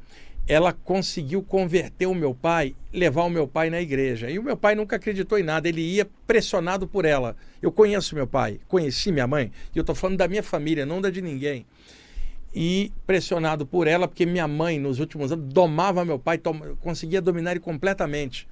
ela 0.47 0.71
conseguiu 0.71 1.43
converter 1.43 2.05
o 2.05 2.15
meu 2.15 2.33
pai, 2.33 2.73
levar 2.93 3.23
o 3.23 3.29
meu 3.29 3.45
pai 3.45 3.69
na 3.69 3.81
igreja. 3.81 4.29
E 4.29 4.39
o 4.39 4.43
meu 4.43 4.55
pai 4.55 4.75
nunca 4.75 4.95
acreditou 4.95 5.37
em 5.37 5.43
nada, 5.43 5.67
ele 5.67 5.81
ia 5.81 6.07
pressionado 6.25 6.87
por 6.87 7.03
ela. 7.03 7.35
Eu 7.61 7.71
conheço 7.71 8.15
meu 8.15 8.25
pai, 8.25 8.59
conheci 8.67 9.11
minha 9.11 9.27
mãe, 9.27 9.51
e 9.75 9.77
eu 9.77 9.81
estou 9.81 9.93
falando 9.93 10.17
da 10.17 10.27
minha 10.27 10.43
família, 10.43 10.85
não 10.85 11.01
da 11.01 11.09
de 11.09 11.21
ninguém. 11.21 11.65
E 12.55 12.93
pressionado 13.05 13.65
por 13.65 13.87
ela, 13.87 14.07
porque 14.07 14.25
minha 14.25 14.47
mãe, 14.47 14.79
nos 14.79 14.99
últimos 14.99 15.33
anos, 15.33 15.51
domava 15.53 16.05
meu 16.05 16.17
pai, 16.17 16.37
tom... 16.37 16.57
conseguia 16.79 17.21
dominar 17.21 17.51
ele 17.51 17.59
completamente. 17.59 18.47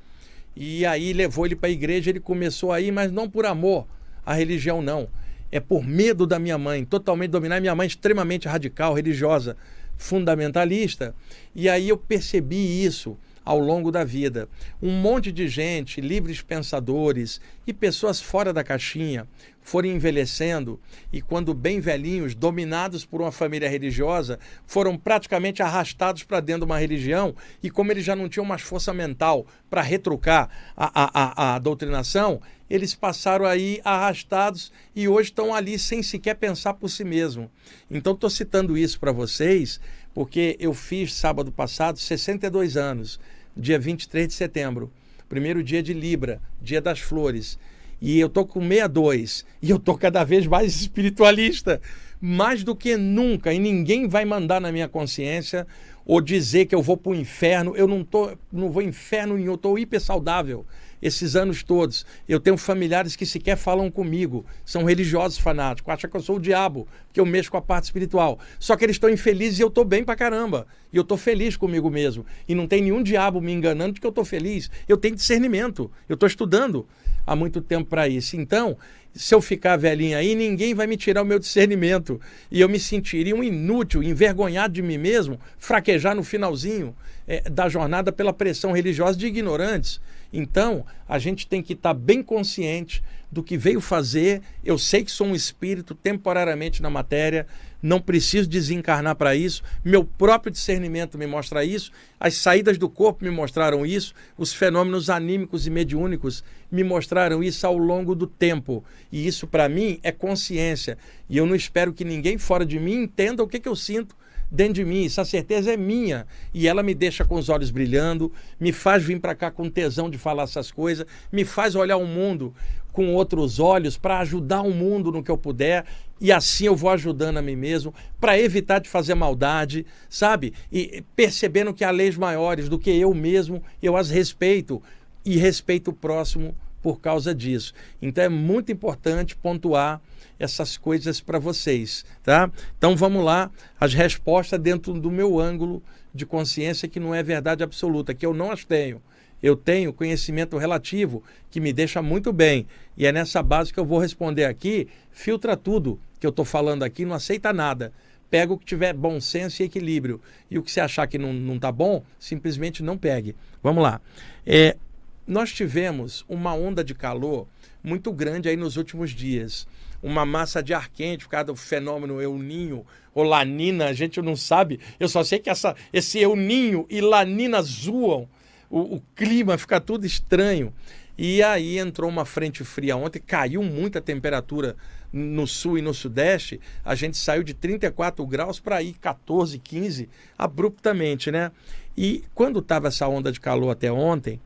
E 0.56 0.86
aí 0.86 1.12
levou 1.12 1.46
ele 1.46 1.56
para 1.56 1.68
a 1.68 1.72
igreja, 1.72 2.10
ele 2.10 2.20
começou 2.20 2.72
aí, 2.72 2.92
mas 2.92 3.12
não 3.12 3.30
por 3.30 3.46
amor 3.46 3.86
à 4.26 4.34
religião, 4.34 4.82
não. 4.82 5.08
É 5.52 5.60
por 5.60 5.86
medo 5.86 6.26
da 6.26 6.40
minha 6.40 6.58
mãe, 6.58 6.86
totalmente 6.86 7.32
dominar. 7.32 7.60
Minha 7.60 7.76
mãe 7.76 7.88
extremamente 7.88 8.48
radical, 8.48 8.94
religiosa, 8.94 9.58
fundamentalista. 9.98 11.14
E 11.54 11.68
aí 11.70 11.90
eu 11.90 11.98
percebi 11.98 12.84
isso 12.84 13.18
ao 13.46 13.60
longo 13.60 13.92
da 13.92 14.04
vida. 14.04 14.50
Um 14.82 14.92
monte 14.92 15.32
de 15.32 15.48
gente, 15.48 16.02
livres 16.02 16.42
pensadores 16.42 17.40
e 17.68 17.72
pessoas 17.72 18.20
fora 18.20 18.52
da 18.52 18.64
caixinha 18.64 19.28
foram 19.62 19.90
envelhecendo 19.90 20.80
e, 21.12 21.22
quando 21.22 21.52
bem 21.54 21.80
velhinhos, 21.80 22.36
dominados 22.36 23.04
por 23.04 23.22
uma 23.22 23.32
família 23.32 23.68
religiosa, 23.68 24.40
foram 24.68 24.96
praticamente 24.96 25.64
arrastados 25.64 26.24
para 26.24 26.40
dentro 26.40 26.66
de 26.66 26.72
uma 26.72 26.78
religião 26.78 27.36
e, 27.64 27.72
como 27.72 27.92
eles 27.92 28.06
já 28.06 28.16
não 28.16 28.30
tinham 28.30 28.46
mais 28.46 28.62
força 28.62 28.94
mental 28.94 29.48
para 29.68 29.82
retrucar 29.82 30.50
a, 30.78 31.04
a, 31.04 31.10
a, 31.14 31.56
a 31.56 31.60
doutrinação, 31.60 32.40
eles 32.70 32.94
passaram 32.94 33.46
aí 33.46 33.82
arrastados 33.84 34.72
e 34.96 35.08
hoje 35.08 35.30
estão 35.30 35.54
ali 35.54 35.80
sem 35.80 36.04
sequer 36.04 36.36
pensar 36.36 36.76
por 36.76 36.90
si 36.90 37.04
mesmo. 37.04 37.50
Então, 37.90 38.14
estou 38.14 38.30
citando 38.30 38.78
isso 38.78 39.00
para 39.00 39.12
vocês 39.12 39.80
porque 40.16 40.56
eu 40.62 40.74
fiz 40.74 41.14
sábado 41.14 41.52
passado 41.52 42.00
62 42.00 42.78
anos, 42.78 43.20
dia 43.56 43.78
23 43.78 44.30
de 44.30 44.34
setembro, 44.34 44.90
primeiro 45.28 45.62
dia 45.62 45.84
de 45.84 45.94
Libra, 45.94 46.42
dia 46.62 46.80
das 46.80 47.02
flores. 47.02 47.60
E 48.02 48.18
eu 48.18 48.30
tô 48.30 48.46
com 48.46 48.62
62 48.62 49.46
e 49.62 49.70
eu 49.70 49.78
tô 49.78 49.98
cada 49.98 50.24
vez 50.24 50.48
mais 50.48 50.74
espiritualista, 50.80 51.82
mais 52.22 52.64
do 52.64 52.74
que 52.74 52.96
nunca, 52.96 53.54
e 53.54 53.60
ninguém 53.60 54.08
vai 54.08 54.24
mandar 54.24 54.62
na 54.62 54.72
minha 54.72 54.88
consciência 54.88 55.68
ou 56.06 56.22
dizer 56.22 56.66
que 56.66 56.74
eu 56.74 56.82
vou 56.82 56.96
para 56.96 57.12
o 57.12 57.16
inferno. 57.16 57.76
Eu 57.76 57.88
não 57.88 58.02
tô, 58.02 58.38
não 58.50 58.72
vou 58.72 58.82
inferno 58.82 59.36
nenhum, 59.36 59.52
eu 59.52 59.56
estou 59.56 59.78
hiper 59.78 60.00
saudável 60.00 60.66
esses 61.06 61.36
anos 61.36 61.62
todos. 61.62 62.06
Eu 62.28 62.40
tenho 62.40 62.58
familiares 62.58 63.16
que 63.16 63.26
sequer 63.26 63.56
falam 63.56 63.92
comigo, 63.92 64.44
são 64.66 64.84
religiosos 64.84 65.38
fanáticos, 65.38 65.94
acham 65.94 66.10
que 66.10 66.18
eu 66.18 66.22
sou 66.22 66.38
o 66.38 66.40
diabo, 66.40 66.88
que 67.14 67.20
eu 67.20 67.26
mexo 67.26 67.52
com 67.52 67.58
a 67.58 67.62
parte 67.62 67.86
espiritual. 67.86 68.40
Só 68.60 68.76
que 68.76 68.84
eles 68.84 68.96
estão 68.96 69.10
infelizes 69.10 69.60
e 69.60 69.62
eu 69.62 69.68
estou 69.68 69.86
bem 69.86 70.04
pra 70.04 70.16
caramba. 70.16 70.66
E 70.92 70.98
eu 70.98 71.04
estou 71.04 71.18
feliz 71.18 71.56
comigo 71.56 71.90
mesmo. 71.92 72.26
E 72.48 72.56
não 72.56 72.68
tem 72.68 72.82
nenhum 72.82 73.04
diabo 73.04 73.40
me 73.40 73.52
enganando 73.52 73.94
de 73.94 74.02
que 74.02 74.08
eu 74.08 74.10
estou 74.10 74.26
feliz. 74.26 74.70
Eu 74.88 74.98
tenho 74.98 75.16
discernimento. 75.16 75.92
Eu 76.10 76.16
estou 76.16 76.28
estudando 76.28 76.88
há 77.26 77.36
muito 77.36 77.62
tempo 77.62 77.90
para 77.90 78.08
isso. 78.08 78.36
Então, 78.36 78.78
se 79.14 79.34
eu 79.34 79.42
ficar 79.42 79.78
velhinho 79.78 80.18
aí, 80.18 80.34
ninguém 80.34 80.74
vai 80.74 80.88
me 80.88 80.98
tirar 80.98 81.22
o 81.22 81.26
meu 81.26 81.38
discernimento. 81.38 82.20
E 82.50 82.60
eu 82.60 82.68
me 82.68 82.80
sentiria 82.80 83.36
um 83.36 83.44
inútil, 83.44 84.02
envergonhado 84.02 84.74
de 84.74 84.82
mim 84.82 84.98
mesmo, 84.98 85.40
fraquejar 85.58 86.16
no 86.16 86.24
finalzinho 86.24 86.96
é, 87.28 87.48
da 87.50 87.70
jornada 87.70 88.12
pela 88.12 88.34
pressão 88.34 88.72
religiosa 88.72 89.18
de 89.18 89.28
ignorantes. 89.28 90.02
Então, 90.32 90.86
a 91.08 91.18
gente 91.20 91.48
tem 91.48 91.62
que 91.62 91.74
estar 91.74 91.94
tá 91.94 92.00
bem 92.00 92.22
consciente 92.22 93.04
do 93.32 93.44
que 93.44 93.58
veio 93.58 93.82
fazer. 93.82 94.42
Eu 94.64 94.78
sei 94.78 95.04
que 95.04 95.12
sou 95.12 95.28
um 95.28 95.36
espírito 95.36 95.94
temporariamente 95.94 96.82
na 96.82 96.90
matéria, 96.90 97.46
não 97.82 98.00
preciso 98.00 98.50
desencarnar 98.50 99.16
para 99.16 99.36
isso. 99.36 99.62
Meu 99.84 100.04
próprio 100.04 100.52
discernimento 100.52 101.18
me 101.18 101.28
mostra 101.28 101.64
isso. 101.64 101.92
As 102.20 102.36
saídas 102.36 102.78
do 102.78 102.90
corpo 102.90 103.24
me 103.24 103.30
mostraram 103.30 103.86
isso. 103.86 104.14
Os 104.38 104.54
fenômenos 104.54 105.10
anímicos 105.10 105.68
e 105.68 105.70
mediúnicos 105.70 106.44
me 106.72 106.84
mostraram 106.84 107.44
isso 107.44 107.68
ao 107.68 107.78
longo 107.78 108.16
do 108.16 108.26
tempo. 108.26 108.84
E 109.12 109.28
isso, 109.28 109.46
para 109.46 109.70
mim, 109.70 110.00
é 110.02 110.12
consciência. 110.12 110.98
E 111.30 111.38
eu 111.38 111.46
não 111.46 111.56
espero 111.56 111.94
que 111.94 112.04
ninguém 112.04 112.38
fora 112.38 112.66
de 112.66 112.80
mim 112.80 113.04
entenda 113.04 113.44
o 113.44 113.48
que, 113.48 113.60
que 113.60 113.70
eu 113.70 113.76
sinto 113.76 114.16
dentro 114.52 114.76
de 114.76 114.86
mim. 114.86 115.06
Essa 115.06 115.26
certeza 115.26 115.74
é 115.74 115.78
minha. 115.78 116.26
E 116.54 116.68
ela 116.68 116.84
me 116.84 116.94
deixa 116.94 117.26
com 117.26 117.36
os 117.36 117.50
olhos 117.50 117.72
brilhando, 117.72 118.32
me 118.60 118.72
faz 118.72 119.04
vir 119.04 119.20
para 119.20 119.36
cá 119.36 119.52
com 119.52 119.70
tesão 119.70 120.10
de 120.10 120.18
falar 120.18 120.44
essas 120.44 120.72
coisas, 120.72 121.06
me 121.32 121.46
faz 121.46 121.76
olhar 121.76 121.98
o 121.98 122.06
mundo 122.06 122.54
com 122.92 123.14
outros 123.14 123.60
olhos 123.60 123.98
para 123.98 124.20
ajudar 124.20 124.62
o 124.62 124.72
mundo 124.72 125.12
no 125.12 125.22
que 125.22 125.30
eu 125.30 125.38
puder. 125.38 125.86
E 126.20 126.32
assim 126.32 126.66
eu 126.66 126.76
vou 126.76 126.90
ajudando 126.90 127.38
a 127.38 127.42
mim 127.42 127.56
mesmo 127.56 127.94
para 128.22 128.40
evitar 128.40 128.80
de 128.80 128.88
fazer 128.88 129.16
maldade, 129.16 129.86
sabe? 130.10 130.54
E 130.72 131.04
percebendo 131.16 131.74
que 131.74 131.84
há 131.84 131.92
leis 131.92 132.16
maiores 132.16 132.70
do 132.70 132.80
que 132.80 132.90
eu 132.90 133.14
mesmo, 133.14 133.62
eu 133.84 133.98
as 133.98 134.10
respeito 134.10 134.82
e 135.26 135.38
respeito 135.38 135.90
o 135.90 135.94
próximo 135.94 136.56
por 136.86 137.02
causa 137.02 137.34
disso. 137.34 137.74
Então 138.00 138.24
é 138.24 138.30
muito 138.30 138.72
importante 138.72 139.36
pontuar 139.36 140.00
essas 140.38 140.78
coisas 140.78 141.20
para 141.20 141.40
vocês, 141.40 142.06
tá? 142.22 142.52
Então 142.78 142.96
vamos 142.96 143.26
lá, 143.26 143.50
as 143.80 143.96
respostas 143.96 144.60
dentro 144.60 144.94
do 144.94 145.10
meu 145.10 145.40
ângulo 145.40 145.82
de 146.14 146.28
consciência 146.28 146.88
que 146.88 147.00
não 147.00 147.16
é 147.16 147.24
verdade 147.24 147.64
absoluta, 147.64 148.14
que 148.14 148.24
eu 148.24 148.36
não 148.36 148.52
as 148.52 148.64
tenho. 148.64 149.02
Eu 149.42 149.56
tenho 149.56 149.92
conhecimento 149.92 150.60
relativo 150.60 151.24
que 151.50 151.60
me 151.60 151.74
deixa 151.74 152.04
muito 152.04 152.32
bem. 152.32 152.68
E 152.96 153.08
é 153.08 153.12
nessa 153.12 153.42
base 153.42 153.74
que 153.74 153.80
eu 153.80 153.86
vou 153.86 153.98
responder 153.98 154.46
aqui. 154.46 154.88
Filtra 155.10 155.58
tudo 155.58 156.00
que 156.20 156.28
eu 156.28 156.30
estou 156.30 156.46
falando 156.46 156.84
aqui, 156.84 157.04
não 157.04 157.16
aceita 157.16 157.52
nada. 157.52 157.92
Pega 158.30 158.54
o 158.54 158.60
que 158.60 158.66
tiver 158.66 158.94
bom 158.94 159.20
senso 159.20 159.64
e 159.64 159.66
equilíbrio. 159.66 160.22
E 160.52 160.60
o 160.60 160.62
que 160.62 160.72
você 160.72 160.82
achar 160.82 161.08
que 161.08 161.18
não 161.18 161.56
está 161.56 161.72
bom, 161.72 162.04
simplesmente 162.20 162.84
não 162.84 162.96
pegue. 162.96 163.36
Vamos 163.64 163.82
lá. 163.82 164.00
É, 164.46 164.78
nós 165.28 165.52
tivemos 165.52 166.24
uma 166.28 166.54
onda 166.54 166.84
de 166.84 166.94
calor 166.94 167.48
muito 167.84 168.12
grande 168.12 168.50
aí 168.50 168.56
nos 168.56 168.78
últimos 168.78 169.12
dias 169.12 169.68
uma 170.06 170.24
massa 170.24 170.62
de 170.62 170.72
ar 170.72 170.88
quente 170.90 171.26
por 171.26 171.32
causa 171.32 171.46
do 171.46 171.56
fenômeno 171.56 172.22
El 172.22 172.38
Ninho 172.38 172.86
ou 173.12 173.24
Lanina, 173.24 173.86
a 173.86 173.94
gente 173.94 174.22
não 174.22 174.36
sabe. 174.36 174.80
Eu 175.00 175.10
só 175.10 175.24
sei 175.24 175.40
que 175.40 175.50
essa, 175.50 175.76
esse 175.92 176.20
El 176.20 176.36
Ninho 176.36 176.86
e 176.92 177.02
Lanina 177.02 177.60
zoam, 177.64 178.30
o, 178.70 178.98
o 178.98 179.04
clima 179.16 179.58
fica 179.58 179.82
tudo 179.82 180.06
estranho. 180.06 180.72
E 181.18 181.42
aí 181.42 181.80
entrou 181.80 182.08
uma 182.08 182.24
frente 182.24 182.64
fria 182.64 182.96
ontem, 182.96 183.20
caiu 183.20 183.64
muito 183.64 183.98
a 183.98 184.02
temperatura 184.02 184.76
no 185.12 185.48
sul 185.48 185.80
e 185.80 185.82
no 185.82 185.94
sudeste. 185.94 186.60
A 186.84 186.94
gente 186.94 187.18
saiu 187.18 187.42
de 187.42 187.56
34 187.56 188.24
graus 188.28 188.60
para 188.60 188.84
ir 188.84 188.94
14, 188.94 189.58
15 189.58 190.08
abruptamente, 190.38 191.32
né? 191.32 191.52
E 191.98 192.24
quando 192.36 192.60
estava 192.60 192.90
essa 192.90 193.08
onda 193.08 193.32
de 193.32 193.40
calor 193.40 193.72
até 193.72 193.92
ontem, 193.92 194.40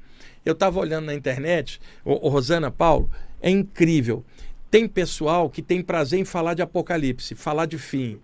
eu 0.49 0.53
estava 0.53 0.79
olhando 0.79 1.05
na 1.05 1.13
internet, 1.13 1.79
o, 2.03 2.27
o 2.27 2.29
Rosana 2.29 2.71
Paulo, 2.71 3.09
é 3.41 3.49
incrível. 3.49 4.23
Tem 4.69 4.87
pessoal 4.87 5.49
que 5.49 5.61
tem 5.61 5.81
prazer 5.81 6.19
em 6.19 6.25
falar 6.25 6.53
de 6.53 6.61
apocalipse, 6.61 7.35
falar 7.35 7.65
de 7.65 7.77
fim. 7.77 8.19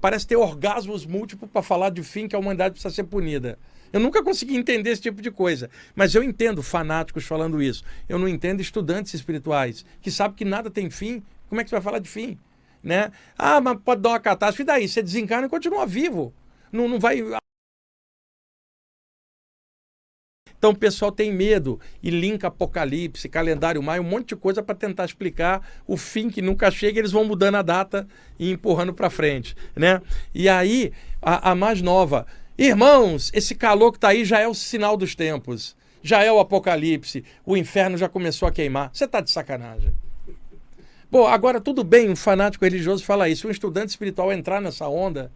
Parece 0.00 0.26
ter 0.26 0.36
orgasmos 0.36 1.04
múltiplos 1.04 1.50
para 1.50 1.62
falar 1.62 1.90
de 1.90 2.02
fim 2.02 2.28
que 2.28 2.36
a 2.36 2.38
humanidade 2.38 2.72
precisa 2.72 2.94
ser 2.94 3.04
punida. 3.04 3.58
Eu 3.92 4.00
nunca 4.00 4.22
consegui 4.22 4.56
entender 4.56 4.90
esse 4.90 5.02
tipo 5.02 5.22
de 5.22 5.30
coisa. 5.30 5.70
Mas 5.94 6.14
eu 6.14 6.22
entendo 6.22 6.62
fanáticos 6.62 7.24
falando 7.24 7.62
isso. 7.62 7.84
Eu 8.08 8.18
não 8.18 8.28
entendo 8.28 8.60
estudantes 8.60 9.14
espirituais 9.14 9.84
que 10.00 10.10
sabem 10.10 10.36
que 10.36 10.44
nada 10.44 10.70
tem 10.70 10.90
fim. 10.90 11.22
Como 11.48 11.60
é 11.60 11.64
que 11.64 11.70
você 11.70 11.76
vai 11.76 11.82
falar 11.82 11.98
de 11.98 12.08
fim? 12.08 12.38
Né? 12.82 13.10
Ah, 13.36 13.60
mas 13.60 13.78
pode 13.84 14.02
dar 14.02 14.10
uma 14.10 14.20
catástrofe. 14.20 14.62
E 14.62 14.66
daí? 14.66 14.88
Você 14.88 15.02
desencarna 15.02 15.46
e 15.46 15.50
continua 15.50 15.86
vivo. 15.86 16.32
Não, 16.70 16.88
não 16.88 17.00
vai 17.00 17.22
Então 20.58 20.70
o 20.70 20.76
pessoal 20.76 21.12
tem 21.12 21.32
medo 21.32 21.78
e 22.02 22.10
linka 22.10 22.48
Apocalipse, 22.48 23.28
calendário 23.28 23.82
maio, 23.82 24.02
um 24.02 24.06
monte 24.06 24.28
de 24.28 24.36
coisa 24.36 24.62
para 24.62 24.74
tentar 24.74 25.04
explicar 25.04 25.66
o 25.86 25.96
fim 25.96 26.30
que 26.30 26.42
nunca 26.42 26.70
chega, 26.70 26.98
eles 26.98 27.12
vão 27.12 27.24
mudando 27.24 27.56
a 27.56 27.62
data 27.62 28.06
e 28.38 28.50
empurrando 28.52 28.92
para 28.92 29.10
frente, 29.10 29.54
né? 29.74 30.00
E 30.34 30.48
aí 30.48 30.92
a, 31.20 31.50
a 31.50 31.54
mais 31.54 31.82
nova, 31.82 32.26
irmãos, 32.56 33.30
esse 33.34 33.54
calor 33.54 33.92
que 33.92 33.98
está 33.98 34.08
aí 34.08 34.24
já 34.24 34.40
é 34.40 34.48
o 34.48 34.54
sinal 34.54 34.96
dos 34.96 35.14
tempos, 35.14 35.76
já 36.02 36.22
é 36.22 36.30
o 36.30 36.38
Apocalipse, 36.38 37.24
o 37.44 37.56
inferno 37.56 37.96
já 37.96 38.08
começou 38.08 38.48
a 38.48 38.52
queimar. 38.52 38.90
Você 38.92 39.04
está 39.04 39.20
de 39.20 39.30
sacanagem? 39.30 39.92
Pô, 41.10 41.26
agora 41.26 41.60
tudo 41.60 41.84
bem, 41.84 42.10
um 42.10 42.16
fanático 42.16 42.64
religioso 42.64 43.04
fala 43.04 43.28
isso, 43.28 43.46
um 43.46 43.50
estudante 43.50 43.90
espiritual 43.90 44.32
entrar 44.32 44.60
nessa 44.60 44.88
onda, 44.88 45.30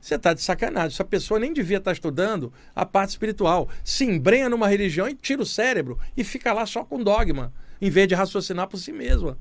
você 0.00 0.14
está 0.14 0.32
de 0.32 0.42
sacanagem. 0.42 0.88
Essa 0.88 1.04
pessoa 1.04 1.40
nem 1.40 1.52
devia 1.52 1.78
estar 1.78 1.90
tá 1.90 1.92
estudando 1.92 2.52
a 2.74 2.84
parte 2.84 3.10
espiritual. 3.10 3.68
Se 3.84 4.04
embrenha 4.04 4.48
numa 4.48 4.68
religião 4.68 5.08
e 5.08 5.14
tira 5.14 5.42
o 5.42 5.46
cérebro 5.46 5.98
e 6.16 6.24
fica 6.24 6.52
lá 6.52 6.66
só 6.66 6.84
com 6.84 7.02
dogma, 7.02 7.52
em 7.80 7.90
vez 7.90 8.08
de 8.08 8.14
raciocinar 8.14 8.68
por 8.68 8.78
si 8.78 8.92
mesma. 8.92 9.38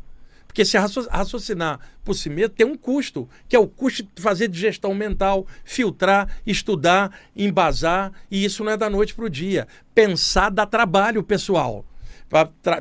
Porque 0.47 0.63
se 0.63 0.77
raciocinar 0.77 1.79
por 2.03 2.13
si 2.13 2.29
mesmo 2.29 2.55
tem 2.55 2.65
um 2.65 2.77
custo, 2.77 3.27
que 3.47 3.57
é 3.57 3.59
o 3.59 3.67
custo 3.67 4.07
de 4.15 4.21
fazer 4.21 4.47
digestão 4.47 4.93
mental, 4.93 5.45
filtrar, 5.65 6.29
estudar, 6.47 7.11
embasar, 7.35 8.13
e 8.31 8.45
isso 8.45 8.63
não 8.63 8.71
é 8.71 8.77
da 8.77 8.89
noite 8.89 9.13
para 9.13 9.25
o 9.25 9.29
dia. 9.29 9.67
Pensar 9.93 10.49
dá 10.49 10.65
trabalho, 10.65 11.21
pessoal. 11.23 11.85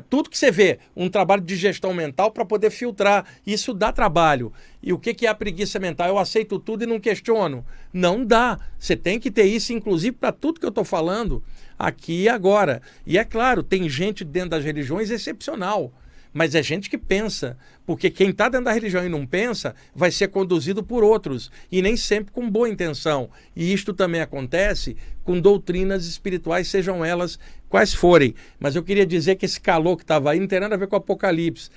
Tudo 0.09 0.29
que 0.29 0.37
você 0.37 0.51
vê, 0.51 0.79
um 0.95 1.09
trabalho 1.09 1.41
de 1.41 1.55
gestão 1.55 1.93
mental 1.93 2.31
para 2.31 2.45
poder 2.45 2.69
filtrar. 2.69 3.25
Isso 3.45 3.73
dá 3.73 3.91
trabalho. 3.91 4.51
E 4.81 4.91
o 4.91 4.99
que, 4.99 5.13
que 5.13 5.27
é 5.27 5.29
a 5.29 5.35
preguiça 5.35 5.79
mental? 5.79 6.07
Eu 6.07 6.17
aceito 6.17 6.59
tudo 6.59 6.83
e 6.83 6.87
não 6.87 6.99
questiono. 6.99 7.65
Não 7.93 8.25
dá. 8.25 8.59
Você 8.77 8.95
tem 8.95 9.19
que 9.19 9.31
ter 9.31 9.45
isso, 9.45 9.71
inclusive, 9.71 10.15
para 10.15 10.31
tudo 10.31 10.59
que 10.59 10.65
eu 10.65 10.69
estou 10.69 10.83
falando 10.83 11.43
aqui 11.77 12.23
e 12.23 12.29
agora. 12.29 12.81
E 13.05 13.17
é 13.17 13.23
claro, 13.23 13.63
tem 13.63 13.87
gente 13.87 14.23
dentro 14.23 14.51
das 14.51 14.63
religiões 14.63 15.09
excepcional 15.11 15.93
mas 16.35 16.53
é 16.53 16.61
gente 16.61 16.89
que 16.89 16.97
pensa. 16.97 17.57
Porque 17.85 18.09
quem 18.09 18.31
está 18.31 18.49
dentro 18.49 18.65
da 18.65 18.73
religião 18.73 19.05
e 19.05 19.07
não 19.07 19.25
pensa 19.25 19.73
vai 19.95 20.11
ser 20.11 20.27
conduzido 20.27 20.83
por 20.83 21.01
outros, 21.01 21.49
e 21.71 21.81
nem 21.81 21.95
sempre 21.95 22.33
com 22.33 22.49
boa 22.49 22.67
intenção. 22.67 23.29
E 23.55 23.71
isto 23.71 23.93
também 23.93 24.19
acontece 24.19 24.97
com 25.23 25.39
doutrinas 25.39 26.05
espirituais, 26.05 26.67
sejam 26.67 27.05
elas 27.05 27.39
quais 27.69 27.93
forem. 27.93 28.35
Mas 28.59 28.75
eu 28.75 28.83
queria 28.83 29.05
dizer 29.05 29.35
que 29.35 29.45
esse 29.45 29.61
calor 29.61 29.95
que 29.95 30.03
estava 30.03 30.31
aí 30.31 30.39
não 30.39 30.47
tem 30.47 30.59
nada 30.59 30.75
a 30.75 30.77
ver 30.77 30.87
com 30.87 30.97
o 30.97 30.99
Apocalipse. 30.99 31.69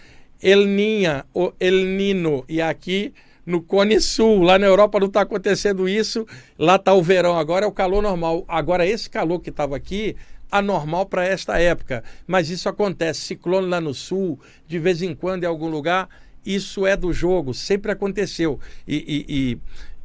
El 0.43 0.67
Ninha, 0.67 1.25
o 1.33 1.53
El 1.61 1.85
Nino, 1.85 2.45
e 2.49 2.61
aqui 2.61 3.13
no 3.47 3.63
Cone 3.63 4.01
Sul, 4.01 4.43
lá 4.43 4.59
na 4.59 4.67
Europa 4.67 4.99
não 4.99 5.07
está 5.07 5.21
acontecendo 5.21 5.89
isso, 5.89 6.27
lá 6.59 6.77
está 6.77 6.93
o 6.93 7.03
verão, 7.03 7.39
agora 7.39 7.65
é 7.65 7.69
o 7.69 7.73
calor 7.73 8.03
normal. 8.03 8.45
Agora, 8.49 8.85
esse 8.85 9.09
calor 9.09 9.41
que 9.41 9.51
estava 9.51 9.77
aqui 9.77 10.17
anormal 10.51 11.07
para 11.07 11.25
esta 11.25 11.59
época. 11.59 12.03
Mas 12.27 12.51
isso 12.51 12.69
acontece. 12.69 13.21
Ciclone 13.21 13.69
lá 13.69 13.81
no 13.81 13.95
sul, 13.95 14.41
de 14.67 14.79
vez 14.79 15.03
em 15.03 15.15
quando 15.15 15.45
em 15.45 15.47
algum 15.47 15.69
lugar, 15.69 16.09
isso 16.45 16.87
é 16.87 16.97
do 16.97 17.13
jogo, 17.13 17.53
sempre 17.53 17.93
aconteceu. 17.93 18.59
E, 18.87 18.97
e, 18.97 19.27
e 19.29 19.59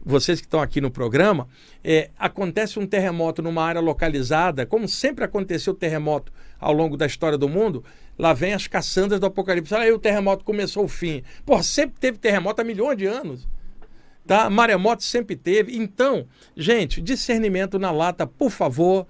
vocês 0.05 0.41
que 0.41 0.47
estão 0.47 0.59
aqui 0.59 0.81
no 0.81 0.91
programa, 0.91 1.47
é, 1.83 2.09
acontece 2.19 2.77
um 2.77 2.85
terremoto 2.85 3.41
numa 3.41 3.63
área 3.63 3.79
localizada, 3.79 4.65
como 4.65 4.87
sempre 4.87 5.23
aconteceu 5.23 5.73
terremoto 5.73 6.31
ao 6.59 6.73
longo 6.73 6.97
da 6.97 7.05
história 7.05 7.37
do 7.37 7.47
mundo, 7.47 7.83
lá 8.17 8.33
vem 8.33 8.53
as 8.53 8.67
caçandas 8.67 9.19
do 9.19 9.25
apocalipse. 9.25 9.73
Aí 9.73 9.91
o 9.91 9.99
terremoto 9.99 10.43
começou 10.43 10.85
o 10.85 10.89
fim. 10.89 11.23
Pô, 11.45 11.61
sempre 11.63 11.99
teve 11.99 12.17
terremoto 12.17 12.61
há 12.61 12.65
milhões 12.65 12.97
de 12.97 13.05
anos. 13.05 13.47
Tá? 14.25 14.49
Maremoto 14.49 15.03
sempre 15.03 15.35
teve. 15.35 15.75
Então, 15.75 16.25
gente, 16.55 17.01
discernimento 17.01 17.77
na 17.77 17.91
lata, 17.91 18.25
por 18.25 18.49
favor. 18.49 19.07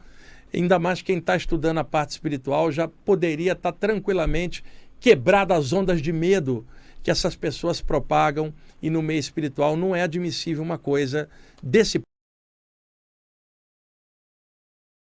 Ainda 0.53 0.77
mais 0.77 1.01
quem 1.01 1.17
está 1.17 1.35
estudando 1.35 1.79
a 1.79 1.83
parte 1.83 2.11
espiritual 2.11 2.71
já 2.71 2.87
poderia 2.87 3.53
estar 3.53 3.71
tá 3.71 3.77
tranquilamente 3.77 4.63
quebrado 4.99 5.53
as 5.53 5.73
ondas 5.73 6.01
de 6.01 6.13
medo 6.13 6.65
que 7.01 7.11
essas 7.11 7.35
pessoas 7.35 7.81
propagam 7.81 8.53
e 8.81 8.89
no 8.89 9.01
meio 9.01 9.19
espiritual 9.19 9.75
não 9.75 9.95
é 9.95 10.03
admissível 10.03 10.63
uma 10.63 10.77
coisa 10.77 11.27
desse 11.61 11.99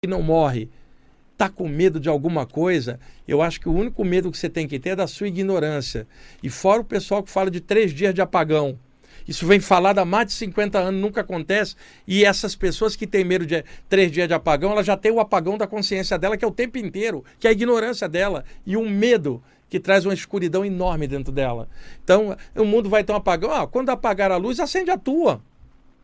que 0.04 0.08
não 0.08 0.22
morre, 0.22 0.70
está 1.32 1.50
com 1.50 1.68
medo 1.68 2.00
de 2.00 2.08
alguma 2.08 2.46
coisa, 2.46 3.00
eu 3.28 3.42
acho 3.42 3.60
que 3.60 3.68
o 3.68 3.74
único 3.74 4.06
medo 4.06 4.32
que 4.32 4.38
você 4.38 4.48
tem 4.48 4.68
que 4.68 4.80
ter 4.80 4.90
é 4.90 4.96
da 4.96 5.08
sua 5.08 5.28
ignorância. 5.28 6.08
E 6.44 6.50
fora 6.52 6.82
o 6.82 6.86
pessoal 6.86 7.24
que 7.24 7.32
fala 7.32 7.50
de 7.50 7.60
três 7.60 7.92
dias 7.92 8.14
de 8.14 8.22
apagão. 8.22 8.78
Isso 9.28 9.46
vem 9.46 9.60
falado 9.60 10.00
há 10.00 10.06
mais 10.06 10.28
de 10.28 10.34
50 10.34 10.80
anos, 10.80 11.02
nunca 11.02 11.22
acontece. 11.22 11.76
E 12.08 12.24
essas 12.24 12.56
pessoas 12.56 12.96
que 12.96 13.06
têm 13.06 13.26
medo 13.26 13.46
de 13.46 13.64
três 13.90 14.12
dias 14.12 14.28
de 14.28 14.34
apagão, 14.34 14.72
ela 14.72 14.84
já 14.84 14.96
tem 14.96 15.12
o 15.12 15.20
apagão 15.20 15.58
da 15.58 15.68
consciência 15.68 16.18
dela, 16.18 16.38
que 16.38 16.46
é 16.46 16.48
o 16.48 16.52
tempo 16.52 16.78
inteiro, 16.78 17.26
que 17.40 17.48
é 17.48 17.50
a 17.50 17.54
ignorância 17.54 18.08
dela 18.08 18.46
e 18.66 18.78
um 18.78 18.90
medo 18.90 19.44
que 19.70 19.80
traz 19.80 20.06
uma 20.06 20.14
escuridão 20.14 20.64
enorme 20.64 21.08
dentro 21.08 21.32
dela. 21.32 21.68
Então, 22.04 22.38
o 22.56 22.64
mundo 22.64 22.90
vai 22.90 23.04
ter 23.04 23.12
um 23.12 23.18
apagão. 23.18 23.52
Ah, 23.52 23.68
quando 23.68 23.90
apagar 23.90 24.32
a 24.32 24.38
luz, 24.38 24.60
acende 24.60 24.90
a 24.90 24.98
tua. 24.98 25.42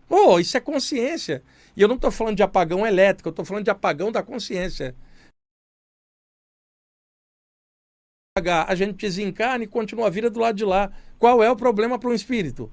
Oh, 0.09 0.37
isso 0.37 0.57
é 0.57 0.59
consciência. 0.59 1.41
E 1.75 1.81
eu 1.81 1.87
não 1.87 1.95
estou 1.95 2.11
falando 2.11 2.35
de 2.35 2.43
apagão 2.43 2.85
elétrico, 2.85 3.29
eu 3.29 3.31
estou 3.31 3.45
falando 3.45 3.63
de 3.63 3.71
apagão 3.71 4.11
da 4.11 4.21
consciência. 4.21 4.93
A 8.67 8.75
gente 8.75 8.97
desencarna 8.97 9.63
e 9.63 9.67
continua 9.67 10.07
a 10.07 10.09
vida 10.09 10.29
do 10.29 10.39
lado 10.39 10.55
de 10.55 10.65
lá. 10.65 10.91
Qual 11.17 11.41
é 11.41 11.49
o 11.49 11.55
problema 11.55 11.97
para 11.97 12.09
um 12.09 12.13
espírito? 12.13 12.69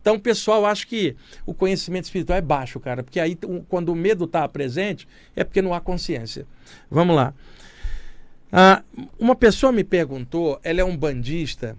Então, 0.00 0.18
pessoal 0.18 0.64
acha 0.64 0.86
que 0.86 1.16
o 1.44 1.52
conhecimento 1.52 2.04
espiritual 2.04 2.38
é 2.38 2.42
baixo, 2.42 2.80
cara, 2.80 3.02
porque 3.02 3.20
aí 3.20 3.36
quando 3.68 3.90
o 3.90 3.94
medo 3.94 4.24
está 4.24 4.48
presente, 4.48 5.06
é 5.34 5.44
porque 5.44 5.60
não 5.60 5.74
há 5.74 5.80
consciência. 5.80 6.46
Vamos 6.90 7.14
lá. 7.14 7.34
Ah, 8.50 8.82
uma 9.18 9.34
pessoa 9.34 9.70
me 9.70 9.84
perguntou, 9.84 10.58
ela 10.62 10.80
é 10.80 10.84
um 10.84 10.96
bandista, 10.96 11.76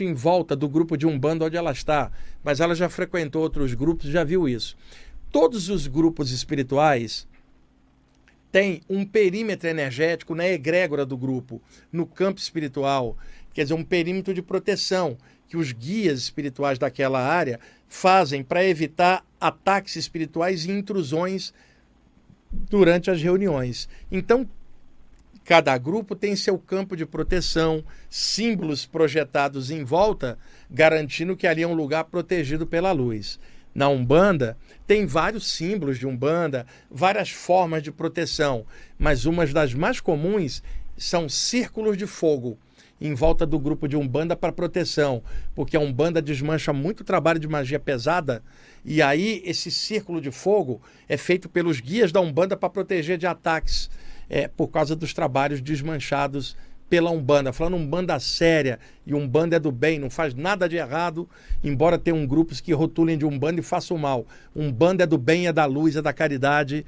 em 0.00 0.14
volta 0.14 0.56
do 0.56 0.68
grupo 0.68 0.96
de 0.96 1.06
Umbanda 1.06 1.44
onde 1.44 1.56
ela 1.56 1.72
está, 1.72 2.10
mas 2.42 2.60
ela 2.60 2.74
já 2.74 2.88
frequentou 2.88 3.42
outros 3.42 3.74
grupos, 3.74 4.08
já 4.08 4.24
viu 4.24 4.48
isso. 4.48 4.76
Todos 5.30 5.68
os 5.68 5.86
grupos 5.86 6.30
espirituais 6.30 7.26
têm 8.50 8.80
um 8.88 9.04
perímetro 9.04 9.68
energético 9.68 10.34
na 10.34 10.46
egrégora 10.46 11.04
do 11.04 11.16
grupo, 11.16 11.60
no 11.90 12.06
campo 12.06 12.38
espiritual 12.38 13.18
quer 13.52 13.62
dizer, 13.62 13.74
um 13.74 13.84
perímetro 13.84 14.32
de 14.32 14.42
proteção 14.42 15.16
que 15.48 15.56
os 15.56 15.72
guias 15.72 16.18
espirituais 16.18 16.78
daquela 16.78 17.20
área 17.20 17.60
fazem 17.86 18.42
para 18.42 18.64
evitar 18.64 19.24
ataques 19.38 19.96
espirituais 19.96 20.64
e 20.64 20.70
intrusões 20.70 21.52
durante 22.50 23.10
as 23.10 23.22
reuniões. 23.22 23.88
Então, 24.10 24.48
cada 25.44 25.76
grupo 25.76 26.14
tem 26.14 26.36
seu 26.36 26.58
campo 26.58 26.96
de 26.96 27.04
proteção, 27.04 27.84
símbolos 28.08 28.86
projetados 28.86 29.70
em 29.70 29.84
volta, 29.84 30.38
garantindo 30.70 31.36
que 31.36 31.46
ali 31.46 31.62
é 31.62 31.66
um 31.66 31.74
lugar 31.74 32.04
protegido 32.04 32.66
pela 32.66 32.92
luz. 32.92 33.38
Na 33.74 33.88
Umbanda, 33.88 34.56
tem 34.86 35.06
vários 35.06 35.46
símbolos 35.50 35.98
de 35.98 36.06
Umbanda, 36.06 36.66
várias 36.90 37.30
formas 37.30 37.82
de 37.82 37.90
proteção, 37.90 38.66
mas 38.98 39.24
uma 39.24 39.46
das 39.46 39.72
mais 39.74 40.00
comuns 40.00 40.62
são 40.96 41.28
círculos 41.28 41.96
de 41.96 42.06
fogo 42.06 42.58
em 43.02 43.14
volta 43.14 43.44
do 43.44 43.58
grupo 43.58 43.88
de 43.88 43.96
Umbanda 43.96 44.36
para 44.36 44.52
proteção, 44.52 45.24
porque 45.56 45.76
a 45.76 45.80
Umbanda 45.80 46.22
desmancha 46.22 46.72
muito 46.72 47.02
trabalho 47.02 47.40
de 47.40 47.48
magia 47.48 47.80
pesada, 47.80 48.42
e 48.84 49.02
aí 49.02 49.42
esse 49.44 49.72
círculo 49.72 50.20
de 50.20 50.30
fogo 50.30 50.80
é 51.08 51.16
feito 51.16 51.48
pelos 51.48 51.80
guias 51.80 52.12
da 52.12 52.20
Umbanda 52.20 52.56
para 52.56 52.70
proteger 52.70 53.18
de 53.18 53.26
ataques 53.26 53.90
é, 54.30 54.46
por 54.46 54.68
causa 54.68 54.94
dos 54.94 55.12
trabalhos 55.12 55.60
desmanchados 55.60 56.56
pela 56.88 57.10
Umbanda, 57.10 57.52
falando 57.52 57.76
Umbanda 57.76 58.20
séria, 58.20 58.78
e 59.04 59.14
Umbanda 59.14 59.56
é 59.56 59.58
do 59.58 59.72
bem, 59.72 59.98
não 59.98 60.10
faz 60.10 60.34
nada 60.34 60.68
de 60.68 60.76
errado, 60.76 61.28
embora 61.64 61.98
tenham 61.98 62.24
grupos 62.24 62.60
que 62.60 62.72
rotulem 62.72 63.18
de 63.18 63.24
Umbanda 63.24 63.60
e 63.60 63.64
façam 63.64 63.96
mal. 63.96 64.26
Umbanda 64.54 65.02
é 65.02 65.06
do 65.06 65.18
bem, 65.18 65.48
é 65.48 65.52
da 65.52 65.64
luz, 65.64 65.96
é 65.96 66.02
da 66.02 66.12
caridade, 66.12 66.84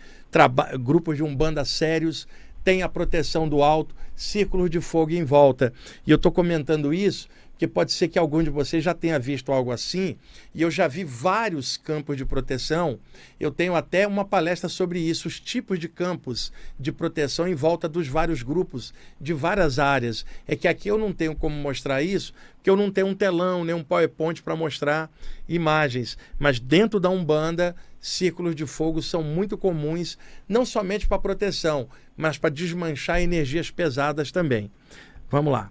grupos 0.80 1.16
de 1.16 1.22
Umbanda 1.24 1.64
sérios 1.64 2.28
tem 2.64 2.82
a 2.82 2.88
proteção 2.88 3.48
do 3.48 3.62
alto, 3.62 3.94
círculos 4.16 4.70
de 4.70 4.80
fogo 4.80 5.12
em 5.12 5.24
volta. 5.24 5.72
E 6.06 6.10
eu 6.10 6.16
estou 6.16 6.32
comentando 6.32 6.92
isso 6.92 7.28
porque 7.54 7.68
pode 7.68 7.92
ser 7.92 8.08
que 8.08 8.18
algum 8.18 8.42
de 8.42 8.50
vocês 8.50 8.82
já 8.82 8.92
tenha 8.92 9.16
visto 9.16 9.52
algo 9.52 9.70
assim, 9.70 10.16
e 10.52 10.60
eu 10.60 10.72
já 10.72 10.88
vi 10.88 11.04
vários 11.04 11.76
campos 11.76 12.16
de 12.16 12.24
proteção. 12.24 12.98
Eu 13.38 13.52
tenho 13.52 13.76
até 13.76 14.08
uma 14.08 14.24
palestra 14.24 14.68
sobre 14.68 14.98
isso, 14.98 15.28
os 15.28 15.38
tipos 15.38 15.78
de 15.78 15.88
campos 15.88 16.52
de 16.78 16.90
proteção 16.90 17.46
em 17.46 17.54
volta 17.54 17.88
dos 17.88 18.08
vários 18.08 18.42
grupos, 18.42 18.92
de 19.20 19.32
várias 19.32 19.78
áreas. 19.78 20.26
É 20.48 20.56
que 20.56 20.66
aqui 20.66 20.88
eu 20.88 20.98
não 20.98 21.12
tenho 21.12 21.36
como 21.36 21.54
mostrar 21.54 22.02
isso, 22.02 22.34
porque 22.56 22.68
eu 22.68 22.76
não 22.76 22.90
tenho 22.90 23.06
um 23.06 23.14
telão, 23.14 23.64
nem 23.64 23.74
um 23.74 23.84
PowerPoint 23.84 24.42
para 24.42 24.56
mostrar 24.56 25.08
imagens. 25.48 26.18
Mas 26.36 26.58
dentro 26.58 26.98
da 26.98 27.08
Umbanda, 27.08 27.76
círculos 28.04 28.54
de 28.54 28.66
fogo 28.66 29.00
são 29.00 29.22
muito 29.22 29.56
comuns, 29.56 30.18
não 30.46 30.66
somente 30.66 31.08
para 31.08 31.18
proteção, 31.18 31.88
mas 32.14 32.36
para 32.36 32.50
desmanchar 32.50 33.22
energias 33.22 33.70
pesadas 33.70 34.30
também. 34.30 34.70
Vamos 35.30 35.50
lá. 35.50 35.70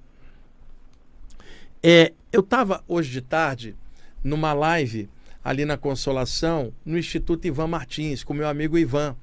É, 1.84 2.12
eu 2.32 2.40
estava 2.40 2.84
hoje 2.88 3.12
de 3.12 3.22
tarde 3.22 3.76
numa 4.24 4.52
live 4.52 5.08
ali 5.44 5.64
na 5.64 5.78
Consolação, 5.78 6.74
no 6.84 6.98
Instituto 6.98 7.46
Ivan 7.46 7.68
Martins, 7.68 8.24
com 8.24 8.34
meu 8.34 8.48
amigo 8.48 8.80
Ivan. 8.80 9.16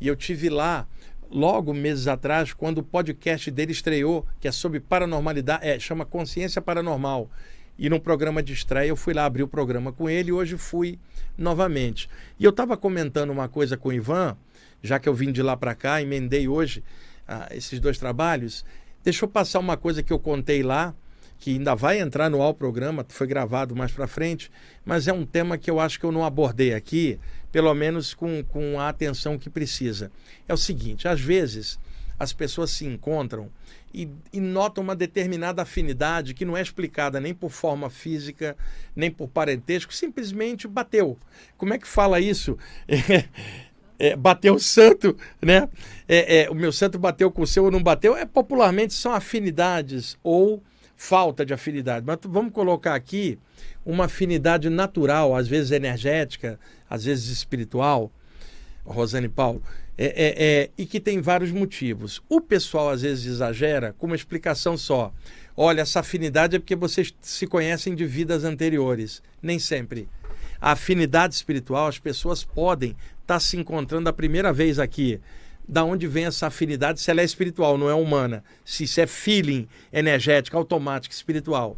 E 0.00 0.08
eu 0.08 0.16
tive 0.16 0.48
lá 0.48 0.88
logo 1.30 1.72
meses 1.72 2.08
atrás, 2.08 2.52
quando 2.52 2.78
o 2.78 2.82
podcast 2.82 3.48
dele 3.48 3.70
estreou, 3.70 4.26
que 4.40 4.48
é 4.48 4.52
sobre 4.52 4.80
paranormalidade, 4.80 5.64
é, 5.64 5.78
chama 5.78 6.04
Consciência 6.04 6.60
Paranormal. 6.60 7.30
E 7.78 7.90
no 7.90 8.00
programa 8.00 8.42
de 8.42 8.52
estreia 8.52 8.88
eu 8.88 8.96
fui 8.96 9.12
lá 9.12 9.24
abrir 9.24 9.42
o 9.42 9.48
programa 9.48 9.92
com 9.92 10.08
ele 10.08 10.30
e 10.30 10.32
hoje 10.32 10.56
fui 10.56 10.98
novamente. 11.36 12.08
E 12.38 12.44
eu 12.44 12.50
estava 12.50 12.76
comentando 12.76 13.30
uma 13.30 13.48
coisa 13.48 13.76
com 13.76 13.90
o 13.90 13.92
Ivan, 13.92 14.36
já 14.82 14.98
que 14.98 15.08
eu 15.08 15.14
vim 15.14 15.30
de 15.30 15.42
lá 15.42 15.56
para 15.56 15.74
cá, 15.74 16.00
emendei 16.00 16.48
hoje 16.48 16.82
ah, 17.28 17.48
esses 17.50 17.78
dois 17.78 17.98
trabalhos. 17.98 18.64
Deixa 19.04 19.24
eu 19.24 19.28
passar 19.28 19.58
uma 19.58 19.76
coisa 19.76 20.02
que 20.02 20.12
eu 20.12 20.18
contei 20.18 20.62
lá, 20.62 20.94
que 21.38 21.50
ainda 21.50 21.74
vai 21.74 22.00
entrar 22.00 22.30
no 22.30 22.40
ao 22.40 22.54
programa, 22.54 23.04
foi 23.08 23.26
gravado 23.26 23.76
mais 23.76 23.92
para 23.92 24.06
frente, 24.06 24.50
mas 24.84 25.06
é 25.06 25.12
um 25.12 25.26
tema 25.26 25.58
que 25.58 25.70
eu 25.70 25.78
acho 25.78 26.00
que 26.00 26.06
eu 26.06 26.12
não 26.12 26.24
abordei 26.24 26.72
aqui, 26.72 27.18
pelo 27.52 27.72
menos 27.74 28.14
com, 28.14 28.42
com 28.44 28.80
a 28.80 28.88
atenção 28.88 29.38
que 29.38 29.50
precisa. 29.50 30.10
É 30.48 30.54
o 30.54 30.56
seguinte: 30.56 31.06
às 31.06 31.20
vezes 31.20 31.78
as 32.18 32.32
pessoas 32.32 32.70
se 32.70 32.86
encontram 32.86 33.50
e, 33.96 34.10
e, 34.30 34.40
notam 34.40 34.84
uma 34.84 34.94
determinada 34.94 35.62
afinidade 35.62 36.34
que 36.34 36.44
não 36.44 36.54
é 36.54 36.60
explicada 36.60 37.18
nem 37.18 37.32
por 37.32 37.50
forma 37.50 37.88
física, 37.88 38.54
nem 38.94 39.10
por 39.10 39.26
parentesco, 39.26 39.94
simplesmente 39.94 40.68
bateu. 40.68 41.18
Como 41.56 41.72
é 41.72 41.78
que 41.78 41.88
fala 41.88 42.20
isso? 42.20 42.58
É, 43.98 44.10
é, 44.10 44.14
bateu 44.16 44.56
o 44.56 44.60
santo, 44.60 45.16
né? 45.40 45.70
É, 46.06 46.42
é, 46.42 46.50
o 46.50 46.54
meu 46.54 46.70
santo 46.70 46.98
bateu 46.98 47.30
com 47.30 47.40
o 47.40 47.46
seu 47.46 47.64
ou 47.64 47.70
não 47.70 47.82
bateu? 47.82 48.14
É 48.14 48.26
popularmente 48.26 48.92
são 48.92 49.10
afinidades 49.10 50.18
ou 50.22 50.62
falta 50.94 51.46
de 51.46 51.54
afinidade. 51.54 52.04
Mas 52.06 52.18
vamos 52.24 52.52
colocar 52.52 52.94
aqui 52.94 53.38
uma 53.86 54.04
afinidade 54.04 54.68
natural, 54.68 55.34
às 55.34 55.48
vezes 55.48 55.70
energética, 55.70 56.60
às 56.90 57.04
vezes 57.06 57.30
espiritual, 57.30 58.12
Rosane 58.86 59.28
Paulo, 59.28 59.62
é, 59.98 60.06
é, 60.06 60.34
é, 60.38 60.70
e 60.76 60.86
que 60.86 61.00
tem 61.00 61.20
vários 61.20 61.50
motivos. 61.50 62.22
O 62.28 62.40
pessoal 62.40 62.90
às 62.90 63.02
vezes 63.02 63.24
exagera 63.26 63.94
com 63.98 64.06
uma 64.06 64.16
explicação 64.16 64.76
só. 64.76 65.12
Olha, 65.56 65.80
essa 65.80 66.00
afinidade 66.00 66.56
é 66.56 66.58
porque 66.58 66.76
vocês 66.76 67.14
se 67.20 67.46
conhecem 67.46 67.94
de 67.94 68.04
vidas 68.04 68.44
anteriores. 68.44 69.22
Nem 69.42 69.58
sempre. 69.58 70.06
A 70.60 70.72
afinidade 70.72 71.34
espiritual, 71.34 71.86
as 71.86 71.98
pessoas 71.98 72.44
podem 72.44 72.90
estar 72.90 73.34
tá 73.34 73.40
se 73.40 73.56
encontrando 73.56 74.08
a 74.08 74.12
primeira 74.12 74.52
vez 74.52 74.78
aqui. 74.78 75.18
Da 75.68 75.82
onde 75.82 76.06
vem 76.06 76.26
essa 76.26 76.46
afinidade 76.46 77.00
se 77.00 77.10
ela 77.10 77.22
é 77.22 77.24
espiritual, 77.24 77.76
não 77.76 77.90
é 77.90 77.94
humana? 77.94 78.44
Se 78.64 78.84
isso 78.84 79.00
é 79.00 79.06
feeling 79.06 79.66
energético, 79.92 80.56
automático, 80.56 81.14
espiritual. 81.14 81.76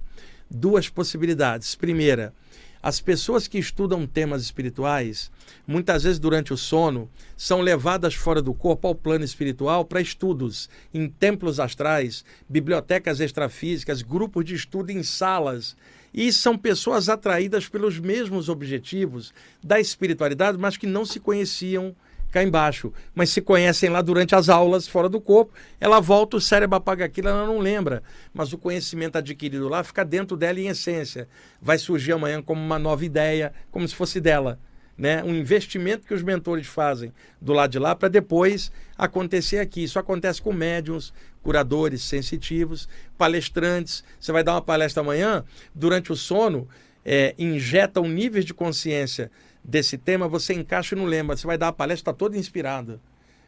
Duas 0.50 0.88
possibilidades. 0.88 1.74
Primeira, 1.74 2.34
as 2.82 3.00
pessoas 3.00 3.48
que 3.48 3.58
estudam 3.58 4.06
temas 4.06 4.42
espirituais, 4.42 5.30
muitas 5.66 6.04
vezes 6.04 6.18
durante 6.18 6.52
o 6.52 6.56
sono, 6.56 7.10
são 7.36 7.60
levadas 7.60 8.14
fora 8.14 8.40
do 8.40 8.54
corpo 8.54 8.86
ao 8.86 8.94
plano 8.94 9.24
espiritual 9.24 9.84
para 9.84 10.00
estudos 10.00 10.68
em 10.94 11.08
templos 11.08 11.58
astrais, 11.58 12.24
bibliotecas 12.48 13.20
extrafísicas, 13.20 14.02
grupos 14.02 14.44
de 14.44 14.54
estudo 14.54 14.90
em 14.90 15.02
salas. 15.02 15.76
E 16.14 16.32
são 16.32 16.56
pessoas 16.56 17.08
atraídas 17.08 17.68
pelos 17.68 17.98
mesmos 17.98 18.48
objetivos 18.48 19.32
da 19.62 19.78
espiritualidade, 19.78 20.56
mas 20.56 20.76
que 20.76 20.86
não 20.86 21.04
se 21.04 21.20
conheciam 21.20 21.94
cá 22.30 22.42
embaixo, 22.42 22.92
mas 23.14 23.30
se 23.30 23.40
conhecem 23.40 23.88
lá 23.90 24.02
durante 24.02 24.34
as 24.34 24.48
aulas 24.48 24.86
fora 24.86 25.08
do 25.08 25.20
corpo, 25.20 25.52
ela 25.80 26.00
volta, 26.00 26.36
o 26.36 26.40
cérebro 26.40 26.76
apaga 26.76 27.04
aquilo, 27.04 27.28
ela 27.28 27.46
não 27.46 27.58
lembra, 27.58 28.02
mas 28.32 28.52
o 28.52 28.58
conhecimento 28.58 29.16
adquirido 29.16 29.68
lá 29.68 29.82
fica 29.82 30.04
dentro 30.04 30.36
dela 30.36 30.60
em 30.60 30.68
essência. 30.68 31.28
Vai 31.60 31.78
surgir 31.78 32.12
amanhã 32.12 32.42
como 32.42 32.60
uma 32.60 32.78
nova 32.78 33.04
ideia, 33.04 33.52
como 33.70 33.86
se 33.86 33.94
fosse 33.94 34.20
dela. 34.20 34.58
Né? 34.96 35.22
Um 35.22 35.32
investimento 35.32 36.06
que 36.06 36.12
os 36.12 36.22
mentores 36.22 36.66
fazem 36.66 37.12
do 37.40 37.52
lado 37.52 37.70
de 37.70 37.78
lá 37.78 37.94
para 37.94 38.08
depois 38.08 38.72
acontecer 38.96 39.58
aqui. 39.58 39.84
Isso 39.84 39.96
acontece 39.96 40.42
com 40.42 40.52
médiums, 40.52 41.14
curadores 41.40 42.02
sensitivos, 42.02 42.88
palestrantes. 43.16 44.02
Você 44.18 44.32
vai 44.32 44.42
dar 44.42 44.54
uma 44.54 44.62
palestra 44.62 45.00
amanhã, 45.00 45.44
durante 45.72 46.10
o 46.10 46.16
sono, 46.16 46.68
é, 47.04 47.32
injeta 47.38 48.00
um 48.00 48.08
nível 48.08 48.42
de 48.42 48.52
consciência 48.52 49.30
desse 49.68 49.98
tema, 49.98 50.26
você 50.26 50.54
encaixa 50.54 50.94
e 50.94 50.98
não 50.98 51.04
lembra. 51.04 51.36
Você 51.36 51.46
vai 51.46 51.58
dar 51.58 51.68
a 51.68 51.72
palestra, 51.72 52.10
está 52.10 52.12
toda 52.14 52.38
inspirada, 52.38 52.98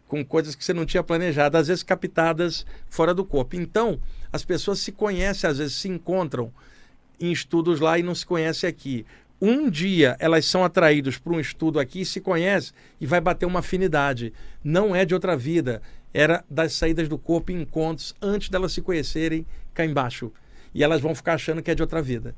com 0.07 0.23
coisas 0.23 0.55
que 0.55 0.63
você 0.63 0.75
não 0.75 0.85
tinha 0.85 1.03
planejado, 1.03 1.57
às 1.57 1.69
vezes 1.69 1.83
captadas 1.83 2.67
fora 2.91 3.15
do 3.15 3.25
corpo. 3.25 3.57
Então, 3.57 3.99
as 4.31 4.45
pessoas 4.45 4.81
se 4.81 4.93
conhecem, 4.93 5.49
às 5.49 5.57
vezes 5.57 5.77
se 5.77 5.89
encontram 5.89 6.53
em 7.19 7.33
estudos 7.33 7.81
lá 7.81 7.99
e 7.99 8.03
não 8.03 8.15
se 8.15 8.27
conhecem 8.27 8.69
aqui. 8.69 9.07
Um 9.41 9.71
dia 9.71 10.17
elas 10.19 10.45
são 10.45 10.63
atraídas 10.63 11.17
para 11.17 11.33
um 11.33 11.41
estudo 11.41 11.81
aqui, 11.81 12.05
se 12.05 12.21
conhecem 12.21 12.75
e 13.01 13.07
vai 13.07 13.21
bater 13.23 13.47
uma 13.47 13.61
afinidade. 13.61 14.35
Não 14.63 14.95
é 14.95 15.07
de 15.07 15.15
outra 15.15 15.35
vida, 15.35 15.81
era 16.13 16.45
das 16.51 16.75
saídas 16.75 17.09
do 17.09 17.17
corpo 17.17 17.51
em 17.51 17.63
encontros 17.63 18.15
antes 18.21 18.51
delas 18.51 18.73
se 18.73 18.83
conhecerem 18.83 19.47
cá 19.73 19.87
embaixo. 19.87 20.31
E 20.75 20.85
elas 20.85 21.01
vão 21.01 21.15
ficar 21.15 21.35
achando 21.35 21.63
que 21.63 21.71
é 21.71 21.75
de 21.75 21.81
outra 21.81 22.03
vida. 22.03 22.35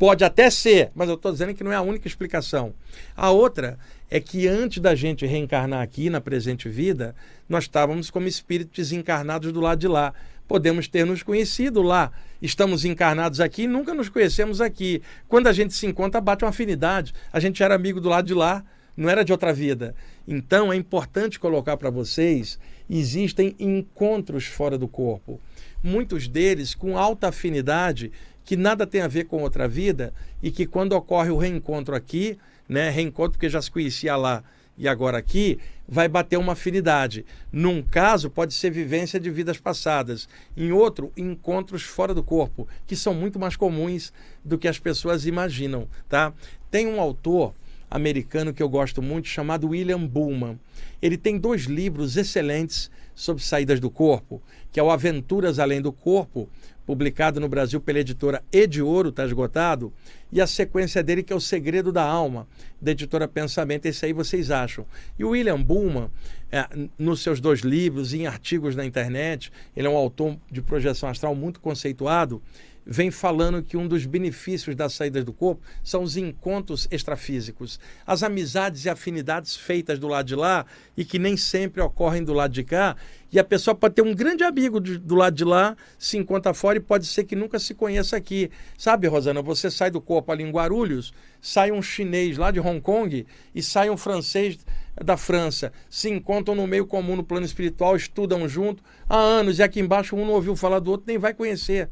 Pode 0.00 0.24
até 0.24 0.48
ser, 0.48 0.90
mas 0.94 1.10
eu 1.10 1.14
estou 1.14 1.30
dizendo 1.30 1.52
que 1.52 1.62
não 1.62 1.70
é 1.70 1.76
a 1.76 1.82
única 1.82 2.08
explicação. 2.08 2.72
A 3.14 3.28
outra 3.28 3.78
é 4.08 4.18
que 4.18 4.48
antes 4.48 4.80
da 4.80 4.94
gente 4.94 5.26
reencarnar 5.26 5.82
aqui 5.82 6.08
na 6.08 6.22
presente 6.22 6.70
vida, 6.70 7.14
nós 7.46 7.64
estávamos 7.64 8.08
como 8.08 8.26
espíritos 8.26 8.74
desencarnados 8.74 9.52
do 9.52 9.60
lado 9.60 9.78
de 9.78 9.86
lá. 9.86 10.14
Podemos 10.48 10.88
ter 10.88 11.04
nos 11.04 11.22
conhecido 11.22 11.82
lá. 11.82 12.12
Estamos 12.40 12.86
encarnados 12.86 13.40
aqui 13.40 13.64
e 13.64 13.68
nunca 13.68 13.92
nos 13.92 14.08
conhecemos 14.08 14.62
aqui. 14.62 15.02
Quando 15.28 15.48
a 15.48 15.52
gente 15.52 15.74
se 15.74 15.84
encontra, 15.84 16.18
bate 16.18 16.46
uma 16.46 16.50
afinidade. 16.50 17.12
A 17.30 17.38
gente 17.38 17.62
era 17.62 17.74
amigo 17.74 18.00
do 18.00 18.08
lado 18.08 18.26
de 18.26 18.32
lá, 18.32 18.64
não 18.96 19.06
era 19.06 19.22
de 19.22 19.32
outra 19.32 19.52
vida. 19.52 19.94
Então 20.26 20.72
é 20.72 20.76
importante 20.76 21.38
colocar 21.38 21.76
para 21.76 21.90
vocês: 21.90 22.58
existem 22.88 23.54
encontros 23.58 24.46
fora 24.46 24.78
do 24.78 24.88
corpo. 24.88 25.38
Muitos 25.82 26.26
deles 26.26 26.74
com 26.74 26.96
alta 26.96 27.28
afinidade 27.28 28.10
que 28.44 28.56
nada 28.56 28.86
tem 28.86 29.00
a 29.00 29.08
ver 29.08 29.24
com 29.24 29.42
outra 29.42 29.68
vida 29.68 30.12
e 30.42 30.50
que 30.50 30.66
quando 30.66 30.92
ocorre 30.92 31.30
o 31.30 31.36
reencontro 31.36 31.94
aqui, 31.94 32.38
né, 32.68 32.90
reencontro 32.90 33.32
porque 33.32 33.48
já 33.48 33.60
se 33.60 33.70
conhecia 33.70 34.16
lá 34.16 34.42
e 34.80 34.88
agora 34.88 35.18
aqui, 35.18 35.58
vai 35.86 36.08
bater 36.08 36.38
uma 36.38 36.54
afinidade. 36.54 37.26
Num 37.52 37.82
caso, 37.82 38.30
pode 38.30 38.54
ser 38.54 38.70
vivência 38.70 39.20
de 39.20 39.30
vidas 39.30 39.58
passadas. 39.58 40.26
Em 40.56 40.72
outro, 40.72 41.12
encontros 41.16 41.82
fora 41.82 42.14
do 42.14 42.22
corpo, 42.22 42.66
que 42.86 42.96
são 42.96 43.12
muito 43.12 43.38
mais 43.38 43.56
comuns 43.56 44.12
do 44.42 44.56
que 44.56 44.66
as 44.66 44.78
pessoas 44.78 45.26
imaginam, 45.26 45.86
tá? 46.08 46.32
Tem 46.70 46.86
um 46.86 46.98
autor 46.98 47.52
americano 47.90 48.54
que 48.54 48.62
eu 48.62 48.68
gosto 48.68 49.02
muito 49.02 49.28
chamado 49.28 49.68
William 49.68 50.06
Bullman. 50.06 50.58
Ele 51.02 51.18
tem 51.18 51.36
dois 51.36 51.62
livros 51.64 52.16
excelentes 52.16 52.90
sobre 53.14 53.42
saídas 53.42 53.80
do 53.80 53.90
corpo, 53.90 54.40
que 54.72 54.78
é 54.80 54.82
o 54.82 54.90
Aventuras 54.90 55.58
Além 55.58 55.82
do 55.82 55.92
Corpo 55.92 56.48
publicado 56.90 57.38
no 57.38 57.48
Brasil 57.48 57.80
pela 57.80 58.00
editora 58.00 58.42
Ediouro, 58.50 59.10
está 59.10 59.24
esgotado, 59.24 59.92
e 60.32 60.40
a 60.40 60.46
sequência 60.46 61.00
dele, 61.04 61.22
que 61.22 61.32
é 61.32 61.36
O 61.36 61.40
Segredo 61.40 61.92
da 61.92 62.02
Alma, 62.02 62.48
da 62.82 62.90
editora 62.90 63.28
Pensamento, 63.28 63.86
esse 63.86 64.04
aí 64.04 64.12
vocês 64.12 64.50
acham. 64.50 64.84
E 65.16 65.24
o 65.24 65.28
William 65.28 65.62
Bullman, 65.62 66.10
é, 66.50 66.66
nos 66.98 67.22
seus 67.22 67.40
dois 67.40 67.60
livros, 67.60 68.12
em 68.12 68.26
artigos 68.26 68.74
na 68.74 68.84
internet, 68.84 69.52
ele 69.76 69.86
é 69.86 69.90
um 69.90 69.96
autor 69.96 70.36
de 70.50 70.60
projeção 70.60 71.08
astral 71.08 71.32
muito 71.32 71.60
conceituado, 71.60 72.42
vem 72.84 73.10
falando 73.10 73.62
que 73.62 73.76
um 73.76 73.86
dos 73.86 74.06
benefícios 74.06 74.74
das 74.74 74.94
saídas 74.94 75.24
do 75.24 75.32
corpo 75.32 75.62
são 75.82 76.02
os 76.02 76.16
encontros 76.16 76.88
extrafísicos, 76.90 77.78
as 78.06 78.22
amizades 78.22 78.84
e 78.84 78.90
afinidades 78.90 79.56
feitas 79.56 79.98
do 79.98 80.08
lado 80.08 80.26
de 80.26 80.34
lá 80.34 80.64
e 80.96 81.04
que 81.04 81.18
nem 81.18 81.36
sempre 81.36 81.80
ocorrem 81.80 82.24
do 82.24 82.32
lado 82.32 82.52
de 82.52 82.64
cá. 82.64 82.96
E 83.32 83.38
a 83.38 83.44
pessoa 83.44 83.74
pode 83.74 83.94
ter 83.94 84.02
um 84.02 84.14
grande 84.14 84.42
amigo 84.42 84.80
do 84.80 85.14
lado 85.14 85.36
de 85.36 85.44
lá, 85.44 85.76
se 85.96 86.16
encontra 86.16 86.52
fora 86.52 86.78
e 86.78 86.80
pode 86.80 87.06
ser 87.06 87.24
que 87.24 87.36
nunca 87.36 87.60
se 87.60 87.74
conheça 87.74 88.16
aqui. 88.16 88.50
Sabe, 88.76 89.06
Rosana, 89.06 89.40
você 89.40 89.70
sai 89.70 89.90
do 89.90 90.00
corpo 90.00 90.32
ali 90.32 90.42
em 90.42 90.50
Guarulhos, 90.50 91.12
sai 91.40 91.70
um 91.70 91.80
chinês 91.80 92.36
lá 92.36 92.50
de 92.50 92.58
Hong 92.58 92.80
Kong 92.80 93.24
e 93.54 93.62
sai 93.62 93.88
um 93.88 93.96
francês 93.96 94.58
da 95.04 95.16
França. 95.16 95.72
Se 95.88 96.10
encontram 96.10 96.56
no 96.56 96.66
meio 96.66 96.86
comum 96.86 97.14
no 97.14 97.22
plano 97.22 97.46
espiritual, 97.46 97.94
estudam 97.94 98.48
junto 98.48 98.82
há 99.08 99.16
anos 99.16 99.60
e 99.60 99.62
aqui 99.62 99.78
embaixo 99.78 100.16
um 100.16 100.26
não 100.26 100.34
ouviu 100.34 100.56
falar 100.56 100.80
do 100.80 100.90
outro, 100.90 101.06
nem 101.06 101.16
vai 101.16 101.32
conhecer 101.32 101.88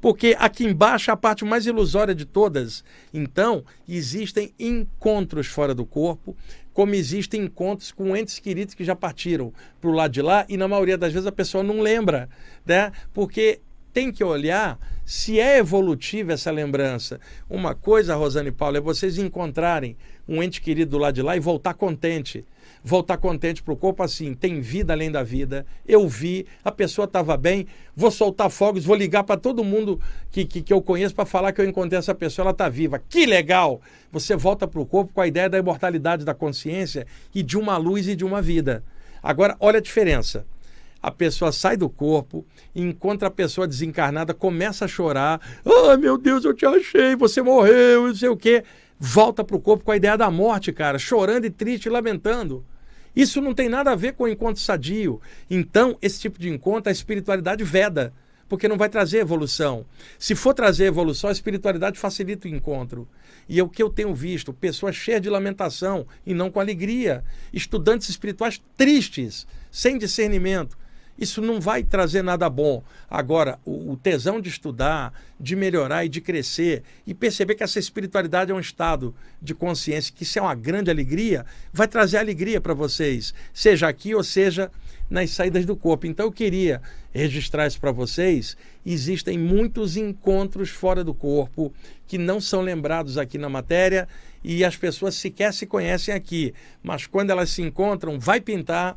porque 0.00 0.36
aqui 0.38 0.64
embaixo 0.64 1.10
é 1.10 1.14
a 1.14 1.16
parte 1.16 1.44
mais 1.44 1.66
ilusória 1.66 2.14
de 2.14 2.24
todas. 2.24 2.84
Então, 3.12 3.64
existem 3.88 4.52
encontros 4.58 5.46
fora 5.46 5.74
do 5.74 5.84
corpo, 5.84 6.36
como 6.72 6.94
existem 6.94 7.42
encontros 7.42 7.90
com 7.90 8.16
entes 8.16 8.38
queridos 8.38 8.74
que 8.74 8.84
já 8.84 8.94
partiram 8.94 9.52
para 9.80 9.90
o 9.90 9.92
lado 9.92 10.12
de 10.12 10.22
lá, 10.22 10.46
e 10.48 10.56
na 10.56 10.68
maioria 10.68 10.96
das 10.96 11.12
vezes 11.12 11.26
a 11.26 11.32
pessoa 11.32 11.64
não 11.64 11.80
lembra, 11.80 12.28
né? 12.64 12.92
Porque 13.12 13.60
tem 13.92 14.12
que 14.12 14.22
olhar 14.22 14.78
se 15.04 15.40
é 15.40 15.58
evolutiva 15.58 16.34
essa 16.34 16.50
lembrança. 16.50 17.18
Uma 17.50 17.74
coisa, 17.74 18.14
Rosane 18.14 18.50
e 18.50 18.52
Paulo, 18.52 18.76
é 18.76 18.80
vocês 18.80 19.18
encontrarem 19.18 19.96
um 20.28 20.40
ente 20.42 20.60
querido 20.60 20.92
do 20.92 20.98
lado 20.98 21.14
de 21.14 21.22
lá 21.22 21.36
e 21.36 21.40
voltar 21.40 21.74
contente 21.74 22.44
voltar 22.82 23.16
contente 23.16 23.62
para 23.62 23.74
o 23.74 23.76
corpo 23.76 24.02
assim, 24.02 24.34
tem 24.34 24.60
vida 24.60 24.92
além 24.92 25.10
da 25.10 25.22
vida, 25.22 25.66
eu 25.86 26.08
vi, 26.08 26.46
a 26.64 26.70
pessoa 26.70 27.04
estava 27.04 27.36
bem, 27.36 27.66
vou 27.94 28.10
soltar 28.10 28.50
fogos, 28.50 28.84
vou 28.84 28.96
ligar 28.96 29.24
para 29.24 29.36
todo 29.38 29.64
mundo 29.64 30.00
que, 30.30 30.44
que, 30.44 30.62
que 30.62 30.72
eu 30.72 30.80
conheço 30.80 31.14
para 31.14 31.24
falar 31.24 31.52
que 31.52 31.60
eu 31.60 31.68
encontrei 31.68 31.98
essa 31.98 32.14
pessoa, 32.14 32.44
ela 32.44 32.50
está 32.52 32.68
viva. 32.68 33.00
Que 33.08 33.26
legal! 33.26 33.80
Você 34.10 34.36
volta 34.36 34.66
para 34.66 34.80
o 34.80 34.86
corpo 34.86 35.12
com 35.12 35.20
a 35.20 35.26
ideia 35.26 35.48
da 35.48 35.58
imortalidade 35.58 36.24
da 36.24 36.34
consciência 36.34 37.06
e 37.34 37.42
de 37.42 37.58
uma 37.58 37.76
luz 37.76 38.08
e 38.08 38.16
de 38.16 38.24
uma 38.24 38.40
vida. 38.40 38.82
Agora, 39.22 39.56
olha 39.60 39.78
a 39.78 39.82
diferença. 39.82 40.46
A 41.00 41.12
pessoa 41.12 41.52
sai 41.52 41.76
do 41.76 41.88
corpo, 41.88 42.44
encontra 42.74 43.28
a 43.28 43.30
pessoa 43.30 43.68
desencarnada, 43.68 44.34
começa 44.34 44.84
a 44.84 44.88
chorar. 44.88 45.40
Ah, 45.64 45.92
oh, 45.92 45.96
meu 45.96 46.18
Deus, 46.18 46.44
eu 46.44 46.52
te 46.52 46.66
achei, 46.66 47.14
você 47.14 47.40
morreu, 47.40 48.08
não 48.08 48.14
sei 48.14 48.28
o 48.28 48.36
quê 48.36 48.64
volta 48.98 49.44
para 49.44 49.56
o 49.56 49.60
corpo 49.60 49.84
com 49.84 49.92
a 49.92 49.96
ideia 49.96 50.16
da 50.16 50.30
morte, 50.30 50.72
cara, 50.72 50.98
chorando 50.98 51.44
e 51.44 51.50
triste, 51.50 51.88
lamentando. 51.88 52.64
Isso 53.14 53.40
não 53.40 53.54
tem 53.54 53.68
nada 53.68 53.92
a 53.92 53.96
ver 53.96 54.14
com 54.14 54.24
o 54.24 54.28
encontro 54.28 54.62
sadio. 54.62 55.20
Então, 55.50 55.96
esse 56.00 56.20
tipo 56.20 56.38
de 56.38 56.48
encontro, 56.48 56.88
a 56.88 56.92
espiritualidade 56.92 57.64
veda, 57.64 58.12
porque 58.48 58.68
não 58.68 58.76
vai 58.76 58.88
trazer 58.88 59.18
evolução. 59.18 59.84
Se 60.18 60.34
for 60.34 60.54
trazer 60.54 60.86
evolução, 60.86 61.28
a 61.28 61.32
espiritualidade 61.32 61.98
facilita 61.98 62.48
o 62.48 62.50
encontro. 62.50 63.08
E 63.48 63.58
é 63.58 63.62
o 63.62 63.68
que 63.68 63.82
eu 63.82 63.90
tenho 63.90 64.14
visto: 64.14 64.52
pessoas 64.52 64.94
cheias 64.94 65.22
de 65.22 65.30
lamentação 65.30 66.06
e 66.24 66.34
não 66.34 66.50
com 66.50 66.60
alegria, 66.60 67.24
estudantes 67.52 68.08
espirituais 68.08 68.60
tristes, 68.76 69.46
sem 69.70 69.98
discernimento 69.98 70.76
isso 71.18 71.42
não 71.42 71.60
vai 71.60 71.82
trazer 71.82 72.22
nada 72.22 72.48
bom. 72.48 72.82
Agora, 73.10 73.58
o, 73.64 73.92
o, 73.92 73.96
tesão 73.96 74.40
de 74.40 74.48
estudar, 74.48 75.12
de 75.38 75.56
melhorar 75.56 76.04
e 76.04 76.08
de 76.08 76.20
crescer 76.20 76.82
e 77.06 77.12
perceber 77.12 77.54
que 77.56 77.64
essa 77.64 77.78
espiritualidade 77.78 78.52
é 78.52 78.54
um 78.54 78.60
estado 78.60 79.14
de 79.42 79.54
consciência, 79.54 80.14
que 80.14 80.22
isso 80.22 80.38
é 80.38 80.42
uma 80.42 80.54
grande 80.54 80.90
alegria, 80.90 81.44
vai 81.72 81.88
trazer 81.88 82.18
alegria 82.18 82.60
para 82.60 82.74
vocês, 82.74 83.34
seja 83.52 83.88
aqui 83.88 84.14
ou 84.14 84.22
seja 84.22 84.70
nas 85.10 85.30
saídas 85.30 85.64
do 85.66 85.74
corpo. 85.74 86.06
Então, 86.06 86.26
eu 86.26 86.32
queria 86.32 86.80
registrar 87.12 87.66
isso 87.66 87.80
para 87.80 87.90
vocês. 87.90 88.56
Existem 88.84 89.38
muitos 89.38 89.96
encontros 89.96 90.68
fora 90.70 91.02
do 91.02 91.14
corpo 91.14 91.72
que 92.06 92.18
não 92.18 92.40
são 92.40 92.60
lembrados 92.60 93.18
aqui 93.18 93.38
na 93.38 93.48
matéria 93.48 94.06
e 94.44 94.64
as 94.64 94.76
pessoas 94.76 95.14
sequer 95.14 95.52
se 95.52 95.66
conhecem 95.66 96.14
aqui, 96.14 96.54
mas 96.82 97.06
quando 97.06 97.30
elas 97.30 97.50
se 97.50 97.60
encontram, 97.60 98.18
vai 98.20 98.40
pintar 98.40 98.96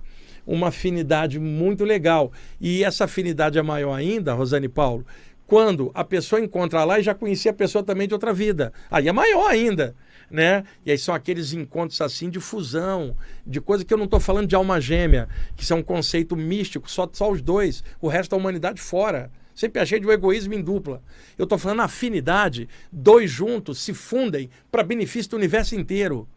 uma 0.52 0.68
afinidade 0.68 1.40
muito 1.40 1.86
legal. 1.86 2.32
E 2.60 2.84
essa 2.84 3.06
afinidade 3.06 3.58
é 3.58 3.62
maior 3.62 3.94
ainda, 3.94 4.34
Rosane 4.34 4.68
Paulo, 4.68 5.06
quando 5.48 5.92
a 5.94 6.04
pessoa 6.04 6.42
encontra 6.42 6.84
lá 6.84 7.00
e 7.00 7.04
já 7.04 7.16
conhecia 7.16 7.52
a 7.52 7.54
pessoa 7.54 7.84
também 7.84 8.08
de 8.08 8.14
outra 8.14 8.34
vida. 8.34 8.74
Aí 8.90 9.08
é 9.08 9.12
maior 9.12 9.50
ainda. 9.50 9.96
Né? 10.30 10.64
E 10.86 10.92
aí 10.92 10.98
são 10.98 11.14
aqueles 11.14 11.52
encontros 11.52 12.00
assim 12.00 12.30
de 12.30 12.40
fusão, 12.40 13.18
de 13.46 13.60
coisa 13.60 13.84
que 13.84 13.94
eu 13.94 13.98
não 13.98 14.06
estou 14.06 14.20
falando 14.20 14.48
de 14.48 14.56
alma 14.56 14.80
gêmea, 14.80 15.28
que 15.58 15.66
são 15.66 15.80
um 15.80 15.84
conceito 15.84 16.38
místico, 16.38 16.90
só, 16.90 17.10
só 17.12 17.30
os 17.30 17.42
dois, 17.42 17.84
o 18.00 18.08
resto 18.08 18.32
da 18.32 18.38
humanidade 18.38 18.82
fora. 18.82 19.30
Sempre 19.54 19.82
achei 19.82 20.00
de 20.00 20.08
um 20.08 20.12
egoísmo 20.12 20.54
em 20.54 20.62
dupla. 20.62 21.04
Eu 21.38 21.44
estou 21.44 21.58
falando 21.58 21.82
afinidade, 21.82 22.70
dois 22.90 23.30
juntos 23.30 23.80
se 23.80 23.94
fundem 23.94 24.50
para 24.72 24.84
benefício 24.84 25.32
do 25.32 25.38
universo 25.38 25.76
inteiro, 25.76 26.28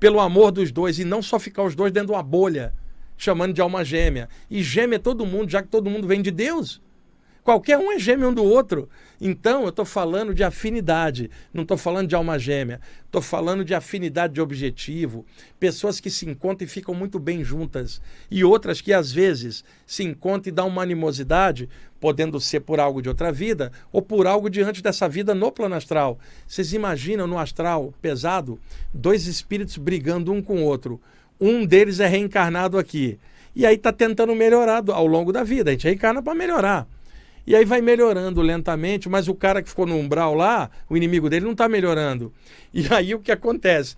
pelo 0.00 0.20
amor 0.20 0.50
dos 0.50 0.72
dois, 0.72 0.98
e 0.98 1.04
não 1.04 1.20
só 1.20 1.38
ficar 1.38 1.64
os 1.64 1.74
dois 1.74 1.92
dentro 1.92 2.08
de 2.08 2.12
uma 2.14 2.22
bolha 2.22 2.72
chamando 3.16 3.52
de 3.52 3.60
alma 3.60 3.84
gêmea. 3.84 4.28
E 4.50 4.62
gêmea 4.62 4.96
é 4.96 4.98
todo 4.98 5.26
mundo, 5.26 5.50
já 5.50 5.62
que 5.62 5.68
todo 5.68 5.90
mundo 5.90 6.06
vem 6.06 6.22
de 6.22 6.30
Deus. 6.30 6.82
Qualquer 7.44 7.76
um 7.76 7.92
é 7.92 7.98
gêmeo 7.98 8.30
um 8.30 8.32
do 8.32 8.42
outro. 8.42 8.88
Então, 9.20 9.64
eu 9.64 9.68
estou 9.68 9.84
falando 9.84 10.32
de 10.32 10.42
afinidade, 10.42 11.30
não 11.52 11.62
estou 11.62 11.76
falando 11.76 12.08
de 12.08 12.14
alma 12.14 12.38
gêmea. 12.38 12.80
Estou 13.04 13.20
falando 13.20 13.62
de 13.62 13.74
afinidade 13.74 14.32
de 14.32 14.40
objetivo. 14.40 15.26
Pessoas 15.60 16.00
que 16.00 16.08
se 16.08 16.26
encontram 16.26 16.64
e 16.64 16.68
ficam 16.68 16.94
muito 16.94 17.18
bem 17.18 17.44
juntas. 17.44 18.00
E 18.30 18.42
outras 18.42 18.80
que, 18.80 18.94
às 18.94 19.12
vezes, 19.12 19.62
se 19.86 20.02
encontram 20.02 20.50
e 20.50 20.54
dão 20.54 20.68
uma 20.68 20.82
animosidade, 20.82 21.68
podendo 22.00 22.40
ser 22.40 22.60
por 22.60 22.80
algo 22.80 23.02
de 23.02 23.10
outra 23.10 23.30
vida 23.30 23.70
ou 23.92 24.00
por 24.00 24.26
algo 24.26 24.48
diante 24.48 24.82
dessa 24.82 25.06
vida 25.06 25.34
no 25.34 25.52
plano 25.52 25.74
astral. 25.74 26.18
Vocês 26.48 26.72
imaginam 26.72 27.26
no 27.26 27.38
astral 27.38 27.92
pesado 28.00 28.58
dois 28.92 29.26
espíritos 29.26 29.76
brigando 29.76 30.32
um 30.32 30.40
com 30.40 30.62
o 30.62 30.64
outro 30.64 30.98
um 31.40 31.64
deles 31.64 32.00
é 32.00 32.06
reencarnado 32.06 32.78
aqui. 32.78 33.18
E 33.54 33.64
aí 33.64 33.76
está 33.76 33.92
tentando 33.92 34.34
melhorar 34.34 34.82
ao 34.90 35.06
longo 35.06 35.32
da 35.32 35.44
vida. 35.44 35.70
A 35.70 35.72
gente 35.72 35.84
reencarna 35.84 36.22
para 36.22 36.34
melhorar. 36.34 36.86
E 37.46 37.54
aí 37.54 37.64
vai 37.64 37.80
melhorando 37.80 38.40
lentamente, 38.40 39.08
mas 39.08 39.28
o 39.28 39.34
cara 39.34 39.62
que 39.62 39.68
ficou 39.68 39.86
no 39.86 39.96
umbral 39.96 40.34
lá, 40.34 40.70
o 40.88 40.96
inimigo 40.96 41.28
dele, 41.28 41.44
não 41.44 41.52
está 41.52 41.68
melhorando. 41.68 42.32
E 42.72 42.86
aí 42.92 43.14
o 43.14 43.20
que 43.20 43.30
acontece? 43.30 43.96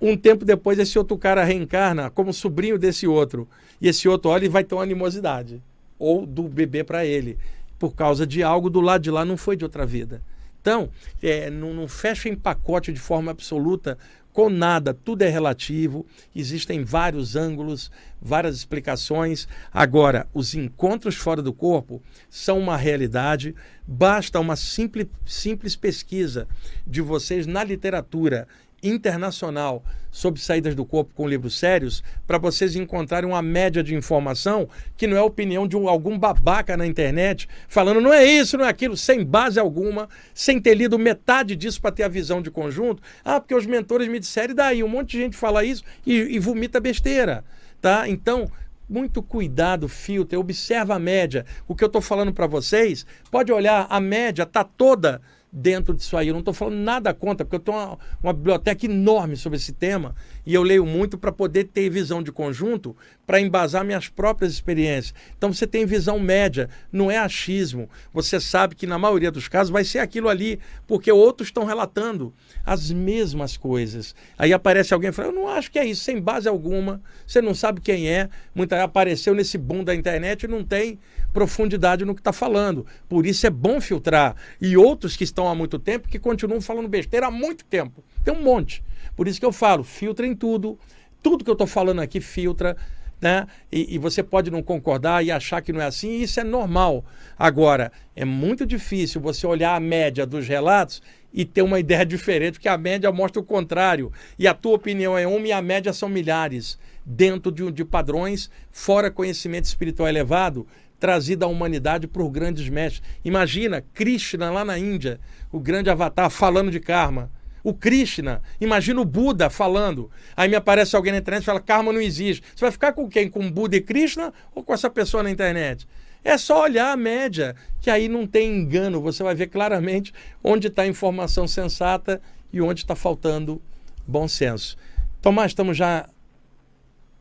Um 0.00 0.16
tempo 0.16 0.44
depois, 0.44 0.78
esse 0.78 0.98
outro 0.98 1.16
cara 1.18 1.44
reencarna 1.44 2.10
como 2.10 2.32
sobrinho 2.32 2.78
desse 2.78 3.06
outro. 3.06 3.48
E 3.80 3.88
esse 3.88 4.08
outro 4.08 4.30
olha 4.30 4.44
e 4.46 4.48
vai 4.48 4.62
ter 4.62 4.74
uma 4.74 4.82
animosidade. 4.82 5.60
Ou 5.98 6.24
do 6.24 6.44
bebê 6.44 6.84
para 6.84 7.04
ele. 7.04 7.36
Por 7.78 7.94
causa 7.94 8.26
de 8.26 8.42
algo 8.42 8.70
do 8.70 8.80
lado 8.80 9.02
de 9.02 9.10
lá, 9.10 9.24
não 9.24 9.36
foi 9.36 9.56
de 9.56 9.64
outra 9.64 9.84
vida. 9.84 10.22
Então, 10.60 10.88
é, 11.22 11.50
não, 11.50 11.74
não 11.74 11.88
fecha 11.88 12.28
em 12.28 12.34
pacote 12.34 12.92
de 12.92 13.00
forma 13.00 13.30
absoluta 13.30 13.98
com 14.34 14.50
nada, 14.50 14.92
tudo 14.92 15.22
é 15.22 15.28
relativo, 15.28 16.04
existem 16.34 16.82
vários 16.82 17.36
ângulos, 17.36 17.88
várias 18.20 18.56
explicações. 18.56 19.46
Agora, 19.72 20.26
os 20.34 20.56
encontros 20.56 21.14
fora 21.14 21.40
do 21.40 21.52
corpo 21.52 22.02
são 22.28 22.58
uma 22.58 22.76
realidade, 22.76 23.54
basta 23.86 24.40
uma 24.40 24.56
simples, 24.56 25.06
simples 25.24 25.76
pesquisa 25.76 26.48
de 26.84 27.00
vocês 27.00 27.46
na 27.46 27.62
literatura 27.62 28.48
internacional 28.84 29.82
sobre 30.10 30.40
saídas 30.40 30.74
do 30.74 30.84
corpo 30.84 31.12
com 31.14 31.26
livros 31.26 31.58
sérios 31.58 32.04
para 32.26 32.38
vocês 32.38 32.76
encontrarem 32.76 33.28
uma 33.28 33.42
média 33.42 33.82
de 33.82 33.94
informação 33.94 34.68
que 34.96 35.06
não 35.06 35.16
é 35.16 35.20
opinião 35.22 35.66
de 35.66 35.76
um, 35.76 35.88
algum 35.88 36.16
babaca 36.16 36.76
na 36.76 36.86
internet 36.86 37.48
falando 37.66 38.00
não 38.00 38.12
é 38.12 38.24
isso, 38.24 38.56
não 38.56 38.64
é 38.64 38.68
aquilo, 38.68 38.96
sem 38.96 39.24
base 39.24 39.58
alguma, 39.58 40.08
sem 40.32 40.60
ter 40.60 40.74
lido 40.74 40.98
metade 40.98 41.56
disso 41.56 41.80
para 41.80 41.90
ter 41.90 42.04
a 42.04 42.08
visão 42.08 42.40
de 42.40 42.50
conjunto. 42.50 43.02
Ah, 43.24 43.40
porque 43.40 43.54
os 43.54 43.66
mentores 43.66 44.08
me 44.08 44.20
disseram, 44.20 44.52
e 44.52 44.54
daí? 44.54 44.84
Um 44.84 44.88
monte 44.88 45.12
de 45.12 45.18
gente 45.18 45.36
fala 45.36 45.64
isso 45.64 45.82
e, 46.06 46.14
e 46.14 46.38
vomita 46.38 46.78
besteira. 46.78 47.44
Tá? 47.80 48.08
Então, 48.08 48.48
muito 48.88 49.22
cuidado, 49.22 49.88
filtro, 49.88 50.38
observa 50.38 50.94
a 50.94 50.98
média. 50.98 51.44
O 51.66 51.74
que 51.74 51.82
eu 51.82 51.86
estou 51.86 52.02
falando 52.02 52.32
para 52.32 52.46
vocês, 52.46 53.06
pode 53.30 53.52
olhar, 53.52 53.86
a 53.88 54.00
média 54.00 54.42
está 54.42 54.62
toda 54.62 55.20
dentro 55.54 55.94
disso 55.94 56.16
aí. 56.16 56.28
Eu 56.28 56.32
não 56.32 56.40
estou 56.40 56.52
falando 56.52 56.76
nada 56.76 57.14
contra, 57.14 57.46
porque 57.46 57.56
eu 57.56 57.60
tenho 57.60 57.78
uma, 57.78 57.98
uma, 58.22 58.32
biblioteca 58.32 58.84
enorme 58.84 59.36
sobre 59.36 59.56
esse 59.56 59.72
tema 59.72 60.14
e 60.44 60.52
eu 60.52 60.62
leio 60.64 60.84
muito 60.84 61.16
para 61.16 61.30
poder 61.30 61.64
ter 61.64 61.88
visão 61.88 62.20
de 62.22 62.32
conjunto, 62.32 62.96
para 63.26 63.40
embasar 63.40 63.84
minhas 63.84 64.08
próprias 64.08 64.52
experiências. 64.52 65.14
Então 65.36 65.52
você 65.52 65.66
tem 65.66 65.86
visão 65.86 66.18
média, 66.18 66.68
não 66.92 67.10
é 67.10 67.18
achismo. 67.18 67.88
Você 68.12 68.40
sabe 68.40 68.74
que 68.74 68.86
na 68.86 68.98
maioria 68.98 69.30
dos 69.30 69.48
casos 69.48 69.70
vai 69.70 69.84
ser 69.84 69.98
aquilo 69.98 70.28
ali, 70.28 70.58
porque 70.86 71.10
outros 71.10 71.48
estão 71.48 71.64
relatando 71.64 72.32
as 72.64 72.90
mesmas 72.90 73.56
coisas. 73.56 74.14
Aí 74.38 74.52
aparece 74.52 74.94
alguém 74.94 75.10
e 75.10 75.12
fala: 75.12 75.28
Eu 75.28 75.34
não 75.34 75.48
acho 75.48 75.70
que 75.70 75.78
é 75.78 75.84
isso, 75.84 76.02
sem 76.02 76.20
base 76.20 76.48
alguma, 76.48 77.00
você 77.26 77.40
não 77.40 77.54
sabe 77.54 77.80
quem 77.80 78.08
é. 78.08 78.28
Muita 78.54 78.82
apareceu 78.82 79.34
nesse 79.34 79.58
boom 79.58 79.82
da 79.82 79.94
internet 79.94 80.44
e 80.44 80.48
não 80.48 80.64
tem 80.64 80.98
profundidade 81.32 82.04
no 82.04 82.14
que 82.14 82.20
está 82.20 82.32
falando. 82.32 82.86
Por 83.08 83.26
isso 83.26 83.46
é 83.46 83.50
bom 83.50 83.80
filtrar. 83.80 84.36
E 84.60 84.76
outros 84.76 85.16
que 85.16 85.24
estão 85.24 85.48
há 85.48 85.54
muito 85.54 85.78
tempo 85.78 86.08
que 86.08 86.18
continuam 86.18 86.60
falando 86.60 86.88
besteira 86.88 87.26
há 87.26 87.30
muito 87.30 87.64
tempo. 87.64 88.04
Tem 88.24 88.32
um 88.32 88.42
monte. 88.42 88.82
Por 89.16 89.28
isso 89.28 89.38
que 89.38 89.46
eu 89.46 89.52
falo, 89.52 89.82
filtra 89.84 90.26
em 90.26 90.34
tudo. 90.34 90.78
Tudo 91.22 91.44
que 91.44 91.50
eu 91.50 91.54
estou 91.54 91.66
falando 91.66 92.00
aqui 92.00 92.20
filtra. 92.20 92.76
Né? 93.20 93.46
E, 93.72 93.94
e, 93.94 93.98
você 93.98 94.22
pode 94.22 94.50
não 94.50 94.62
concordar 94.62 95.24
e 95.24 95.30
achar 95.30 95.62
que 95.62 95.72
não 95.72 95.80
é 95.80 95.86
assim, 95.86 96.10
e 96.10 96.22
isso 96.24 96.40
é 96.40 96.44
normal. 96.44 97.04
Agora, 97.38 97.90
é 98.14 98.24
muito 98.24 98.66
difícil 98.66 99.20
você 99.20 99.46
olhar 99.46 99.74
a 99.74 99.80
média 99.80 100.26
dos 100.26 100.46
relatos 100.46 101.00
e 101.32 101.44
ter 101.44 101.62
uma 101.62 101.80
ideia 101.80 102.04
diferente, 102.06 102.54
porque 102.54 102.68
a 102.68 102.76
média 102.76 103.10
mostra 103.10 103.40
o 103.40 103.44
contrário. 103.44 104.12
E 104.38 104.46
a 104.46 104.54
tua 104.54 104.74
opinião 104.74 105.16
é 105.16 105.26
uma 105.26 105.46
e 105.46 105.52
a 105.52 105.62
média 105.62 105.92
são 105.92 106.08
milhares, 106.08 106.78
dentro 107.04 107.50
de, 107.50 107.70
de 107.72 107.84
padrões, 107.84 108.50
fora 108.70 109.10
conhecimento 109.10 109.64
espiritual 109.64 110.08
elevado, 110.08 110.66
trazida 110.98 111.44
à 111.44 111.48
humanidade 111.48 112.06
por 112.06 112.28
grandes 112.30 112.68
mestres. 112.68 113.02
Imagina 113.24 113.84
Krishna 113.92 114.50
lá 114.50 114.64
na 114.64 114.78
Índia, 114.78 115.20
o 115.50 115.60
grande 115.60 115.90
avatar 115.90 116.30
falando 116.30 116.70
de 116.70 116.80
karma. 116.80 117.30
O 117.64 117.72
Krishna, 117.72 118.42
imagina 118.60 119.00
o 119.00 119.06
Buda 119.06 119.48
falando. 119.48 120.10
Aí 120.36 120.50
me 120.50 120.54
aparece 120.54 120.94
alguém 120.94 121.12
na 121.12 121.18
internet 121.18 121.42
e 121.42 121.46
fala: 121.46 121.60
karma 121.60 121.94
não 121.94 122.00
existe. 122.00 122.44
Você 122.54 122.60
vai 122.60 122.70
ficar 122.70 122.92
com 122.92 123.08
quem? 123.08 123.30
Com 123.30 123.50
Buda 123.50 123.74
e 123.74 123.80
Krishna 123.80 124.34
ou 124.54 124.62
com 124.62 124.74
essa 124.74 124.90
pessoa 124.90 125.22
na 125.22 125.30
internet? 125.30 125.88
É 126.22 126.36
só 126.36 126.62
olhar 126.62 126.92
a 126.92 126.96
média, 126.96 127.56
que 127.80 127.88
aí 127.88 128.06
não 128.06 128.26
tem 128.26 128.54
engano. 128.54 129.00
Você 129.00 129.22
vai 129.22 129.34
ver 129.34 129.46
claramente 129.46 130.12
onde 130.42 130.68
está 130.68 130.82
a 130.82 130.86
informação 130.86 131.48
sensata 131.48 132.20
e 132.52 132.60
onde 132.60 132.82
está 132.82 132.94
faltando 132.94 133.62
bom 134.06 134.28
senso. 134.28 134.76
Tomás, 135.22 135.52
estamos 135.52 135.74
já. 135.74 136.06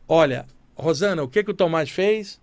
Olha, 0.10 0.46
Rosana, 0.76 1.24
o 1.24 1.28
que, 1.30 1.42
que 1.42 1.52
o 1.52 1.54
Tomás 1.54 1.90
fez? 1.90 2.42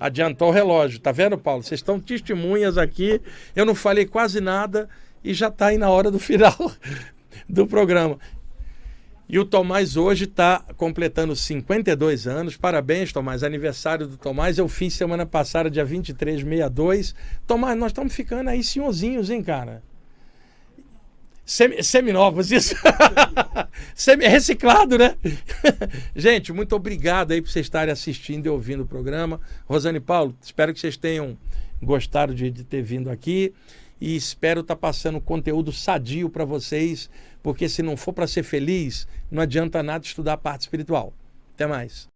Adiantou 0.00 0.48
o 0.48 0.52
relógio, 0.52 1.00
tá 1.00 1.12
vendo, 1.12 1.36
Paulo? 1.36 1.62
Vocês 1.62 1.80
estão 1.80 2.00
testemunhas 2.00 2.78
aqui. 2.78 3.20
Eu 3.54 3.66
não 3.66 3.74
falei 3.74 4.06
quase 4.06 4.40
nada 4.40 4.88
e 5.22 5.34
já 5.34 5.48
está 5.48 5.66
aí 5.66 5.76
na 5.76 5.90
hora 5.90 6.10
do 6.10 6.18
final 6.18 6.56
do 7.48 7.66
programa. 7.66 8.18
E 9.28 9.38
o 9.40 9.44
Tomás 9.44 9.96
hoje 9.96 10.24
está 10.24 10.64
completando 10.76 11.34
52 11.34 12.28
anos. 12.28 12.56
Parabéns, 12.56 13.12
Tomás. 13.12 13.42
Aniversário 13.42 14.06
do 14.06 14.16
Tomás. 14.16 14.56
Eu 14.56 14.68
fiz 14.68 14.94
semana 14.94 15.26
passada, 15.26 15.68
dia 15.68 15.84
23, 15.84 16.42
62. 16.42 17.14
Tomás, 17.44 17.76
nós 17.76 17.90
estamos 17.90 18.14
ficando 18.14 18.50
aí 18.50 18.62
senhorzinhos, 18.62 19.28
hein, 19.28 19.42
cara? 19.42 19.82
Sem, 21.44 21.82
seminovos, 21.82 22.52
isso. 22.52 22.76
Semi, 23.94 24.26
reciclado, 24.26 24.96
né? 24.96 25.16
Gente, 26.14 26.52
muito 26.52 26.74
obrigado 26.76 27.32
aí 27.32 27.42
por 27.42 27.50
vocês 27.50 27.66
estarem 27.66 27.92
assistindo 27.92 28.46
e 28.46 28.48
ouvindo 28.48 28.84
o 28.84 28.86
programa. 28.86 29.40
Rosane 29.64 30.00
Paulo, 30.00 30.36
espero 30.40 30.72
que 30.72 30.78
vocês 30.78 30.96
tenham 30.96 31.36
gostado 31.82 32.34
de, 32.34 32.50
de 32.50 32.64
ter 32.64 32.82
vindo 32.82 33.10
aqui 33.10 33.52
e 34.00 34.14
espero 34.16 34.60
estar 34.60 34.74
tá 34.74 34.80
passando 34.80 35.20
conteúdo 35.20 35.72
sadio 35.72 36.28
para 36.28 36.44
vocês, 36.44 37.10
porque 37.42 37.68
se 37.68 37.82
não 37.82 37.96
for 37.96 38.12
para 38.12 38.26
ser 38.26 38.42
feliz, 38.42 39.06
não 39.30 39.42
adianta 39.42 39.82
nada 39.82 40.04
estudar 40.04 40.34
a 40.34 40.38
parte 40.38 40.62
espiritual. 40.62 41.12
Até 41.54 41.66
mais. 41.66 42.08